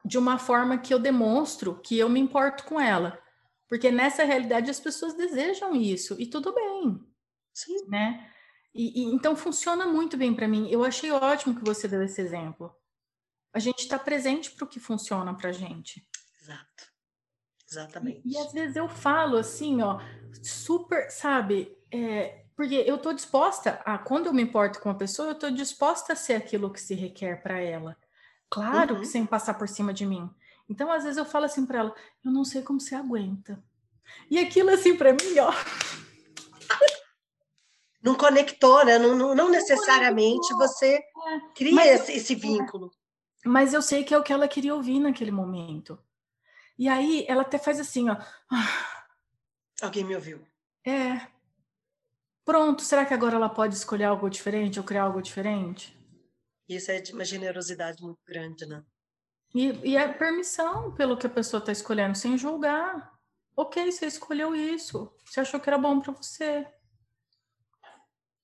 de 0.05 0.17
uma 0.17 0.39
forma 0.39 0.79
que 0.79 0.95
eu 0.95 1.01
demonstro 1.01 1.81
que 1.81 1.99
eu 1.99 2.09
me 2.09 2.21
importo 2.21 2.63
com 2.65 2.81
ela. 2.81 3.21
Porque 3.69 3.91
nessa 3.91 4.23
realidade 4.23 4.71
as 4.71 4.79
pessoas 4.79 5.15
desejam 5.15 5.75
isso, 5.75 6.15
e 6.19 6.27
tudo 6.27 6.55
bem. 6.55 7.05
Sim. 7.53 7.89
Né? 7.89 8.31
E, 8.73 9.03
e 9.03 9.05
então 9.13 9.35
funciona 9.35 9.85
muito 9.85 10.17
bem 10.17 10.33
para 10.33 10.47
mim. 10.47 10.71
Eu 10.71 10.85
achei 10.85 11.11
ótimo 11.11 11.57
que 11.57 11.65
você 11.65 11.89
deu 11.89 12.05
esse 12.05 12.21
exemplo 12.21 12.73
a 13.59 13.61
gente 13.61 13.81
está 13.81 13.99
presente 13.99 14.53
para 14.53 14.65
o 14.65 14.69
que 14.69 14.79
funciona 14.79 15.35
para 15.35 15.51
a 15.51 15.53
gente. 15.53 16.07
Exato. 16.41 16.85
Exatamente. 17.69 18.23
E, 18.25 18.35
e, 18.35 18.39
às 18.39 18.53
vezes 18.53 18.77
eu 18.77 18.89
falo 18.89 19.37
assim, 19.37 19.83
ó, 19.83 20.01
super, 20.41 21.11
sabe? 21.11 21.77
É, 21.91 22.45
porque 22.55 22.77
eu 22.87 22.95
estou 22.95 23.13
disposta 23.13 23.83
a, 23.85 23.99
quando 23.99 24.27
eu 24.27 24.33
me 24.33 24.43
importo 24.43 24.81
com 24.81 24.89
uma 24.89 24.97
pessoa, 24.97 25.31
eu 25.31 25.33
estou 25.33 25.51
disposta 25.51 26.13
a 26.13 26.17
ser 26.17 26.35
aquilo 26.35 26.73
que 26.73 26.81
se 26.81 26.95
requer 26.95 27.43
para 27.43 27.59
ela. 27.59 27.97
Claro 28.49 28.95
uhum. 28.95 29.01
que 29.01 29.07
sem 29.07 29.27
passar 29.27 29.55
por 29.55 29.69
cima 29.69 29.93
de 29.93 30.07
mim. 30.07 30.31
Então, 30.69 30.93
às 30.93 31.03
vezes 31.03 31.19
eu 31.19 31.25
falo 31.25 31.47
assim 31.47 31.67
para 31.67 31.81
ela, 31.81 31.95
eu 32.25 32.31
não 32.31 32.45
sei 32.45 32.63
como 32.63 32.81
você 32.81 32.95
aguenta. 32.95 33.61
E 34.31 34.39
aquilo 34.39 34.71
assim 34.71 34.97
para 34.97 35.13
mim, 35.13 35.39
ó. 35.41 35.53
Não 38.01 38.15
conectou, 38.15 38.85
né? 38.85 38.97
Não, 38.99 39.17
não, 39.17 39.35
não 39.35 39.51
necessariamente 39.51 40.53
não 40.53 40.59
você 40.59 40.95
é. 40.95 41.03
cria 41.57 41.95
esse, 41.95 42.13
esse 42.13 42.35
vínculo 42.37 42.93
mas 43.45 43.73
eu 43.73 43.83
sei 43.83 44.05
que 44.05 44.15
é 44.15 44.19
o 44.19 44.23
que 44.23 44.33
ela 44.33 44.49
queria 44.49 44.75
ouvir 44.75 44.99
naquele 44.99 45.31
momento. 45.31 45.99
E 46.79 46.89
aí 46.89 47.25
ela 47.29 47.43
até 47.43 47.59
faz 47.59 47.81
assim, 47.81 48.09
ó. 48.09 48.17
Alguém 49.83 50.05
me 50.05 50.15
ouviu. 50.15 50.47
É. 50.87 51.27
Pronto, 52.45 52.83
será 52.83 53.05
que 53.05 53.13
agora 53.13 53.37
ela 53.37 53.49
pode 53.49 53.75
escolher 53.75 54.05
algo 54.05 54.31
diferente 54.31 54.79
ou 54.79 54.85
criar 54.85 55.03
algo 55.03 55.21
diferente? 55.21 55.97
Isso 56.69 56.91
é 56.91 57.01
de 57.01 57.13
uma 57.13 57.25
generosidade 57.25 58.03
muito 58.03 58.21
grande, 58.27 58.67
né? 58.67 58.85
E, 59.55 59.91
e 59.91 59.97
é 59.97 60.07
permissão 60.09 60.93
pelo 60.95 61.17
que 61.17 61.27
a 61.27 61.31
pessoa 61.31 61.59
está 61.59 61.73
escolhendo, 61.73 62.17
sem 62.17 62.37
julgar. 62.37 63.13
Ok, 63.57 63.91
você 63.91 64.07
escolheu 64.07 64.55
isso. 64.55 65.13
Você 65.25 65.41
achou 65.41 65.59
que 65.59 65.69
era 65.69 65.79
bom 65.79 66.01
para 66.01 66.13
você. 66.13 66.67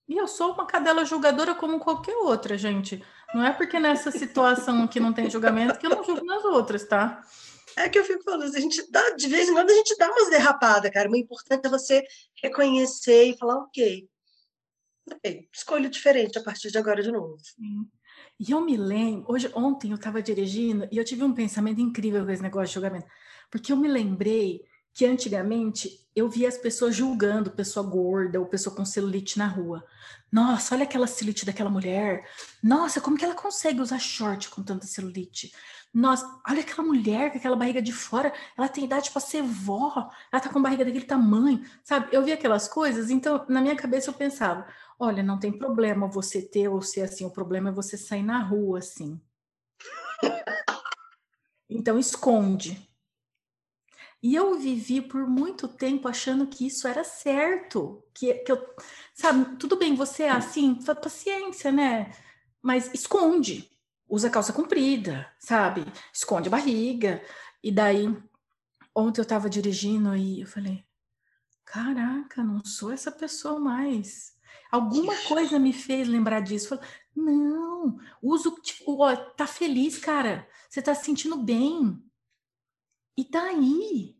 E 0.08 0.16
eu 0.16 0.26
sou 0.26 0.52
uma 0.52 0.66
cadela 0.66 1.04
julgadora 1.04 1.54
como 1.54 1.80
qualquer 1.80 2.16
outra, 2.16 2.58
gente. 2.58 3.04
Não 3.34 3.44
é 3.44 3.52
porque 3.52 3.80
nessa 3.80 4.12
situação 4.12 4.86
que 4.86 5.00
não 5.00 5.12
tem 5.12 5.28
julgamento 5.28 5.76
que 5.76 5.86
eu 5.86 5.90
não 5.90 6.04
julgo 6.04 6.24
nas 6.24 6.44
outras, 6.44 6.86
tá? 6.86 7.20
É 7.76 7.88
que 7.88 7.98
eu 7.98 8.04
fico 8.04 8.22
falando, 8.22 8.54
a 8.54 8.60
gente 8.60 8.88
dá, 8.92 9.10
de 9.10 9.26
vez 9.26 9.48
em 9.48 9.52
quando 9.52 9.70
a 9.70 9.74
gente 9.74 9.96
dá 9.98 10.08
umas 10.08 10.30
derrapadas, 10.30 10.88
cara. 10.92 11.10
O 11.10 11.16
importante 11.16 11.66
é 11.66 11.68
você 11.68 12.04
reconhecer 12.40 13.24
e 13.24 13.36
falar, 13.36 13.56
ok, 13.56 14.08
ok, 15.10 15.48
escolho 15.52 15.90
diferente 15.90 16.38
a 16.38 16.42
partir 16.44 16.70
de 16.70 16.78
agora 16.78 17.02
de 17.02 17.10
novo. 17.10 17.36
Sim. 17.42 17.90
E 18.38 18.52
eu 18.52 18.60
me 18.60 18.76
lembro, 18.76 19.32
hoje, 19.32 19.50
ontem 19.52 19.90
eu 19.90 19.96
estava 19.96 20.22
dirigindo 20.22 20.88
e 20.92 20.96
eu 20.96 21.04
tive 21.04 21.24
um 21.24 21.34
pensamento 21.34 21.80
incrível 21.80 22.24
com 22.24 22.30
esse 22.30 22.42
negócio 22.42 22.68
de 22.68 22.74
julgamento, 22.74 23.06
porque 23.50 23.72
eu 23.72 23.76
me 23.76 23.88
lembrei 23.88 24.62
que 24.94 25.04
antigamente 25.04 26.00
eu 26.14 26.28
via 26.28 26.48
as 26.48 26.56
pessoas 26.56 26.94
julgando 26.94 27.50
pessoa 27.50 27.84
gorda 27.84 28.38
ou 28.38 28.46
pessoa 28.46 28.74
com 28.74 28.84
celulite 28.84 29.36
na 29.36 29.48
rua. 29.48 29.84
Nossa, 30.30 30.74
olha 30.74 30.84
aquela 30.84 31.08
celulite 31.08 31.44
daquela 31.44 31.68
mulher. 31.68 32.24
Nossa, 32.62 33.00
como 33.00 33.16
que 33.16 33.24
ela 33.24 33.34
consegue 33.34 33.80
usar 33.80 33.98
short 33.98 34.48
com 34.48 34.62
tanta 34.62 34.86
celulite? 34.86 35.52
Nossa, 35.92 36.40
olha 36.48 36.60
aquela 36.60 36.86
mulher 36.86 37.32
com 37.32 37.38
aquela 37.38 37.56
barriga 37.56 37.82
de 37.82 37.92
fora, 37.92 38.32
ela 38.56 38.68
tem 38.68 38.84
idade 38.84 39.10
para 39.10 39.20
ser 39.20 39.42
vó, 39.42 40.10
ela 40.32 40.42
tá 40.42 40.48
com 40.48 40.62
barriga 40.62 40.84
daquele 40.84 41.04
tamanho, 41.04 41.64
sabe? 41.84 42.08
Eu 42.10 42.24
via 42.24 42.34
aquelas 42.34 42.66
coisas, 42.66 43.10
então 43.10 43.44
na 43.48 43.60
minha 43.60 43.76
cabeça 43.76 44.10
eu 44.10 44.14
pensava, 44.14 44.66
olha, 44.98 45.22
não 45.22 45.38
tem 45.38 45.56
problema 45.56 46.08
você 46.08 46.42
ter 46.42 46.68
ou 46.68 46.82
ser 46.82 47.02
assim, 47.02 47.24
o 47.24 47.30
problema 47.30 47.70
é 47.70 47.72
você 47.72 47.96
sair 47.96 48.24
na 48.24 48.40
rua 48.40 48.78
assim. 48.78 49.20
Então 51.68 51.96
esconde, 51.98 52.88
e 54.24 54.34
eu 54.34 54.58
vivi 54.58 55.02
por 55.02 55.28
muito 55.28 55.68
tempo 55.68 56.08
achando 56.08 56.46
que 56.46 56.66
isso 56.66 56.88
era 56.88 57.04
certo, 57.04 58.02
que, 58.14 58.32
que 58.32 58.50
eu, 58.50 58.74
sabe, 59.12 59.56
tudo 59.56 59.76
bem, 59.76 59.94
você 59.94 60.22
é 60.22 60.30
assim, 60.30 60.76
paciência, 61.02 61.70
né? 61.70 62.10
Mas 62.62 62.90
esconde, 62.94 63.70
usa 64.08 64.30
calça 64.30 64.50
comprida, 64.50 65.30
sabe? 65.38 65.84
Esconde 66.10 66.48
a 66.48 66.50
barriga. 66.50 67.22
E 67.62 67.70
daí, 67.70 68.06
ontem 68.94 69.20
eu 69.20 69.24
estava 69.24 69.50
dirigindo 69.50 70.16
e 70.16 70.40
eu 70.40 70.46
falei, 70.46 70.82
caraca, 71.62 72.42
não 72.42 72.64
sou 72.64 72.90
essa 72.90 73.12
pessoa 73.12 73.60
mais. 73.60 74.32
Alguma 74.72 75.14
coisa 75.28 75.58
me 75.58 75.74
fez 75.74 76.08
lembrar 76.08 76.40
disso. 76.40 76.70
Falei, 76.70 76.84
não, 77.14 77.98
uso, 78.22 78.52
tipo, 78.62 79.02
ó, 79.02 79.14
tá 79.14 79.46
feliz, 79.46 79.98
cara. 79.98 80.48
Você 80.70 80.80
tá 80.80 80.94
se 80.94 81.04
sentindo 81.04 81.36
bem. 81.36 82.02
E 83.16 83.28
daí? 83.30 84.16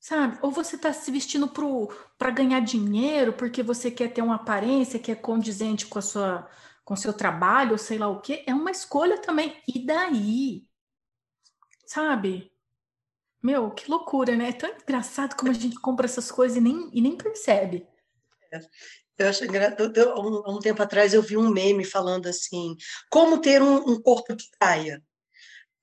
Sabe? 0.00 0.38
Ou 0.42 0.50
você 0.50 0.76
está 0.76 0.92
se 0.92 1.10
vestindo 1.10 1.50
para 2.18 2.30
ganhar 2.30 2.60
dinheiro, 2.60 3.32
porque 3.32 3.62
você 3.62 3.90
quer 3.90 4.12
ter 4.12 4.22
uma 4.22 4.36
aparência 4.36 4.98
que 4.98 5.12
é 5.12 5.14
condizente 5.14 5.86
com 5.86 5.98
a 5.98 6.02
sua 6.02 6.48
com 6.84 6.96
seu 6.96 7.12
trabalho, 7.12 7.72
ou 7.72 7.78
sei 7.78 7.96
lá 7.96 8.08
o 8.08 8.20
quê, 8.20 8.42
é 8.44 8.52
uma 8.52 8.70
escolha 8.72 9.16
também. 9.16 9.56
E 9.72 9.86
daí? 9.86 10.66
sabe? 11.92 12.50
Meu, 13.42 13.70
que 13.72 13.90
loucura, 13.90 14.34
né? 14.36 14.48
É 14.48 14.52
tão 14.52 14.70
engraçado 14.70 15.36
como 15.36 15.50
a 15.50 15.54
gente 15.54 15.78
compra 15.80 16.06
essas 16.06 16.30
coisas 16.30 16.56
e 16.56 16.60
nem, 16.60 16.90
e 16.92 17.00
nem 17.00 17.16
percebe. 17.16 17.86
É. 18.52 18.60
Eu 19.18 19.28
acho 19.28 19.44
engraçado. 19.44 19.92
Um, 20.16 20.56
um 20.56 20.58
tempo 20.58 20.82
atrás 20.82 21.12
eu 21.12 21.22
vi 21.22 21.36
um 21.36 21.50
meme 21.50 21.84
falando 21.84 22.28
assim: 22.28 22.76
como 23.10 23.40
ter 23.40 23.62
um, 23.62 23.90
um 23.90 24.00
corpo 24.00 24.34
de 24.34 24.48
praia. 24.58 25.02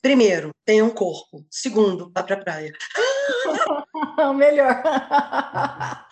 Primeiro, 0.02 0.52
tenha 0.66 0.86
um 0.86 0.90
corpo. 0.90 1.46
Segundo, 1.50 2.12
vá 2.14 2.24
para 2.24 2.36
a 2.36 2.44
praia. 2.44 2.74
Melhor. 4.36 4.82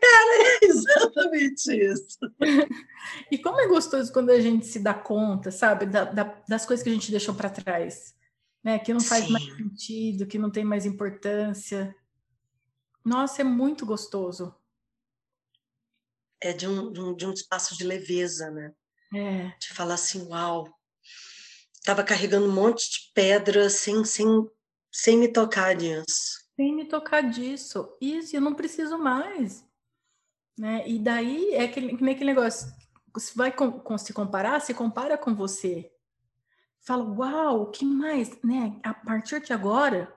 Cara, 0.00 0.42
é 0.42 0.58
exatamente 0.62 1.72
isso. 1.72 2.18
E 3.30 3.38
como 3.38 3.60
é 3.60 3.68
gostoso 3.68 4.12
quando 4.12 4.30
a 4.30 4.40
gente 4.40 4.66
se 4.66 4.80
dá 4.80 4.92
conta, 4.92 5.50
sabe, 5.50 5.86
da, 5.86 6.04
da, 6.04 6.24
das 6.48 6.66
coisas 6.66 6.82
que 6.82 6.90
a 6.90 6.92
gente 6.92 7.10
deixou 7.10 7.34
para 7.34 7.48
trás, 7.48 8.14
né? 8.62 8.78
Que 8.78 8.92
não 8.92 9.00
faz 9.00 9.24
Sim. 9.24 9.32
mais 9.32 9.44
sentido, 9.44 10.26
que 10.26 10.38
não 10.38 10.50
tem 10.50 10.64
mais 10.64 10.84
importância. 10.84 11.94
Nossa, 13.04 13.42
é 13.42 13.44
muito 13.44 13.86
gostoso. 13.86 14.54
É 16.40 16.52
de 16.52 16.66
um, 16.66 16.92
de 16.92 17.00
um, 17.00 17.14
de 17.14 17.26
um 17.26 17.32
espaço 17.32 17.76
de 17.76 17.84
leveza, 17.84 18.50
né? 18.50 18.74
É. 19.14 19.56
De 19.58 19.68
falar 19.72 19.94
assim, 19.94 20.26
uau, 20.26 20.68
estava 21.86 22.02
carregando 22.02 22.48
um 22.48 22.52
monte 22.52 22.90
de 22.90 23.12
pedra 23.14 23.70
sem, 23.70 24.04
sem, 24.04 24.26
sem 24.90 25.16
me 25.16 25.28
tocar 25.28 25.72
disso. 25.76 26.44
Sem 26.56 26.74
me 26.74 26.84
tocar 26.84 27.20
disso. 27.20 27.96
Isso, 28.00 28.34
eu 28.34 28.40
não 28.40 28.54
preciso 28.54 28.98
mais. 28.98 29.64
Né? 30.58 30.82
E 30.88 30.98
daí 30.98 31.54
é 31.54 31.68
que 31.68 31.80
nem 31.80 32.12
aquele 32.12 32.34
negócio. 32.34 32.74
Você 33.14 33.32
vai 33.36 33.52
com, 33.52 33.70
com, 33.70 33.96
se 33.96 34.12
comparar, 34.12 34.60
se 34.60 34.74
compara 34.74 35.16
com 35.16 35.32
você. 35.32 35.92
Fala, 36.80 37.04
uau, 37.04 37.62
o 37.62 37.70
que 37.70 37.84
mais, 37.84 38.30
né? 38.42 38.80
A 38.82 38.92
partir 38.92 39.40
de 39.40 39.52
agora, 39.52 40.12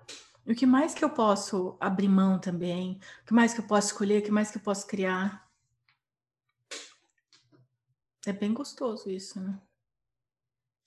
o 0.48 0.56
que 0.56 0.66
mais 0.66 0.96
que 0.96 1.06
eu 1.06 1.10
posso 1.10 1.78
abrir 1.80 2.10
mão 2.10 2.40
também? 2.40 3.00
O 3.22 3.26
que 3.28 3.34
mais 3.34 3.54
que 3.54 3.60
eu 3.60 3.68
posso 3.68 3.90
escolher? 3.90 4.22
O 4.22 4.26
que 4.26 4.32
mais 4.32 4.50
que 4.50 4.58
eu 4.58 4.62
posso 4.62 4.88
criar? 4.88 5.48
É 8.26 8.34
bem 8.34 8.54
gostoso 8.54 9.10
isso, 9.10 9.40
né? 9.40 9.60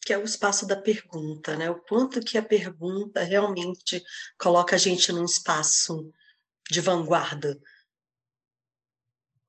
Que 0.04 0.12
é 0.12 0.18
o 0.18 0.24
espaço 0.24 0.66
da 0.66 0.76
pergunta, 0.76 1.56
né? 1.56 1.70
O 1.70 1.80
quanto 1.80 2.20
que 2.20 2.36
a 2.36 2.42
pergunta 2.42 3.22
realmente 3.22 4.02
coloca 4.38 4.76
a 4.76 4.78
gente 4.78 5.12
num 5.12 5.24
espaço 5.24 6.12
de 6.70 6.80
vanguarda. 6.80 7.58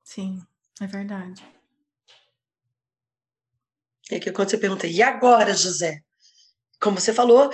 Sim, 0.04 0.40
é 0.80 0.86
verdade. 0.86 1.44
É 4.10 4.20
que 4.20 4.30
quando 4.30 4.50
você 4.50 4.58
pergunta, 4.58 4.86
e 4.86 5.02
agora, 5.02 5.54
José? 5.54 6.02
Como 6.80 7.00
você 7.00 7.12
falou, 7.12 7.50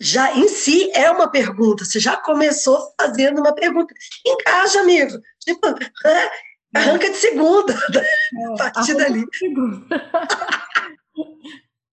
já 0.00 0.34
em 0.34 0.48
si 0.48 0.90
é 0.92 1.10
uma 1.10 1.30
pergunta. 1.30 1.84
Você 1.84 2.00
já 2.00 2.16
começou 2.16 2.94
fazendo 3.00 3.40
uma 3.40 3.54
pergunta. 3.54 3.94
Encaixa, 4.26 4.80
amigo. 4.80 5.20
Tipo, 5.40 5.68
arranca 6.74 7.10
de 7.10 7.16
segunda. 7.16 7.74
É, 7.74 8.44
a 8.52 8.56
partir 8.56 8.94
dali. 8.94 9.24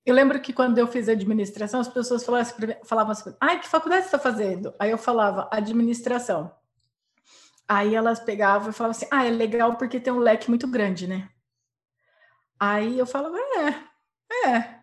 Eu 0.06 0.16
lembro 0.16 0.40
que 0.42 0.52
quando 0.52 0.78
eu 0.78 0.88
fiz 0.88 1.08
administração, 1.08 1.80
as 1.80 1.88
pessoas 1.88 2.24
falavam 2.24 3.12
assim, 3.12 3.30
assim 3.30 3.36
ai, 3.40 3.60
que 3.60 3.68
faculdade 3.68 4.04
você 4.04 4.08
está 4.08 4.20
fazendo? 4.20 4.74
Aí 4.80 4.90
eu 4.90 4.98
falava, 4.98 5.48
administração. 5.52 6.52
Aí 7.68 7.96
elas 7.96 8.20
pegavam 8.20 8.70
e 8.70 8.74
falavam 8.74 8.98
assim, 8.98 9.08
ah, 9.12 9.26
é 9.26 9.30
legal 9.30 9.78
porque 9.78 10.00
tem 10.00 10.12
um 10.12 10.20
leque 10.20 10.50
muito 10.50 10.68
grande, 10.68 11.08
né? 11.08 11.30
Aí 12.60 12.98
eu 12.98 13.06
falava, 13.06 13.38
é, 13.38 14.50
é, 14.50 14.82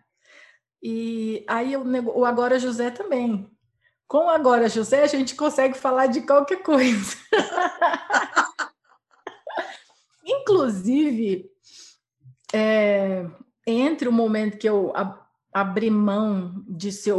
e 0.81 1.45
aí 1.47 1.75
o, 1.75 1.83
o 2.19 2.25
Agora 2.25 2.57
José 2.57 2.89
também. 2.89 3.49
Com 4.07 4.25
o 4.25 4.29
Agora 4.29 4.69
José, 4.69 5.03
a 5.03 5.07
gente 5.07 5.35
consegue 5.35 5.77
falar 5.77 6.07
de 6.07 6.21
qualquer 6.21 6.63
coisa. 6.63 7.15
Inclusive, 10.25 11.49
é, 12.53 13.25
entre 13.69 14.07
o 14.07 14.11
momento 14.11 14.57
que 14.57 14.67
eu 14.67 14.93
abri 15.53 15.89
mão 15.89 16.63
de 16.67 16.91
ser 16.91 17.15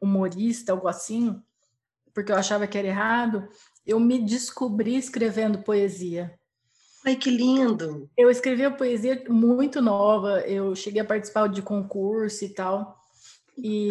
humorista, 0.00 0.72
algo 0.72 0.88
assim, 0.88 1.40
porque 2.14 2.32
eu 2.32 2.36
achava 2.36 2.66
que 2.66 2.78
era 2.78 2.88
errado, 2.88 3.48
eu 3.86 4.00
me 4.00 4.18
descobri 4.18 4.96
escrevendo 4.96 5.62
poesia. 5.62 6.38
Ai, 7.04 7.16
que 7.16 7.30
lindo! 7.30 8.10
Eu 8.16 8.30
escrevi 8.30 8.64
a 8.64 8.70
poesia 8.70 9.24
muito 9.28 9.80
nova, 9.80 10.40
eu 10.40 10.74
cheguei 10.74 11.00
a 11.00 11.04
participar 11.04 11.48
de 11.48 11.62
concurso 11.62 12.44
e 12.44 12.50
tal. 12.50 12.98
E 13.56 13.88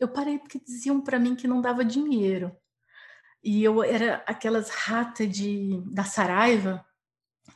eu 0.00 0.08
parei 0.08 0.38
porque 0.38 0.58
diziam 0.58 1.00
para 1.00 1.18
mim 1.18 1.36
que 1.36 1.46
não 1.46 1.60
dava 1.60 1.84
dinheiro. 1.84 2.54
E 3.42 3.62
eu 3.62 3.82
era 3.82 4.24
aquelas 4.26 4.70
ratas 4.70 5.28
de 5.28 5.80
da 5.86 6.02
Saraiva, 6.04 6.84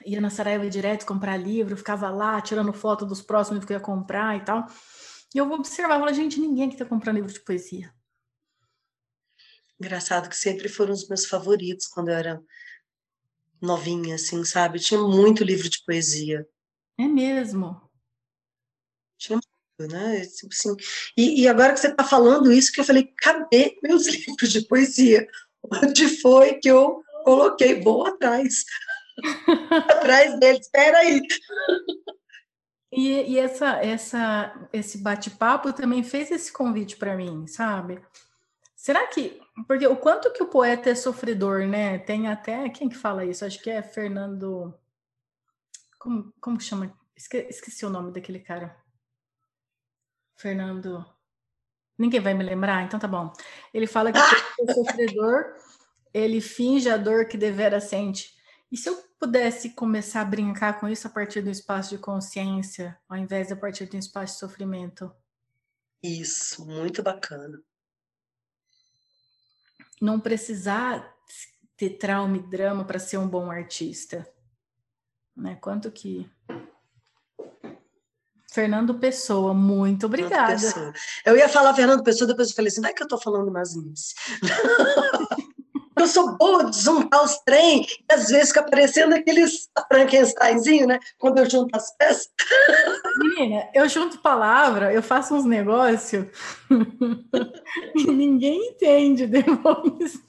ia 0.09 0.21
na 0.21 0.31
Saraiva 0.31 0.69
direto 0.69 1.07
comprar 1.07 1.37
livro, 1.37 1.77
ficava 1.77 2.11
lá 2.11 2.41
tirando 2.41 2.73
foto 2.73 3.05
dos 3.05 3.23
próximos 3.23 3.65
que 3.65 3.73
eu 3.73 3.77
ia 3.77 3.83
comprar 3.83 4.37
e 4.37 4.45
tal. 4.45 4.67
E 5.35 5.39
eu 5.39 5.51
observava, 5.51 6.01
falava, 6.01 6.15
gente, 6.15 6.41
ninguém 6.41 6.65
aqui 6.65 6.75
está 6.75 6.85
comprando 6.85 7.17
livro 7.17 7.33
de 7.33 7.41
poesia. 7.41 7.93
Engraçado 9.79 10.29
que 10.29 10.37
sempre 10.37 10.69
foram 10.69 10.93
os 10.93 11.07
meus 11.09 11.27
favoritos 11.27 11.87
quando 11.87 12.09
eu 12.09 12.15
era 12.15 12.43
novinha, 13.61 14.15
assim, 14.15 14.45
sabe? 14.45 14.81
Tinha 14.81 15.01
muito 15.01 15.45
livro 15.45 15.69
de 15.69 15.85
poesia. 15.85 16.49
É 16.99 17.07
mesmo? 17.07 17.81
Tinha 19.17 19.39
né? 19.87 20.27
Tipo 20.27 20.53
assim, 20.53 20.75
e, 21.17 21.43
e, 21.43 21.49
agora 21.49 21.73
que 21.73 21.79
você 21.79 21.89
está 21.89 22.03
falando 22.03 22.53
isso, 22.53 22.73
que 22.73 22.81
eu 22.81 22.85
falei, 22.85 23.13
cadê 23.17 23.79
meus 23.83 24.07
livros 24.09 24.51
de 24.51 24.67
poesia? 24.67 25.29
Onde 25.63 26.21
foi 26.21 26.55
que 26.55 26.69
eu 26.69 27.03
coloquei? 27.25 27.81
Vou 27.81 28.07
atrás. 28.07 28.65
Atrás 29.89 30.39
dele, 30.39 30.59
espera 30.59 30.99
aí. 30.99 31.21
E, 32.91 33.33
e, 33.33 33.39
essa, 33.39 33.77
essa, 33.85 34.69
esse 34.73 34.99
bate-papo 34.99 35.73
também 35.73 36.03
fez 36.03 36.31
esse 36.31 36.53
convite 36.53 36.97
para 36.97 37.17
mim, 37.17 37.47
sabe? 37.47 38.03
Será 38.75 39.07
que. 39.09 39.41
Porque 39.67 39.87
o 39.87 39.97
quanto 39.97 40.33
que 40.33 40.43
o 40.43 40.49
poeta 40.49 40.89
é 40.89 40.95
sofredor, 40.95 41.67
né? 41.67 41.99
Tem 41.99 42.29
até. 42.29 42.69
Quem 42.71 42.89
que 42.89 42.97
fala 42.97 43.25
isso? 43.25 43.45
Acho 43.45 43.63
que 43.63 43.69
é 43.69 43.83
Fernando. 43.83 44.73
Como, 45.99 46.33
como 46.41 46.61
chama? 46.61 46.97
Esque, 47.15 47.39
esqueci 47.51 47.85
o 47.85 47.91
nome 47.91 48.13
daquele 48.13 48.39
cara. 48.39 48.75
Fernando. 50.37 51.05
Ninguém 51.99 52.21
vai 52.21 52.33
me 52.33 52.45
lembrar, 52.45 52.85
então 52.85 53.01
tá 53.01 53.09
bom. 53.09 53.33
Ele 53.75 53.89
fala 53.89 54.13
que 54.13 54.19
o 54.61 54.73
sofredor, 54.73 55.57
ele 56.15 56.41
finge 56.41 56.89
a 56.89 56.97
dor 56.97 57.27
que 57.27 57.37
devera 57.37 57.81
sente. 57.81 58.38
E 58.71 58.77
se 58.77 58.89
eu 58.89 58.97
pudesse 59.19 59.71
começar 59.71 60.21
a 60.21 60.25
brincar 60.25 60.79
com 60.79 60.89
isso 60.89 61.07
a 61.07 61.11
partir 61.11 61.41
do 61.41 61.51
espaço 61.51 61.91
de 61.91 61.99
consciência, 61.99 62.99
ao 63.09 63.17
invés 63.17 63.49
de 63.49 63.55
a 63.55 63.57
partir 63.57 63.89
de 63.89 63.97
um 63.97 64.01
espaço 64.01 64.35
de 64.35 64.41
sofrimento? 64.41 65.11
Isso, 66.03 66.67
muito 66.67 67.03
bacana. 67.03 67.61
Não 70.01 70.21
precisar 70.21 71.17
ter 71.77 71.91
trauma 71.91 72.37
e 72.37 72.43
drama 72.43 72.85
para 72.85 72.99
ser 72.99 73.19
um 73.19 73.29
bom 73.29 73.51
artista. 73.51 74.29
Né? 75.35 75.57
Quanto 75.57 75.91
que 75.91 76.31
Fernando 78.51 78.99
Pessoa, 78.99 79.55
muito 79.55 80.07
obrigada. 80.07 80.53
Pessoa. 80.53 80.93
Eu 81.25 81.37
ia 81.37 81.49
falar 81.49 81.75
Fernando 81.75 82.03
Pessoa, 82.03 82.27
depois 82.27 82.49
eu 82.49 82.57
falei 82.57 82.69
assim, 82.69 82.81
vai 82.81 82.93
que 82.93 83.03
eu 83.03 83.07
estou 83.07 83.21
falando 83.21 83.51
masmice. 83.53 84.15
eu 86.03 86.07
sou 86.09 86.37
boa 86.37 86.71
de 86.71 86.79
juntar 86.81 87.23
os 87.23 87.39
trem, 87.41 87.83
e 87.83 88.13
às 88.13 88.29
vezes 88.29 88.49
fica 88.49 88.63
parecendo 88.63 89.15
aqueles 89.15 89.69
Frankensteinzinho, 89.91 90.87
né? 90.87 90.99
Quando 91.19 91.39
eu 91.39 91.49
junto 91.49 91.75
as 91.77 91.97
peças. 91.97 92.29
Menina, 93.19 93.69
eu 93.75 93.89
junto 93.89 94.21
palavra, 94.21 94.93
eu 94.93 95.03
faço 95.03 95.35
uns 95.35 95.45
negócios 95.45 96.27
e 97.95 98.05
ninguém 98.11 98.71
entende 98.71 99.27
depois. 99.27 100.21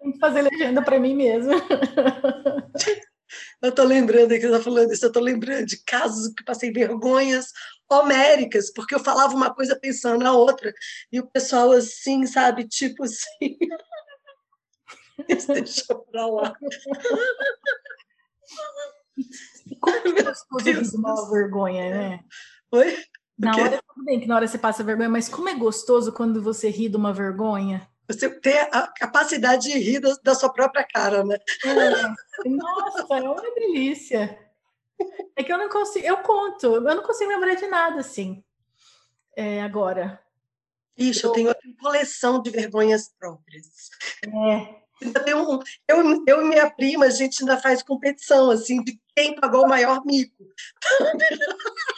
Tem 0.00 0.12
que 0.12 0.18
fazer 0.18 0.42
legenda 0.42 0.82
para 0.82 0.98
mim 0.98 1.14
mesmo. 1.14 1.52
Eu 3.62 3.70
estou 3.70 3.84
lembrando 3.84 4.28
que 4.28 4.40
você 4.40 4.46
está 4.46 4.60
falando 4.60 4.92
isso, 4.92 5.04
eu 5.04 5.08
estou 5.08 5.22
lembrando 5.22 5.66
de 5.66 5.82
casos 5.84 6.32
que 6.34 6.44
passei 6.44 6.70
vergonhas 6.70 7.46
homéricas, 7.90 8.72
porque 8.72 8.94
eu 8.94 9.00
falava 9.00 9.34
uma 9.34 9.54
coisa 9.54 9.78
pensando 9.78 10.22
na 10.22 10.32
outra, 10.32 10.72
e 11.12 11.20
o 11.20 11.26
pessoal 11.26 11.72
assim, 11.72 12.26
sabe, 12.26 12.66
tipo 12.66 13.04
assim. 13.04 13.56
Deixa 15.54 15.94
pra 15.94 16.26
lá. 16.26 16.54
Como 19.80 20.02
que 20.02 20.20
é 20.20 20.22
gostoso 20.22 20.96
uma 20.98 21.30
vergonha, 21.30 21.90
né? 21.90 22.24
Oi? 22.72 22.96
Na 23.38 23.56
hora, 23.56 23.82
tudo 23.88 24.04
bem 24.04 24.20
que 24.20 24.26
na 24.26 24.36
hora 24.36 24.46
você 24.46 24.58
passa 24.58 24.84
vergonha, 24.84 25.08
mas 25.08 25.28
como 25.28 25.48
é 25.48 25.54
gostoso 25.54 26.12
quando 26.12 26.42
você 26.42 26.68
ri 26.68 26.88
de 26.88 26.96
uma 26.96 27.12
vergonha? 27.12 27.88
Você 28.08 28.28
tem 28.28 28.58
a 28.58 28.86
capacidade 28.86 29.70
de 29.70 29.78
rir 29.78 29.98
da, 30.00 30.14
da 30.22 30.34
sua 30.34 30.52
própria 30.52 30.84
cara, 30.84 31.24
né? 31.24 31.36
É. 31.64 32.48
Nossa, 32.48 33.06
é 33.16 33.22
uma 33.22 33.54
delícia. 33.54 34.38
É 35.34 35.42
que 35.42 35.52
eu 35.52 35.58
não 35.58 35.68
consigo, 35.68 36.06
eu 36.06 36.18
conto, 36.18 36.66
eu 36.66 36.80
não 36.80 37.02
consigo 37.02 37.30
lembrar 37.30 37.54
de 37.54 37.66
nada 37.66 38.00
assim. 38.00 38.44
é, 39.36 39.62
agora. 39.62 40.20
Ixi, 40.96 41.24
eu, 41.24 41.34
eu 41.34 41.54
tenho 41.54 41.76
coleção 41.76 42.40
de 42.40 42.50
vergonhas 42.50 43.08
próprias. 43.18 43.90
É. 44.24 44.83
Um, 45.02 45.58
eu, 45.88 46.24
eu 46.26 46.42
e 46.42 46.44
minha 46.48 46.70
prima, 46.70 47.06
a 47.06 47.10
gente 47.10 47.42
ainda 47.42 47.58
faz 47.58 47.82
competição, 47.82 48.50
assim, 48.50 48.82
de 48.82 48.98
quem 49.14 49.34
pagou 49.34 49.64
o 49.64 49.68
maior 49.68 50.04
mico. 50.04 50.44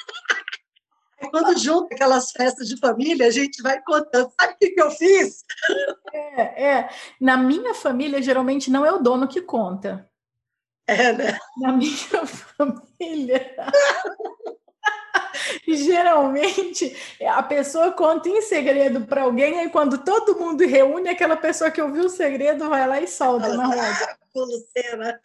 Quando 1.30 1.58
junta 1.58 1.94
aquelas 1.94 2.30
festas 2.30 2.68
de 2.68 2.78
família, 2.78 3.26
a 3.26 3.30
gente 3.30 3.62
vai 3.62 3.82
contando. 3.82 4.30
Sabe 4.38 4.52
o 4.52 4.56
que, 4.58 4.70
que 4.70 4.82
eu 4.82 4.90
fiz? 4.90 5.44
É, 6.12 6.64
é. 6.64 6.88
Na 7.20 7.36
minha 7.36 7.74
família, 7.74 8.20
geralmente 8.22 8.70
não 8.70 8.84
é 8.84 8.92
o 8.92 8.98
dono 8.98 9.26
que 9.26 9.40
conta. 9.40 10.08
É, 10.86 11.12
né? 11.12 11.38
Na 11.58 11.72
minha 11.72 12.26
família. 12.26 13.56
geralmente 15.66 16.96
a 17.26 17.42
pessoa 17.42 17.92
conta 17.92 18.28
em 18.28 18.40
segredo 18.42 19.02
para 19.02 19.22
alguém, 19.22 19.64
e 19.64 19.70
quando 19.70 19.98
todo 19.98 20.38
mundo 20.38 20.66
reúne, 20.66 21.08
aquela 21.08 21.36
pessoa 21.36 21.70
que 21.70 21.80
ouviu 21.80 22.04
o 22.04 22.10
segredo 22.10 22.68
vai 22.68 22.86
lá 22.86 23.00
e 23.00 23.08
solta 23.08 23.54
na 23.54 23.66
roda. 23.66 24.18
Lucena. 24.34 25.20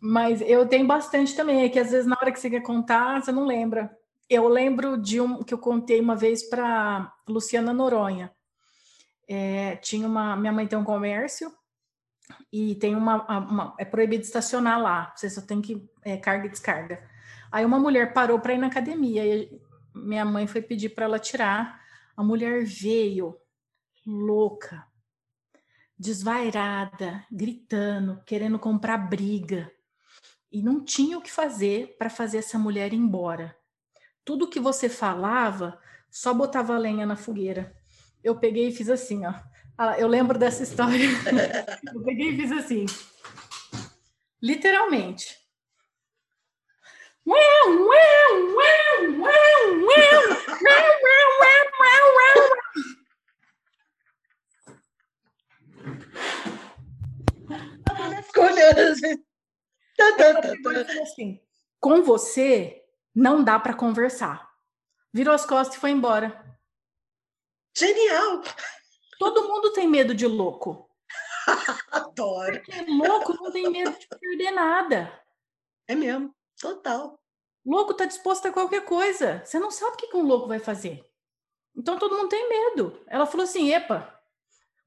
Mas 0.00 0.40
eu 0.40 0.66
tenho 0.66 0.86
bastante 0.86 1.34
também, 1.34 1.62
é 1.62 1.68
que 1.68 1.78
às 1.78 1.90
vezes 1.90 2.06
na 2.06 2.16
hora 2.20 2.30
que 2.30 2.38
você 2.38 2.48
quer 2.48 2.62
contar, 2.62 3.20
você 3.20 3.32
não 3.32 3.44
lembra. 3.44 3.90
Eu 4.28 4.46
lembro 4.46 4.96
de 4.96 5.20
um 5.20 5.42
que 5.42 5.52
eu 5.52 5.58
contei 5.58 6.00
uma 6.00 6.14
vez 6.14 6.48
para 6.48 7.12
Luciana 7.26 7.72
Noronha. 7.72 8.30
É, 9.26 9.76
tinha 9.76 10.06
uma, 10.06 10.36
minha 10.36 10.52
mãe 10.52 10.66
tem 10.66 10.78
um 10.78 10.84
comércio 10.84 11.52
e 12.52 12.74
tem 12.76 12.94
uma, 12.94 13.24
uma 13.38 13.74
é 13.78 13.84
proibido 13.84 14.22
estacionar 14.22 14.80
lá. 14.80 15.12
Você 15.16 15.28
só 15.28 15.40
tem 15.40 15.60
que 15.60 15.88
é, 16.04 16.16
carga 16.16 16.46
e 16.46 16.50
descarga. 16.50 17.02
Aí 17.50 17.64
uma 17.64 17.78
mulher 17.78 18.12
parou 18.12 18.38
para 18.38 18.54
ir 18.54 18.58
na 18.58 18.66
academia 18.66 19.26
e 19.26 19.60
minha 19.94 20.24
mãe 20.24 20.46
foi 20.46 20.62
pedir 20.62 20.90
para 20.90 21.04
ela 21.04 21.18
tirar. 21.18 21.80
A 22.16 22.22
mulher 22.22 22.64
veio 22.64 23.36
louca, 24.06 24.86
desvairada, 25.98 27.24
gritando, 27.30 28.22
querendo 28.24 28.58
comprar 28.58 28.98
briga 28.98 29.70
e 30.50 30.62
não 30.62 30.84
tinha 30.84 31.18
o 31.18 31.22
que 31.22 31.30
fazer 31.30 31.96
para 31.98 32.08
fazer 32.08 32.38
essa 32.38 32.58
mulher 32.58 32.92
ir 32.92 32.96
embora. 32.96 33.56
Tudo 34.24 34.48
que 34.48 34.60
você 34.60 34.88
falava, 34.88 35.78
só 36.10 36.32
botava 36.32 36.76
lenha 36.76 37.06
na 37.06 37.16
fogueira. 37.16 37.74
Eu 38.22 38.38
peguei 38.38 38.68
e 38.68 38.72
fiz 38.72 38.88
assim, 38.88 39.24
ó. 39.24 39.34
Ah, 39.76 39.98
eu 39.98 40.08
lembro 40.08 40.38
dessa 40.38 40.62
história. 40.62 41.06
eu 41.94 42.02
peguei 42.02 42.30
e 42.30 42.36
fiz 42.36 42.52
assim. 42.52 42.86
Literalmente. 44.42 45.37
Assim, 61.02 61.40
com 61.80 62.02
você 62.02 62.84
não 63.14 63.42
dá 63.42 63.58
para 63.58 63.74
conversar. 63.74 64.48
Virou 65.12 65.34
as 65.34 65.44
costas 65.44 65.76
e 65.76 65.80
foi 65.80 65.90
embora. 65.90 66.44
Genial! 67.76 68.42
Todo 69.18 69.48
mundo 69.48 69.72
tem 69.72 69.88
medo 69.88 70.14
de 70.14 70.26
louco. 70.26 70.88
Adoro. 71.90 72.62
Porque 72.62 72.84
louco 72.88 73.34
não 73.34 73.50
tem 73.50 73.68
medo 73.70 73.98
de 73.98 74.06
perder 74.06 74.50
nada. 74.52 75.24
É 75.88 75.94
mesmo, 75.94 76.34
total. 76.58 77.18
Louco 77.64 77.94
tá 77.94 78.04
disposto 78.04 78.46
a 78.46 78.52
qualquer 78.52 78.84
coisa. 78.84 79.42
Você 79.44 79.58
não 79.58 79.70
sabe 79.70 79.92
o 79.92 79.96
que 79.96 80.16
um 80.16 80.22
louco 80.22 80.48
vai 80.48 80.58
fazer. 80.58 81.04
Então 81.76 81.98
todo 81.98 82.16
mundo 82.16 82.28
tem 82.28 82.48
medo. 82.48 82.98
Ela 83.06 83.26
falou 83.26 83.44
assim: 83.44 83.72
epa, 83.72 84.18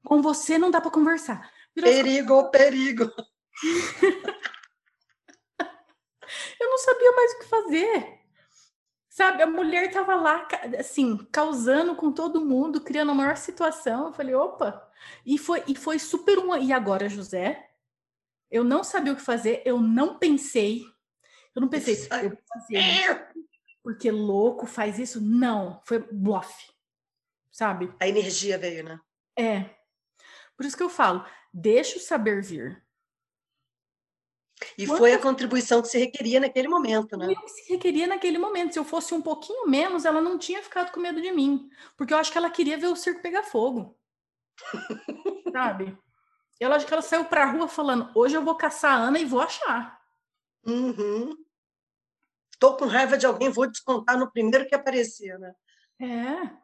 com 0.04 0.20
você 0.20 0.58
não 0.58 0.70
dá 0.70 0.80
para 0.80 0.90
conversar. 0.90 1.50
Virou 1.74 1.90
perigo, 1.90 2.50
perigo. 2.50 3.10
Eu 6.58 6.70
não 6.70 6.78
sabia 6.78 7.12
mais 7.12 7.32
o 7.32 7.38
que 7.38 7.44
fazer. 7.44 8.18
Sabe, 9.08 9.42
a 9.42 9.46
mulher 9.46 9.88
estava 9.88 10.14
lá, 10.14 10.48
assim, 10.78 11.18
causando 11.30 11.94
com 11.94 12.10
todo 12.10 12.44
mundo, 12.44 12.80
criando 12.80 13.10
a 13.10 13.14
maior 13.14 13.36
situação. 13.36 14.06
Eu 14.06 14.12
falei, 14.12 14.34
opa! 14.34 14.90
E 15.26 15.36
foi, 15.36 15.62
e 15.68 15.74
foi 15.74 15.98
super 15.98 16.38
um. 16.38 16.56
E 16.56 16.72
agora, 16.72 17.08
José? 17.08 17.70
Eu 18.50 18.64
não 18.64 18.82
sabia 18.82 19.12
o 19.12 19.16
que 19.16 19.22
fazer, 19.22 19.62
eu 19.64 19.80
não 19.80 20.18
pensei. 20.18 20.84
Eu 21.54 21.60
não 21.60 21.68
pensei, 21.68 21.94
eu 22.22 22.30
vou 22.30 22.38
fazer 22.48 23.32
porque 23.82 24.10
louco 24.10 24.66
faz 24.66 24.98
isso. 24.98 25.20
Não, 25.20 25.82
foi 25.84 25.98
bluff. 25.98 26.72
Sabe? 27.50 27.92
A 28.00 28.08
energia 28.08 28.56
veio, 28.56 28.84
né? 28.84 29.00
É. 29.36 29.70
Por 30.56 30.64
isso 30.64 30.76
que 30.76 30.82
eu 30.82 30.88
falo, 30.88 31.26
deixa 31.52 31.98
o 31.98 32.00
saber 32.00 32.42
vir. 32.42 32.82
E 34.78 34.86
foi 34.86 35.12
a 35.12 35.18
contribuição 35.18 35.82
que 35.82 35.88
se 35.88 35.98
requeria 35.98 36.38
naquele 36.38 36.68
momento, 36.68 37.16
né? 37.16 37.34
Que 37.34 37.48
se 37.48 37.72
requeria 37.72 38.06
naquele 38.06 38.38
momento. 38.38 38.72
Se 38.72 38.78
eu 38.78 38.84
fosse 38.84 39.12
um 39.12 39.20
pouquinho 39.20 39.66
menos, 39.68 40.04
ela 40.04 40.20
não 40.20 40.38
tinha 40.38 40.62
ficado 40.62 40.92
com 40.92 41.00
medo 41.00 41.20
de 41.20 41.32
mim. 41.32 41.68
Porque 41.96 42.14
eu 42.14 42.18
acho 42.18 42.30
que 42.30 42.38
ela 42.38 42.48
queria 42.48 42.78
ver 42.78 42.86
o 42.86 42.96
circo 42.96 43.20
pegar 43.20 43.42
fogo. 43.42 43.98
Sabe? 45.52 45.98
Eu 46.60 46.72
acho 46.72 46.86
que 46.86 46.92
ela 46.92 47.02
saiu 47.02 47.24
pra 47.24 47.50
rua 47.50 47.66
falando: 47.66 48.08
hoje 48.14 48.36
eu 48.36 48.44
vou 48.44 48.54
caçar 48.54 48.92
a 48.92 49.02
Ana 49.02 49.18
e 49.18 49.24
vou 49.24 49.40
achar. 49.40 50.00
Uhum. 50.64 51.36
Tô 52.58 52.76
com 52.76 52.86
raiva 52.86 53.18
de 53.18 53.26
alguém, 53.26 53.50
vou 53.50 53.68
descontar 53.68 54.18
no 54.18 54.30
primeiro 54.30 54.66
que 54.66 54.74
aparecer, 54.74 55.38
né? 55.38 55.54
É. 56.00 56.62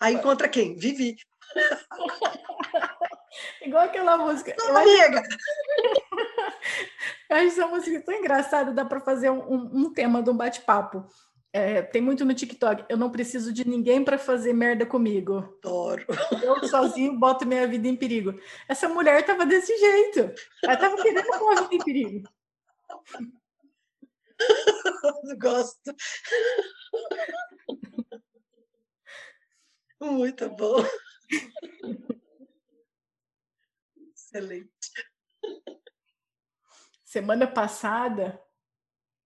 Aí 0.00 0.14
encontra 0.14 0.48
quem? 0.48 0.76
Vivi. 0.76 1.16
Igual 3.62 3.84
aquela 3.84 4.16
música. 4.16 4.54
Não, 4.58 4.76
amiga! 4.76 5.22
Eu 7.28 7.36
acho 7.36 7.46
essa 7.46 7.66
música 7.66 8.00
tão 8.00 8.14
engraçada, 8.14 8.72
dá 8.72 8.84
para 8.84 9.00
fazer 9.00 9.30
um, 9.30 9.54
um, 9.54 9.92
tema 9.92 10.22
de 10.22 10.30
um 10.30 10.36
bate-papo. 10.36 11.06
É, 11.52 11.82
tem 11.82 12.00
muito 12.00 12.24
no 12.24 12.34
TikTok. 12.34 12.84
Eu 12.88 12.96
não 12.96 13.10
preciso 13.10 13.52
de 13.52 13.68
ninguém 13.68 14.02
para 14.02 14.18
fazer 14.18 14.52
merda 14.52 14.86
comigo. 14.86 15.56
Adoro. 15.62 16.04
Eu 16.42 16.66
sozinho 16.68 17.18
boto 17.18 17.46
minha 17.46 17.66
vida 17.66 17.86
em 17.86 17.96
perigo. 17.96 18.38
Essa 18.66 18.88
mulher 18.88 19.24
tava 19.24 19.44
desse 19.44 19.76
jeito. 19.76 20.32
Ela 20.62 20.76
tava 20.76 21.02
querendo 21.02 21.38
pôr 21.38 21.58
a 21.58 21.62
vida 21.62 21.74
em 21.74 21.84
perigo. 21.84 22.28
Gosto. 25.38 25.94
Muito 30.00 30.48
bom. 30.50 30.76
Excelente. 34.14 34.68
Semana 37.04 37.46
passada, 37.46 38.40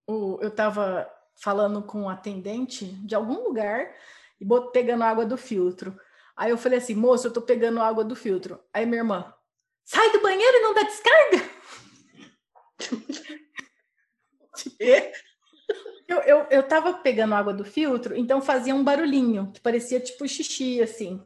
eu 0.08 0.48
estava 0.48 1.10
falando 1.36 1.82
com 1.82 2.02
um 2.02 2.08
atendente 2.08 2.86
de 3.04 3.14
algum 3.14 3.42
lugar 3.42 3.94
e 4.40 4.46
pegando 4.72 5.04
água 5.04 5.26
do 5.26 5.36
filtro. 5.36 5.98
Aí 6.36 6.50
eu 6.50 6.58
falei 6.58 6.78
assim, 6.78 6.94
moço, 6.94 7.26
eu 7.26 7.30
estou 7.30 7.42
pegando 7.42 7.80
água 7.80 8.04
do 8.04 8.16
filtro. 8.16 8.62
Aí 8.72 8.86
minha 8.86 9.00
irmã, 9.00 9.34
sai 9.84 10.10
do 10.12 10.22
banheiro 10.22 10.56
e 10.56 10.60
não 10.60 10.74
dá 10.74 10.82
descarga. 10.82 11.50
eu, 16.08 16.18
eu, 16.20 16.46
eu 16.50 16.62
tava 16.62 16.94
pegando 16.94 17.34
água 17.34 17.52
do 17.52 17.64
filtro, 17.64 18.16
então 18.16 18.40
fazia 18.42 18.74
um 18.74 18.84
barulhinho, 18.84 19.50
que 19.52 19.60
parecia 19.60 20.00
tipo 20.00 20.26
xixi, 20.28 20.82
assim. 20.82 21.24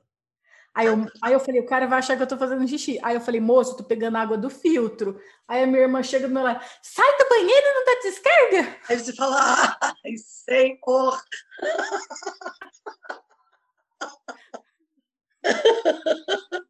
Aí 0.75 0.87
eu, 0.89 1.07
aí 1.23 1.33
eu 1.35 1.41
falei, 1.41 1.61
o 1.61 1.67
cara 1.67 1.87
vai 1.87 2.01
achar 2.01 2.17
que 2.17 2.23
eu 2.23 2.29
tô 2.29 2.39
fazendo 2.39 2.67
xixi. 2.69 2.99
Aí 3.03 3.17
eu 3.17 3.21
falei, 3.23 3.41
moço, 3.41 3.77
tô 3.77 3.85
pegando 3.85 4.17
água 4.19 4.39
do 4.39 4.51
filtro. 4.51 5.21
Aí 5.49 5.65
a 5.65 5.67
minha 5.67 5.83
irmã 5.83 6.03
chega 6.03 6.29
do 6.29 6.35
meu 6.35 6.43
lado, 6.45 6.65
sai 6.83 7.19
do 7.19 7.29
banheiro 7.31 7.67
e 7.67 7.75
não 7.75 7.85
dá 7.87 8.01
descarga. 8.03 8.77
Aí 8.89 8.99
você 8.99 9.15
fala, 9.15 9.37
ai, 9.83 10.15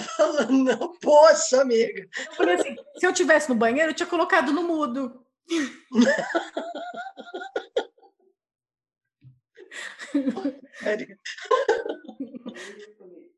senhor. 0.00 0.50
Não, 0.50 0.92
poxa, 1.00 1.62
amiga. 1.62 2.08
Eu 2.16 2.34
falei 2.34 2.54
assim, 2.54 2.76
se 2.98 3.06
eu 3.06 3.12
tivesse 3.12 3.48
no 3.48 3.54
banheiro, 3.54 3.90
eu 3.90 3.94
tinha 3.94 4.06
colocado 4.06 4.52
no 4.52 4.62
mudo. 4.62 5.24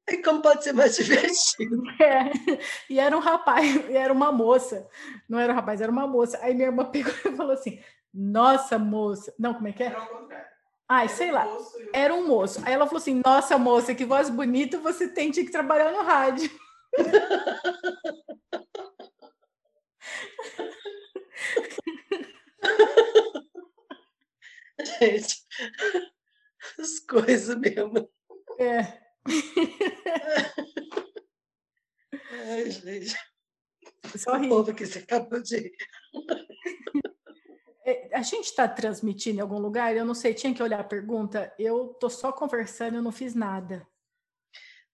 E 0.09 0.19
como 0.19 0.41
pode 0.41 0.63
ser 0.63 0.73
mais 0.73 0.95
divertido? 0.97 1.83
É, 2.01 2.31
e 2.89 3.01
era 3.01 3.17
um 3.17 3.21
rapaz, 3.21 3.75
e 3.89 3.97
era 3.97 4.13
uma 4.13 4.31
moça. 4.31 4.89
Não 5.29 5.39
era 5.39 5.53
um 5.53 5.57
rapaz, 5.57 5.81
era 5.81 5.91
uma 5.91 6.07
moça. 6.07 6.39
Aí 6.43 6.55
minha 6.55 6.69
irmã 6.69 6.85
pegou 6.85 7.13
e 7.13 7.37
falou 7.37 7.53
assim: 7.53 7.81
Nossa, 8.15 8.79
moça. 8.79 9.35
Não, 9.39 9.55
como 9.55 9.67
é 9.69 9.73
que 9.73 9.83
é? 9.83 9.97
Ai, 10.89 11.09
sei 11.09 11.33
lá. 11.33 11.47
Era 11.93 12.15
um 12.15 12.27
moço. 12.27 12.61
Aí 12.65 12.73
ela 12.73 12.87
falou 12.87 13.01
assim: 13.01 13.21
Nossa, 13.25 13.59
moça, 13.59 13.95
que 13.95 14.05
voz 14.05 14.31
bonita 14.31 14.79
você 14.79 15.09
tem, 15.09 15.31
tinha 15.31 15.45
que 15.45 15.53
trabalhar 15.53 15.93
no 15.93 16.03
rádio. 16.03 16.51
gente, 25.01 25.37
as 26.79 26.99
coisas 27.01 27.57
mesmo. 27.59 28.09
É. 28.59 28.99
Ai, 32.49 32.71
gente. 32.71 33.15
Só 34.17 34.37
o 34.37 34.49
povo 34.49 34.75
que 34.75 34.87
você 34.87 35.01
acabou 35.01 35.43
de. 35.43 35.73
É, 37.87 38.09
a 38.13 38.23
gente 38.23 38.47
está 38.47 38.67
transmitindo 38.67 39.39
em 39.39 39.41
algum 39.41 39.61
lugar? 39.61 39.97
Eu 39.97 40.05
não 40.05 40.15
sei, 40.15 40.35
tinha 40.35 40.53
que 40.53 40.63
olhar 40.63 40.81
a 40.81 40.85
pergunta. 40.85 41.55
Eu 41.57 41.95
tô 42.01 42.11
só 42.11 42.33
conversando, 42.33 42.97
eu 42.97 43.03
não 43.03 43.13
fiz 43.13 43.33
nada. 43.33 43.87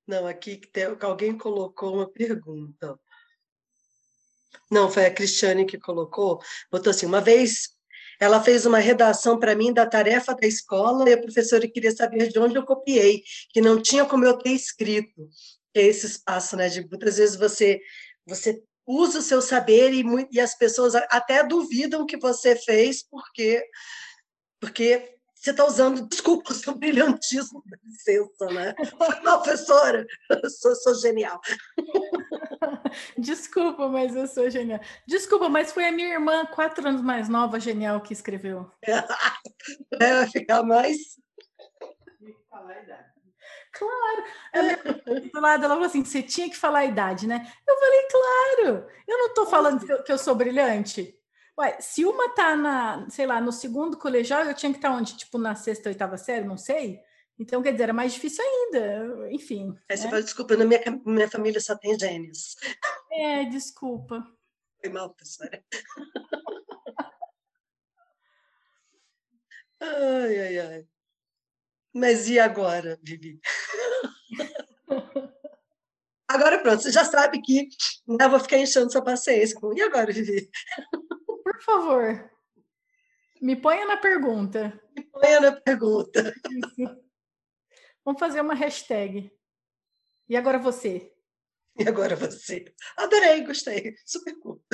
Não, 0.07 0.27
aqui 0.27 0.59
tem, 0.59 0.85
alguém 1.01 1.39
colocou 1.39 1.95
uma 1.95 2.07
pergunta. 2.07 3.01
Não, 4.71 4.91
foi 4.91 5.07
a 5.07 5.11
Cristiane 5.15 5.65
que 5.65 5.79
colocou. 5.79 6.39
Botou 6.71 6.91
assim: 6.91 7.07
uma 7.07 7.23
vez 7.23 7.71
ela 8.21 8.43
fez 8.43 8.67
uma 8.67 8.79
redação 8.79 9.39
para 9.39 9.57
mim 9.57 9.73
da 9.73 9.87
tarefa 9.87 10.35
da 10.35 10.47
escola 10.47 11.09
e 11.09 11.15
a 11.15 11.21
professora 11.21 11.67
queria 11.67 11.91
saber 11.93 12.29
de 12.29 12.39
onde 12.39 12.57
eu 12.57 12.65
copiei, 12.65 13.23
que 13.51 13.61
não 13.63 13.81
tinha 13.81 14.05
como 14.05 14.25
eu 14.27 14.37
ter 14.37 14.51
escrito. 14.51 15.29
É 15.75 15.81
esse 15.83 16.07
espaço, 16.07 16.57
né? 16.57 16.69
De 16.69 16.87
muitas 16.87 17.17
vezes 17.17 17.37
você 17.37 17.81
você 18.27 18.63
usa 18.87 19.19
o 19.19 19.23
seu 19.23 19.41
saber 19.41 19.93
e, 19.93 20.05
e 20.31 20.41
as 20.41 20.55
pessoas 20.55 20.95
até 20.95 21.43
duvidam 21.45 22.07
que 22.07 22.17
você 22.17 22.57
fez 22.57 23.03
porque 23.03 23.65
porque 24.61 25.13
você 25.43 25.51
está 25.51 25.67
usando, 25.67 26.07
desculpa, 26.09 26.53
o 26.53 26.55
seu 26.55 26.73
brilhantismo, 26.75 27.65
dá 27.67 27.77
licença, 27.83 28.47
né? 28.47 28.73
Professora, 29.23 30.07
eu 30.31 30.49
sou, 30.49 30.75
sou 30.77 30.95
genial. 30.95 31.41
Desculpa, 33.19 33.89
mas 33.89 34.15
eu 34.15 34.27
sou 34.29 34.49
genial. 34.51 34.79
Desculpa, 35.07 35.49
mas 35.49 35.73
foi 35.73 35.87
a 35.87 35.93
minha 35.93 36.15
irmã, 36.15 36.47
quatro 36.47 36.87
anos 36.87 37.03
mais 37.03 37.29
nova, 37.29 37.59
genial, 37.59 38.01
que 38.01 38.13
escreveu. 38.13 38.71
É, 40.01 40.15
vai 40.15 40.29
ficar 40.29 40.65
mais. 40.65 40.99
Claro. 43.73 45.31
do 45.33 45.41
lado, 45.41 45.65
ela 45.65 45.75
falou 45.75 45.87
assim: 45.87 46.05
você 46.05 46.23
tinha 46.23 46.49
que 46.49 46.57
falar 46.57 46.81
a 46.81 46.85
idade, 46.85 47.27
né? 47.27 47.51
Eu 47.67 47.77
falei, 47.79 48.09
claro, 48.11 48.87
eu 49.09 49.19
não 49.19 49.27
estou 49.29 49.47
falando 49.47 49.85
que 49.85 49.93
eu, 49.93 50.03
que 50.03 50.13
eu 50.13 50.19
sou 50.19 50.35
brilhante. 50.35 51.19
Ué, 51.59 51.81
se 51.81 52.05
uma 52.05 52.35
tá 52.35 52.57
na, 52.57 53.09
sei 53.11 53.27
lá, 53.27 53.41
no 53.41 53.53
segundo 53.53 53.99
colegial, 53.99 54.45
eu 54.45 54.55
tinha 54.55 54.73
que 54.73 54.79
estar 54.79 54.91
tá 54.91 54.97
onde? 54.97 55.17
Tipo, 55.17 55.39
na 55.39 55.55
sexta, 55.55 55.89
oitava 55.89 56.17
série, 56.17 56.47
não 56.47 56.57
sei. 56.57 57.01
Então, 57.39 57.63
quer 57.63 57.73
dizer, 57.73 57.85
era 57.85 57.93
mais 57.93 58.13
difícil 58.13 58.45
ainda, 58.45 59.29
enfim. 59.33 59.77
É, 59.89 59.97
você 59.97 60.05
né? 60.05 60.11
fala, 60.11 60.23
desculpa, 60.23 60.57
na 60.57 60.65
minha, 60.65 60.81
minha 61.05 61.29
família 61.29 61.61
só 61.61 61.77
tem 61.77 61.99
gênios. 61.99 62.57
É, 63.11 63.45
desculpa. 63.47 64.25
Foi 64.81 64.91
mal, 64.91 65.11
professora. 65.11 65.65
ai, 69.81 70.39
ai, 70.39 70.59
ai. 70.59 70.87
Mas 71.95 72.29
e 72.29 72.39
agora, 72.39 72.99
Vivi? 73.03 73.39
Agora 76.29 76.63
pronto, 76.63 76.83
você 76.83 76.91
já 76.91 77.05
sabe 77.05 77.43
que 77.43 77.69
né, 78.07 78.25
eu 78.25 78.31
vou 78.31 78.41
ficar 78.41 78.59
enchendo 78.59 78.91
sua 78.91 79.05
paciência. 79.05 79.59
E 79.77 79.83
agora, 79.83 80.13
Vivi? 80.13 80.51
Por 81.43 81.63
favor, 81.63 82.31
me 83.41 83.57
ponha 83.57 83.85
na 83.85 83.97
pergunta. 83.97 84.81
Me 84.97 85.03
ponha 85.05 85.41
na 85.41 85.53
pergunta. 85.53 86.35
Isso. 86.51 87.03
Vamos 88.05 88.19
fazer 88.19 88.41
uma 88.41 88.55
hashtag. 88.55 89.31
E 90.29 90.37
agora 90.37 90.59
você? 90.59 91.13
E 91.79 91.89
agora 91.89 92.17
você? 92.17 92.73
Adorei, 92.97 93.45
gostei. 93.45 93.95
Super 94.05 94.39
cool. 94.41 94.65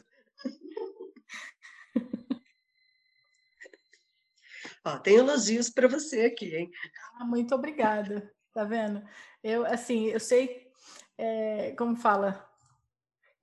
Ó, 4.85 4.99
tem 4.99 5.17
elogios 5.17 5.69
para 5.71 5.89
você 5.89 6.27
aqui, 6.27 6.55
hein? 6.55 6.71
Ah, 7.15 7.25
muito 7.25 7.55
obrigada. 7.55 8.33
Tá 8.53 8.65
vendo? 8.65 9.03
Eu, 9.43 9.65
assim, 9.67 10.07
eu 10.07 10.21
sei, 10.21 10.71
é, 11.17 11.73
como 11.77 11.97
fala, 11.97 12.49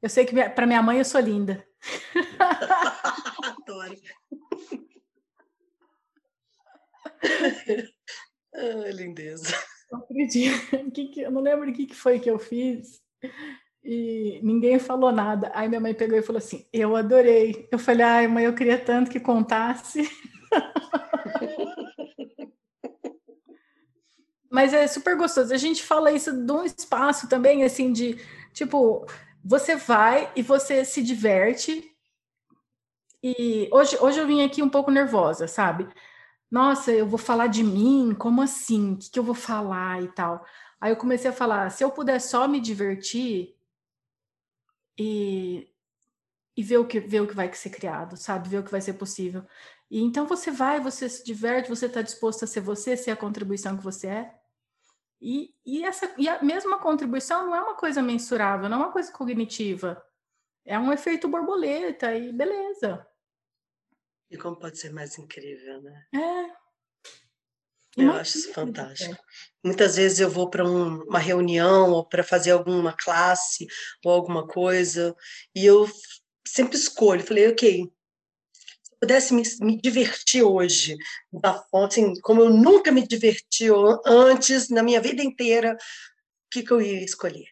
eu 0.01 0.09
sei 0.09 0.25
que 0.25 0.49
para 0.49 0.67
minha 0.67 0.81
mãe 0.81 0.97
eu 0.97 1.05
sou 1.05 1.21
linda. 1.21 1.65
Adoro. 3.43 3.95
ah, 8.53 8.91
lindeza. 8.93 9.55
Eu 11.17 11.31
não 11.31 11.41
lembro 11.41 11.69
o 11.69 11.73
que 11.73 11.93
foi 11.93 12.19
que 12.19 12.29
eu 12.29 12.37
fiz 12.37 13.01
e 13.85 14.39
ninguém 14.43 14.79
falou 14.79 15.11
nada. 15.11 15.51
Aí 15.53 15.69
minha 15.69 15.79
mãe 15.79 15.93
pegou 15.93 16.17
e 16.17 16.23
falou 16.23 16.39
assim: 16.39 16.65
Eu 16.73 16.95
adorei. 16.95 17.67
Eu 17.71 17.77
falei: 17.77 18.03
Ai, 18.03 18.27
mãe, 18.27 18.45
eu 18.45 18.55
queria 18.55 18.79
tanto 18.79 19.11
que 19.11 19.19
contasse. 19.19 20.09
Mas 24.55 24.73
é 24.73 24.87
super 24.87 25.17
gostoso. 25.17 25.53
A 25.53 25.57
gente 25.57 25.83
fala 25.83 26.13
isso 26.13 26.31
de 26.31 26.49
um 26.49 26.63
espaço 26.63 27.27
também, 27.27 27.65
assim, 27.65 27.91
de 27.91 28.15
tipo, 28.53 29.05
você 29.43 29.75
vai 29.75 30.31
e 30.33 30.41
você 30.41 30.85
se 30.85 31.03
diverte. 31.03 31.93
E 33.21 33.67
hoje, 33.69 33.97
hoje 33.99 34.17
eu 34.17 34.25
vim 34.25 34.45
aqui 34.45 34.63
um 34.63 34.69
pouco 34.69 34.89
nervosa, 34.89 35.45
sabe? 35.45 35.85
Nossa, 36.49 36.89
eu 36.93 37.05
vou 37.05 37.19
falar 37.19 37.47
de 37.47 37.65
mim? 37.65 38.15
Como 38.17 38.41
assim? 38.41 38.93
O 38.93 38.97
que, 38.97 39.09
que 39.09 39.19
eu 39.19 39.25
vou 39.25 39.35
falar 39.35 40.01
e 40.01 40.07
tal? 40.13 40.45
Aí 40.79 40.89
eu 40.93 40.95
comecei 40.95 41.29
a 41.29 41.33
falar: 41.33 41.69
se 41.69 41.83
eu 41.83 41.91
puder 41.91 42.21
só 42.21 42.47
me 42.47 42.61
divertir 42.61 43.57
e, 44.97 45.69
e 46.55 46.63
ver, 46.63 46.77
o 46.77 46.87
que, 46.87 47.01
ver 47.01 47.19
o 47.19 47.27
que 47.27 47.35
vai 47.35 47.53
ser 47.53 47.71
criado, 47.71 48.15
sabe? 48.15 48.47
Ver 48.47 48.59
o 48.59 48.63
que 48.63 48.71
vai 48.71 48.79
ser 48.79 48.93
possível. 48.93 49.45
E 49.91 50.01
então 50.01 50.25
você 50.25 50.49
vai, 50.49 50.79
você 50.79 51.09
se 51.09 51.25
diverte, 51.25 51.67
você 51.67 51.87
está 51.87 52.01
disposto 52.01 52.43
a 52.45 52.47
ser 52.47 52.61
você, 52.61 52.95
ser 52.95 53.11
a 53.11 53.17
contribuição 53.17 53.75
que 53.75 53.83
você 53.83 54.07
é. 54.07 54.44
E, 55.27 55.55
e, 55.65 55.83
essa, 55.83 56.13
e 56.19 56.29
a 56.29 56.39
mesma 56.43 56.77
contribuição 56.77 57.47
não 57.47 57.55
é 57.55 57.59
uma 57.59 57.73
coisa 57.73 57.99
mensurável, 57.99 58.69
não 58.69 58.77
é 58.77 58.81
uma 58.81 58.91
coisa 58.91 59.11
cognitiva. 59.11 59.99
É 60.63 60.77
um 60.77 60.93
efeito 60.93 61.27
borboleta 61.27 62.15
e 62.15 62.31
beleza. 62.31 63.03
E 64.29 64.37
como 64.37 64.55
pode 64.59 64.77
ser 64.77 64.93
mais 64.93 65.17
incrível, 65.17 65.81
né? 65.81 66.05
É. 66.13 66.65
Eu 67.97 68.11
acho 68.11 68.37
isso 68.37 68.53
fantástico. 68.53 69.15
Muitas 69.63 69.95
vezes 69.95 70.19
eu 70.19 70.29
vou 70.29 70.47
para 70.47 70.63
um, 70.63 71.01
uma 71.05 71.17
reunião 71.17 71.89
ou 71.89 72.07
para 72.07 72.23
fazer 72.23 72.51
alguma 72.51 72.93
classe 72.95 73.65
ou 74.05 74.11
alguma 74.11 74.45
coisa 74.45 75.15
e 75.55 75.65
eu 75.65 75.89
sempre 76.45 76.77
escolho. 76.77 77.25
Falei, 77.25 77.47
ok, 77.47 77.91
pudesse 79.05 79.33
me, 79.35 79.43
me, 79.61 79.79
divertir 79.79 80.41
hoje, 80.41 80.97
da 81.31 81.63
assim, 81.85 82.19
como 82.21 82.41
eu 82.41 82.49
nunca 82.49 82.91
me 82.91 83.07
diverti 83.07 83.67
antes 84.03 84.69
na 84.69 84.81
minha 84.81 84.99
vida 84.99 85.21
inteira, 85.21 85.73
o 85.73 86.49
que, 86.49 86.63
que 86.63 86.71
eu 86.71 86.81
ia 86.81 87.03
escolher? 87.03 87.45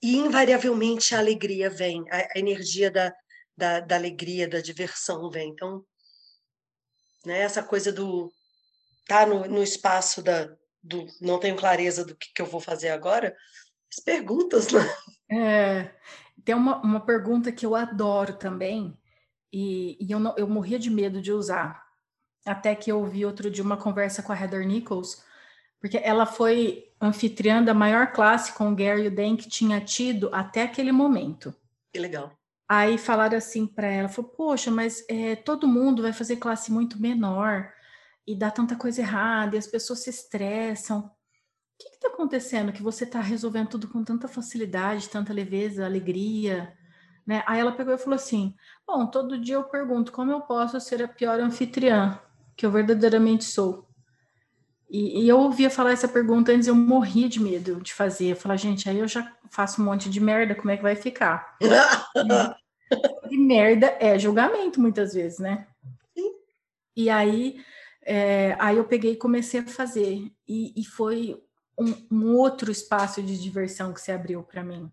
E 0.00 0.16
invariavelmente 0.16 1.14
a 1.14 1.18
alegria 1.18 1.68
vem, 1.68 2.04
a, 2.10 2.16
a 2.16 2.38
energia 2.38 2.92
da, 2.92 3.12
da, 3.56 3.80
da, 3.80 3.96
alegria, 3.96 4.46
da 4.46 4.60
diversão 4.60 5.28
vem. 5.30 5.50
Então, 5.50 5.84
né, 7.26 7.40
essa 7.40 7.62
coisa 7.62 7.92
do 7.92 8.32
tá 9.08 9.26
no, 9.26 9.46
no 9.48 9.62
espaço 9.62 10.22
da 10.22 10.48
do 10.84 11.06
não 11.20 11.38
tenho 11.38 11.54
clareza 11.54 12.04
do 12.04 12.16
que, 12.16 12.32
que 12.34 12.42
eu 12.42 12.46
vou 12.46 12.60
fazer 12.60 12.88
agora, 12.88 13.36
as 13.88 14.02
perguntas, 14.02 14.68
né? 14.72 14.80
É, 15.30 15.94
tem 16.44 16.56
uma, 16.56 16.82
uma 16.82 17.00
pergunta 17.04 17.52
que 17.52 17.64
eu 17.64 17.76
adoro 17.76 18.36
também, 18.36 18.92
e, 19.52 19.98
e 20.00 20.10
eu, 20.10 20.18
não, 20.18 20.34
eu 20.36 20.48
morria 20.48 20.78
de 20.78 20.90
medo 20.90 21.20
de 21.20 21.30
usar. 21.32 21.86
Até 22.44 22.74
que 22.74 22.90
eu 22.90 22.98
ouvi 22.98 23.24
outro 23.24 23.50
dia 23.50 23.62
uma 23.62 23.76
conversa 23.76 24.22
com 24.22 24.32
a 24.32 24.40
Heather 24.40 24.66
Nichols, 24.66 25.22
porque 25.80 25.98
ela 25.98 26.24
foi 26.24 26.84
anfitriã 27.00 27.62
da 27.62 27.74
maior 27.74 28.12
classe 28.12 28.52
com 28.52 28.72
o 28.72 28.74
Gary 28.74 29.10
Den 29.10 29.36
que 29.36 29.48
tinha 29.48 29.80
tido 29.80 30.30
até 30.32 30.62
aquele 30.62 30.92
momento. 30.92 31.54
Que 31.92 32.00
legal. 32.00 32.32
Aí 32.68 32.96
falaram 32.96 33.36
assim 33.36 33.66
para 33.66 33.86
ela, 33.86 34.08
falou, 34.08 34.30
poxa, 34.30 34.70
mas 34.70 35.04
é, 35.08 35.36
todo 35.36 35.68
mundo 35.68 36.02
vai 36.02 36.12
fazer 36.12 36.36
classe 36.36 36.72
muito 36.72 37.00
menor 37.00 37.70
e 38.26 38.34
dá 38.34 38.50
tanta 38.50 38.76
coisa 38.76 39.02
errada 39.02 39.56
e 39.56 39.58
as 39.58 39.66
pessoas 39.66 40.00
se 40.00 40.10
estressam. 40.10 41.00
O 41.00 41.10
que 41.78 41.88
está 41.88 42.08
acontecendo 42.08 42.72
que 42.72 42.82
você 42.82 43.04
está 43.04 43.20
resolvendo 43.20 43.68
tudo 43.68 43.88
com 43.88 44.02
tanta 44.02 44.26
facilidade, 44.26 45.08
tanta 45.10 45.32
leveza, 45.32 45.84
alegria? 45.84 46.72
Né? 47.26 47.42
Aí 47.46 47.60
ela 47.60 47.72
pegou 47.72 47.94
e 47.94 47.98
falou 47.98 48.16
assim: 48.16 48.54
Bom, 48.86 49.06
todo 49.06 49.38
dia 49.38 49.54
eu 49.54 49.64
pergunto 49.64 50.12
como 50.12 50.32
eu 50.32 50.40
posso 50.40 50.80
ser 50.80 51.02
a 51.02 51.08
pior 51.08 51.38
anfitriã 51.40 52.20
que 52.56 52.66
eu 52.66 52.70
verdadeiramente 52.70 53.44
sou. 53.44 53.88
E, 54.90 55.22
e 55.24 55.28
eu 55.28 55.38
ouvia 55.38 55.70
falar 55.70 55.92
essa 55.92 56.06
pergunta 56.06 56.52
antes, 56.52 56.68
eu 56.68 56.74
morria 56.74 57.28
de 57.28 57.40
medo 57.40 57.80
de 57.80 57.94
fazer. 57.94 58.32
Eu 58.32 58.36
falava, 58.36 58.58
gente, 58.58 58.90
aí 58.90 58.98
eu 58.98 59.08
já 59.08 59.34
faço 59.50 59.80
um 59.80 59.84
monte 59.86 60.10
de 60.10 60.20
merda, 60.20 60.54
como 60.54 60.70
é 60.70 60.76
que 60.76 60.82
vai 60.82 60.94
ficar? 60.94 61.56
e 63.30 63.38
merda 63.38 63.96
é 63.98 64.18
julgamento, 64.18 64.78
muitas 64.78 65.14
vezes, 65.14 65.38
né? 65.38 65.66
E 66.94 67.08
aí, 67.08 67.64
é, 68.02 68.54
aí 68.60 68.76
eu 68.76 68.84
peguei 68.84 69.12
e 69.12 69.16
comecei 69.16 69.60
a 69.60 69.66
fazer. 69.66 70.30
E, 70.46 70.78
e 70.78 70.84
foi 70.84 71.42
um, 71.78 71.94
um 72.10 72.36
outro 72.36 72.70
espaço 72.70 73.22
de 73.22 73.40
diversão 73.40 73.94
que 73.94 74.00
se 74.00 74.12
abriu 74.12 74.42
para 74.42 74.62
mim. 74.62 74.92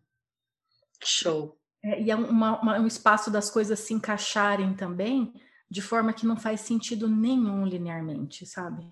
Show. 1.03 1.58
É, 1.83 2.01
e 2.01 2.11
é 2.11 2.15
uma, 2.15 2.61
uma, 2.61 2.79
um 2.79 2.87
espaço 2.87 3.31
das 3.31 3.49
coisas 3.49 3.79
se 3.79 3.93
encaixarem 3.93 4.73
também, 4.73 5.33
de 5.69 5.81
forma 5.81 6.13
que 6.13 6.25
não 6.25 6.35
faz 6.35 6.61
sentido 6.61 7.07
nenhum 7.07 7.65
linearmente, 7.65 8.45
sabe? 8.45 8.91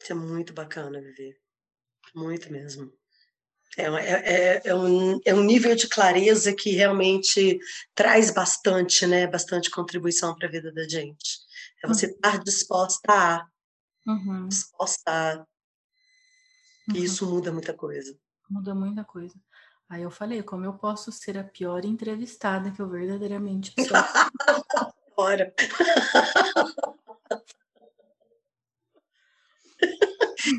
Isso 0.00 0.12
é 0.12 0.14
muito 0.14 0.52
bacana, 0.52 1.00
Vivi. 1.00 1.36
Muito 2.14 2.50
mesmo. 2.52 2.92
É, 3.76 3.84
é, 3.84 3.86
é, 3.86 4.62
é, 4.64 4.74
um, 4.74 5.20
é 5.24 5.34
um 5.34 5.42
nível 5.42 5.74
de 5.76 5.88
clareza 5.88 6.54
que 6.54 6.70
realmente 6.70 7.58
traz 7.94 8.30
bastante, 8.30 9.06
né? 9.06 9.26
Bastante 9.26 9.70
contribuição 9.70 10.34
para 10.34 10.48
a 10.48 10.50
vida 10.50 10.72
da 10.72 10.88
gente. 10.88 11.38
É 11.82 11.86
você 11.86 12.06
uhum. 12.06 12.12
estar 12.12 12.42
disposta 12.42 13.12
a. 13.12 13.46
Uhum. 14.06 14.48
Disposta 14.48 15.10
a. 15.10 15.38
Uhum. 16.88 16.96
E 16.96 17.04
isso 17.04 17.28
muda 17.28 17.52
muita 17.52 17.74
coisa. 17.74 18.18
Muda 18.48 18.74
muita 18.74 19.04
coisa. 19.04 19.34
Aí 19.88 20.02
eu 20.02 20.10
falei, 20.10 20.42
como 20.42 20.64
eu 20.64 20.74
posso 20.74 21.10
ser 21.10 21.38
a 21.38 21.44
pior 21.44 21.84
entrevistada 21.84 22.70
que 22.70 22.80
eu 22.80 22.88
verdadeiramente 22.88 23.72
sou? 23.78 23.96
Bora. 25.16 25.52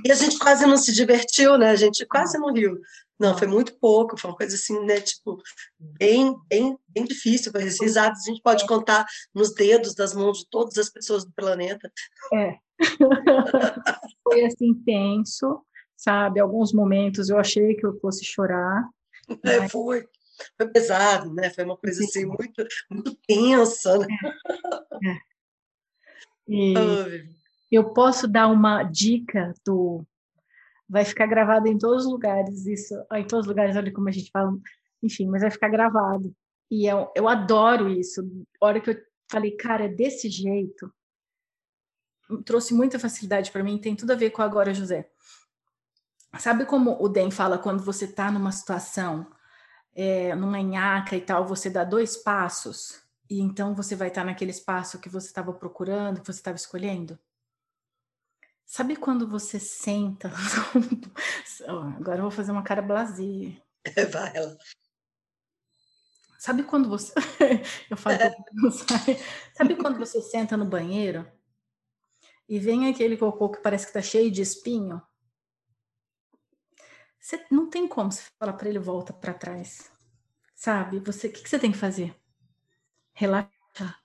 E 0.05 0.11
a 0.11 0.15
gente 0.15 0.37
quase 0.37 0.65
não 0.65 0.77
se 0.77 0.93
divertiu, 0.93 1.57
né? 1.57 1.71
A 1.71 1.75
gente 1.75 2.05
quase 2.05 2.37
não 2.37 2.53
riu. 2.53 2.79
Não, 3.19 3.37
foi 3.37 3.47
muito 3.47 3.77
pouco, 3.79 4.17
foi 4.17 4.29
uma 4.29 4.37
coisa 4.37 4.55
assim, 4.55 4.79
né? 4.85 5.01
Tipo, 5.01 5.41
bem, 5.77 6.35
bem, 6.47 6.77
bem 6.87 7.03
difícil. 7.03 7.51
As 7.55 7.79
risadas 7.79 8.19
a 8.21 8.31
gente 8.31 8.41
pode 8.41 8.65
contar 8.65 9.05
nos 9.33 9.53
dedos 9.53 9.93
das 9.95 10.13
mãos 10.13 10.39
de 10.39 10.49
todas 10.49 10.77
as 10.77 10.89
pessoas 10.89 11.25
do 11.25 11.31
planeta. 11.31 11.91
É. 12.33 12.57
foi 14.23 14.45
assim, 14.45 14.73
tenso, 14.85 15.61
sabe? 15.97 16.39
Alguns 16.39 16.71
momentos 16.71 17.29
eu 17.29 17.37
achei 17.37 17.75
que 17.75 17.85
eu 17.85 17.99
fosse 17.99 18.23
chorar. 18.23 18.87
É, 19.43 19.69
foi. 19.69 20.07
Foi 20.55 20.69
pesado, 20.69 21.33
né? 21.33 21.49
Foi 21.49 21.65
uma 21.65 21.75
coisa 21.75 22.01
assim 22.03 22.25
muito, 22.25 22.65
muito 22.89 23.15
tensa, 23.27 23.97
né? 23.97 24.07
É. 25.03 25.09
é. 25.09 25.19
E... 26.47 26.73
Oh, 26.77 27.39
eu 27.71 27.93
posso 27.93 28.27
dar 28.27 28.47
uma 28.47 28.83
dica 28.83 29.53
do. 29.65 30.03
Vai 30.87 31.05
ficar 31.05 31.27
gravado 31.27 31.67
em 31.67 31.77
todos 31.77 32.05
os 32.05 32.11
lugares, 32.11 32.65
isso. 32.65 32.95
Em 33.13 33.27
todos 33.27 33.45
os 33.45 33.47
lugares, 33.47 33.75
olha 33.75 33.93
como 33.93 34.09
a 34.09 34.11
gente 34.11 34.31
fala. 34.31 34.51
Enfim, 35.03 35.27
mas 35.27 35.41
vai 35.41 35.51
ficar 35.51 35.69
gravado. 35.69 36.33
E 36.71 36.87
eu, 36.87 37.11
eu 37.15 37.27
adoro 37.27 37.89
isso. 37.89 38.21
A 38.61 38.65
hora 38.65 38.81
que 38.81 38.89
eu 38.89 38.97
falei, 39.31 39.51
cara, 39.51 39.85
é 39.85 39.89
desse 39.89 40.29
jeito, 40.29 40.91
trouxe 42.45 42.73
muita 42.73 42.99
facilidade 42.99 43.51
para 43.51 43.63
mim, 43.63 43.77
tem 43.77 43.95
tudo 43.95 44.11
a 44.11 44.15
ver 44.15 44.31
com 44.31 44.41
agora, 44.41 44.73
José. 44.73 45.09
Sabe 46.37 46.65
como 46.65 47.01
o 47.01 47.09
Den 47.09 47.31
fala 47.31 47.57
quando 47.57 47.83
você 47.83 48.05
está 48.05 48.31
numa 48.31 48.51
situação, 48.51 49.29
é, 49.95 50.35
numa 50.35 50.61
nhaca 50.61 51.15
e 51.15 51.21
tal, 51.21 51.47
você 51.47 51.69
dá 51.69 51.83
dois 51.83 52.17
passos, 52.17 53.01
e 53.29 53.39
então 53.41 53.73
você 53.73 53.95
vai 53.95 54.09
estar 54.09 54.21
tá 54.21 54.25
naquele 54.25 54.51
espaço 54.51 54.99
que 54.99 55.09
você 55.09 55.27
estava 55.27 55.53
procurando, 55.53 56.21
que 56.21 56.27
você 56.27 56.39
estava 56.39 56.57
escolhendo? 56.57 57.17
Sabe 58.65 58.95
quando 58.95 59.27
você 59.27 59.59
senta? 59.59 60.31
Agora 61.97 62.19
eu 62.19 62.23
vou 62.23 62.31
fazer 62.31 62.51
uma 62.51 62.63
cara 62.63 62.83
blasé. 62.83 63.57
Vai 64.11 64.37
ela. 64.37 64.55
Sabe 66.37 66.63
quando 66.63 66.87
você. 66.87 67.11
eu 67.89 67.97
falo 67.97 68.15
é. 68.15 68.31
Sabe 69.53 69.75
quando 69.75 69.97
você 69.97 70.21
senta 70.21 70.55
no 70.55 70.65
banheiro 70.65 71.29
e 72.47 72.59
vem 72.59 72.87
aquele 72.87 73.17
cocô 73.17 73.49
que 73.49 73.61
parece 73.61 73.87
que 73.87 73.93
tá 73.93 74.01
cheio 74.01 74.31
de 74.31 74.41
espinho? 74.41 75.01
Você 77.19 77.45
não 77.51 77.69
tem 77.69 77.87
como 77.87 78.11
você 78.11 78.23
falar 78.39 78.53
para 78.53 78.69
ele 78.69 78.79
volta 78.79 79.11
para 79.11 79.33
trás. 79.33 79.91
Sabe? 80.55 80.99
Você, 80.99 81.27
o 81.27 81.31
que, 81.31 81.43
que 81.43 81.49
você 81.49 81.59
tem 81.59 81.71
que 81.71 81.77
fazer? 81.77 82.15
Relaxar. 83.13 83.99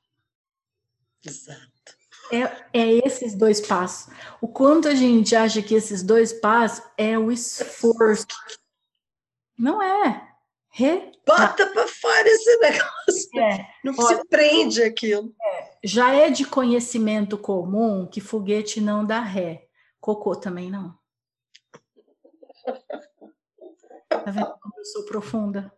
Exato. 1.24 1.74
É, 2.32 2.80
é 2.80 3.06
esses 3.06 3.34
dois 3.34 3.60
passos. 3.60 4.12
O 4.40 4.48
quanto 4.48 4.88
a 4.88 4.94
gente 4.94 5.36
acha 5.36 5.62
que 5.62 5.74
esses 5.74 6.02
dois 6.02 6.32
passos 6.32 6.84
é 6.96 7.18
o 7.18 7.30
esforço. 7.30 8.26
Não 9.58 9.82
é. 9.82 10.30
Re... 10.70 11.12
Bota 11.26 11.66
para 11.68 11.86
fora 11.86 12.28
esse 12.28 12.56
negócio. 12.58 13.40
É. 13.40 13.66
Não 13.84 13.94
Olha, 13.96 14.16
se 14.16 14.28
prende 14.28 14.82
aquilo. 14.82 15.34
É. 15.40 15.78
Já 15.82 16.14
é 16.14 16.30
de 16.30 16.44
conhecimento 16.44 17.38
comum 17.38 18.06
que 18.06 18.20
foguete 18.20 18.80
não 18.80 19.04
dá 19.04 19.20
ré. 19.20 19.66
Cocô 20.00 20.34
também 20.34 20.70
não. 20.70 20.98
Tá 24.08 24.30
vendo 24.30 24.54
como 24.60 24.74
eu 24.78 24.84
sou 24.84 25.04
profunda? 25.04 25.72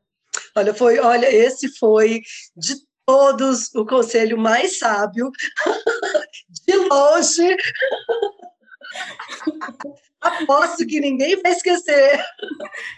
Olha, 0.57 0.75
foi, 0.75 0.99
olha, 0.99 1.35
esse 1.35 1.69
foi 1.79 2.23
de 2.57 2.75
todos 3.07 3.73
o 3.75 3.87
conselho 3.87 4.37
mais 4.37 4.79
sábio, 4.79 5.31
de 6.67 6.77
longe. 6.77 7.57
Aposto 10.21 10.87
que 10.87 10.99
ninguém 10.99 11.41
vai 11.41 11.53
esquecer. 11.53 12.19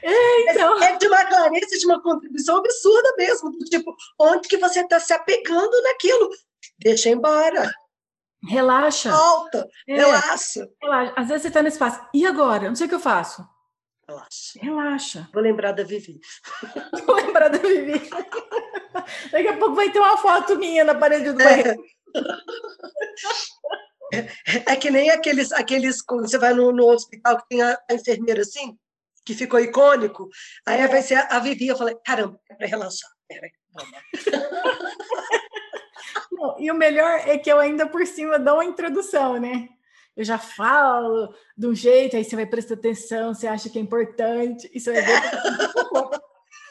É, 0.02 0.52
então. 0.52 0.82
é 0.82 0.96
de 0.96 1.06
uma 1.06 1.26
clareza, 1.26 1.78
de 1.78 1.84
uma 1.84 2.02
contribuição 2.02 2.56
absurda 2.56 3.14
mesmo. 3.18 3.50
Tipo, 3.64 3.94
onde 4.18 4.48
que 4.48 4.56
você 4.56 4.80
está 4.80 4.98
se 4.98 5.12
apegando 5.12 5.82
naquilo? 5.82 6.30
Deixa 6.78 7.10
embora. 7.10 7.70
Relaxa. 8.46 9.10
Volta. 9.10 9.68
É. 9.86 9.96
Relaxa. 9.96 10.66
Relaxa. 10.80 11.12
Às 11.16 11.28
vezes 11.28 11.42
você 11.42 11.48
está 11.48 11.60
no 11.60 11.68
espaço. 11.68 12.00
E 12.14 12.24
agora? 12.24 12.68
Não 12.68 12.76
sei 12.76 12.86
o 12.86 12.88
que 12.88 12.94
eu 12.94 13.00
faço. 13.00 13.46
Relaxa. 14.08 14.58
Relaxa. 14.62 15.28
Vou 15.34 15.42
lembrar 15.42 15.72
da 15.72 15.84
Vivi. 15.84 16.18
Vou 17.06 17.16
lembrar 17.16 17.48
da 17.48 17.58
Vivi. 17.58 18.00
Daqui 19.30 19.48
a 19.48 19.56
pouco 19.58 19.74
vai 19.74 19.92
ter 19.92 19.98
uma 19.98 20.16
foto 20.16 20.56
minha 20.56 20.82
na 20.82 20.94
parede 20.94 21.30
do 21.30 21.36
banheiro. 21.36 21.78
É, 24.12 24.72
é 24.72 24.76
que 24.76 24.90
nem 24.90 25.10
aqueles, 25.10 25.52
aqueles 25.52 26.00
quando 26.00 26.28
você 26.28 26.38
vai 26.38 26.54
no, 26.54 26.72
no 26.72 26.86
hospital 26.86 27.36
que 27.36 27.48
tem 27.48 27.60
a, 27.60 27.78
a, 27.90 27.94
enfermeira 27.94 28.40
assim, 28.40 28.78
que 29.26 29.34
ficou 29.34 29.60
icônico, 29.60 30.30
aí 30.66 30.88
vai 30.88 31.02
ser 31.02 31.16
a, 31.16 31.36
a 31.36 31.38
Vivi, 31.38 31.68
eu 31.68 31.76
falei, 31.76 31.94
caramba, 32.02 32.40
é 32.50 32.54
para 32.54 32.66
relaxar. 32.66 33.10
Peraí, 33.28 33.52
Não, 36.32 36.58
e 36.58 36.70
o 36.70 36.74
melhor 36.74 37.20
é 37.26 37.36
que 37.36 37.52
eu 37.52 37.58
ainda 37.58 37.86
por 37.86 38.06
cima 38.06 38.38
dou 38.38 38.54
uma 38.54 38.64
introdução, 38.64 39.38
né? 39.38 39.68
Eu 40.18 40.24
já 40.24 40.36
falo 40.36 41.32
de 41.56 41.66
um 41.66 41.74
jeito, 41.74 42.16
aí 42.16 42.24
você 42.24 42.36
vai 42.36 42.44
prestar 42.44 42.74
atenção, 42.74 43.32
você 43.32 43.46
acha 43.46 43.70
que 43.70 43.78
é 43.78 43.80
importante, 43.80 44.68
você 44.78 44.92
vai 44.92 45.02
ver. 45.02 45.22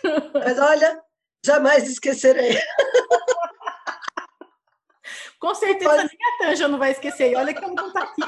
Mas 0.36 0.60
olha, 0.60 1.02
Jamais 1.48 1.90
esquecerei. 1.90 2.60
Com 5.40 5.56
certeza 5.56 5.90
Pode... 5.90 6.10
nem 6.10 6.12
a 6.18 6.38
Tanja 6.40 6.68
não 6.68 6.78
vai 6.78 6.92
esquecer. 6.92 7.34
Olha 7.38 7.54
que 7.54 7.64
eu 7.64 7.74
não 7.74 7.88
está 7.88 8.04
aqui. 8.04 8.22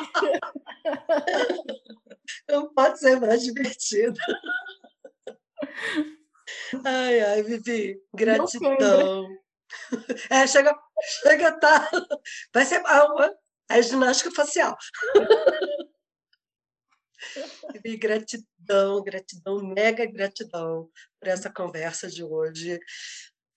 Não 2.47 2.74
pode 2.74 2.97
ser 2.99 3.20
mais 3.20 3.43
divertido. 3.43 4.17
Ai, 6.86 7.20
ai, 7.20 7.43
Vivi, 7.43 8.01
gratidão. 8.13 9.28
É, 10.30 10.47
chega, 10.47 10.74
chega, 11.22 11.51
tá. 11.59 11.89
Vai 12.53 12.65
ser 12.65 12.82
a, 12.86 13.34
a 13.70 13.82
ginástica 13.82 14.32
facial. 14.32 14.76
E 17.84 17.97
gratidão, 17.97 19.03
gratidão, 19.03 19.61
mega 19.61 20.05
gratidão 20.05 20.89
por 21.20 21.28
essa 21.28 21.49
conversa 21.49 22.07
de 22.07 22.24
hoje. 22.24 22.80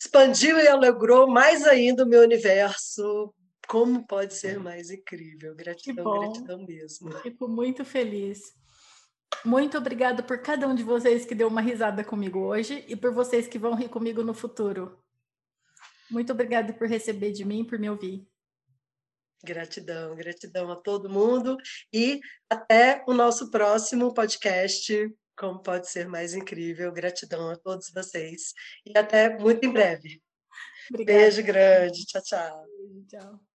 Expandiu 0.00 0.58
e 0.58 0.66
alegrou 0.66 1.26
mais 1.28 1.64
ainda 1.64 2.04
o 2.04 2.08
meu 2.08 2.22
universo. 2.22 3.32
Como 3.68 4.06
pode 4.06 4.34
ser 4.34 4.58
mais 4.58 4.90
incrível? 4.90 5.54
Gratidão, 5.54 6.20
gratidão 6.20 6.66
mesmo. 6.66 7.12
Fico 7.20 7.48
muito 7.48 7.84
feliz. 7.84 8.52
Muito 9.44 9.78
obrigada 9.78 10.22
por 10.22 10.38
cada 10.42 10.68
um 10.68 10.74
de 10.74 10.82
vocês 10.82 11.24
que 11.24 11.34
deu 11.34 11.48
uma 11.48 11.60
risada 11.60 12.04
comigo 12.04 12.40
hoje 12.40 12.84
e 12.88 12.96
por 12.96 13.12
vocês 13.12 13.46
que 13.46 13.58
vão 13.58 13.74
rir 13.74 13.88
comigo 13.88 14.22
no 14.22 14.34
futuro. 14.34 15.02
Muito 16.10 16.32
obrigada 16.32 16.72
por 16.72 16.86
receber 16.86 17.32
de 17.32 17.44
mim, 17.44 17.64
por 17.64 17.78
me 17.78 17.88
ouvir. 17.88 18.26
Gratidão, 19.44 20.14
gratidão 20.14 20.70
a 20.70 20.76
todo 20.76 21.10
mundo 21.10 21.56
e 21.92 22.20
até 22.48 23.04
o 23.06 23.12
nosso 23.12 23.50
próximo 23.50 24.14
podcast. 24.14 25.12
Como 25.36 25.62
pode 25.62 25.88
ser 25.88 26.06
mais 26.06 26.34
incrível? 26.34 26.92
Gratidão 26.92 27.50
a 27.50 27.56
todos 27.56 27.90
vocês 27.92 28.52
e 28.86 28.96
até 28.96 29.36
muito 29.38 29.64
em 29.64 29.72
breve. 29.72 30.22
Obrigada. 30.90 31.18
Beijo 31.18 31.42
grande. 31.42 32.06
Tchau, 32.06 32.22
tchau. 32.22 32.66
Tchau. 33.08 33.51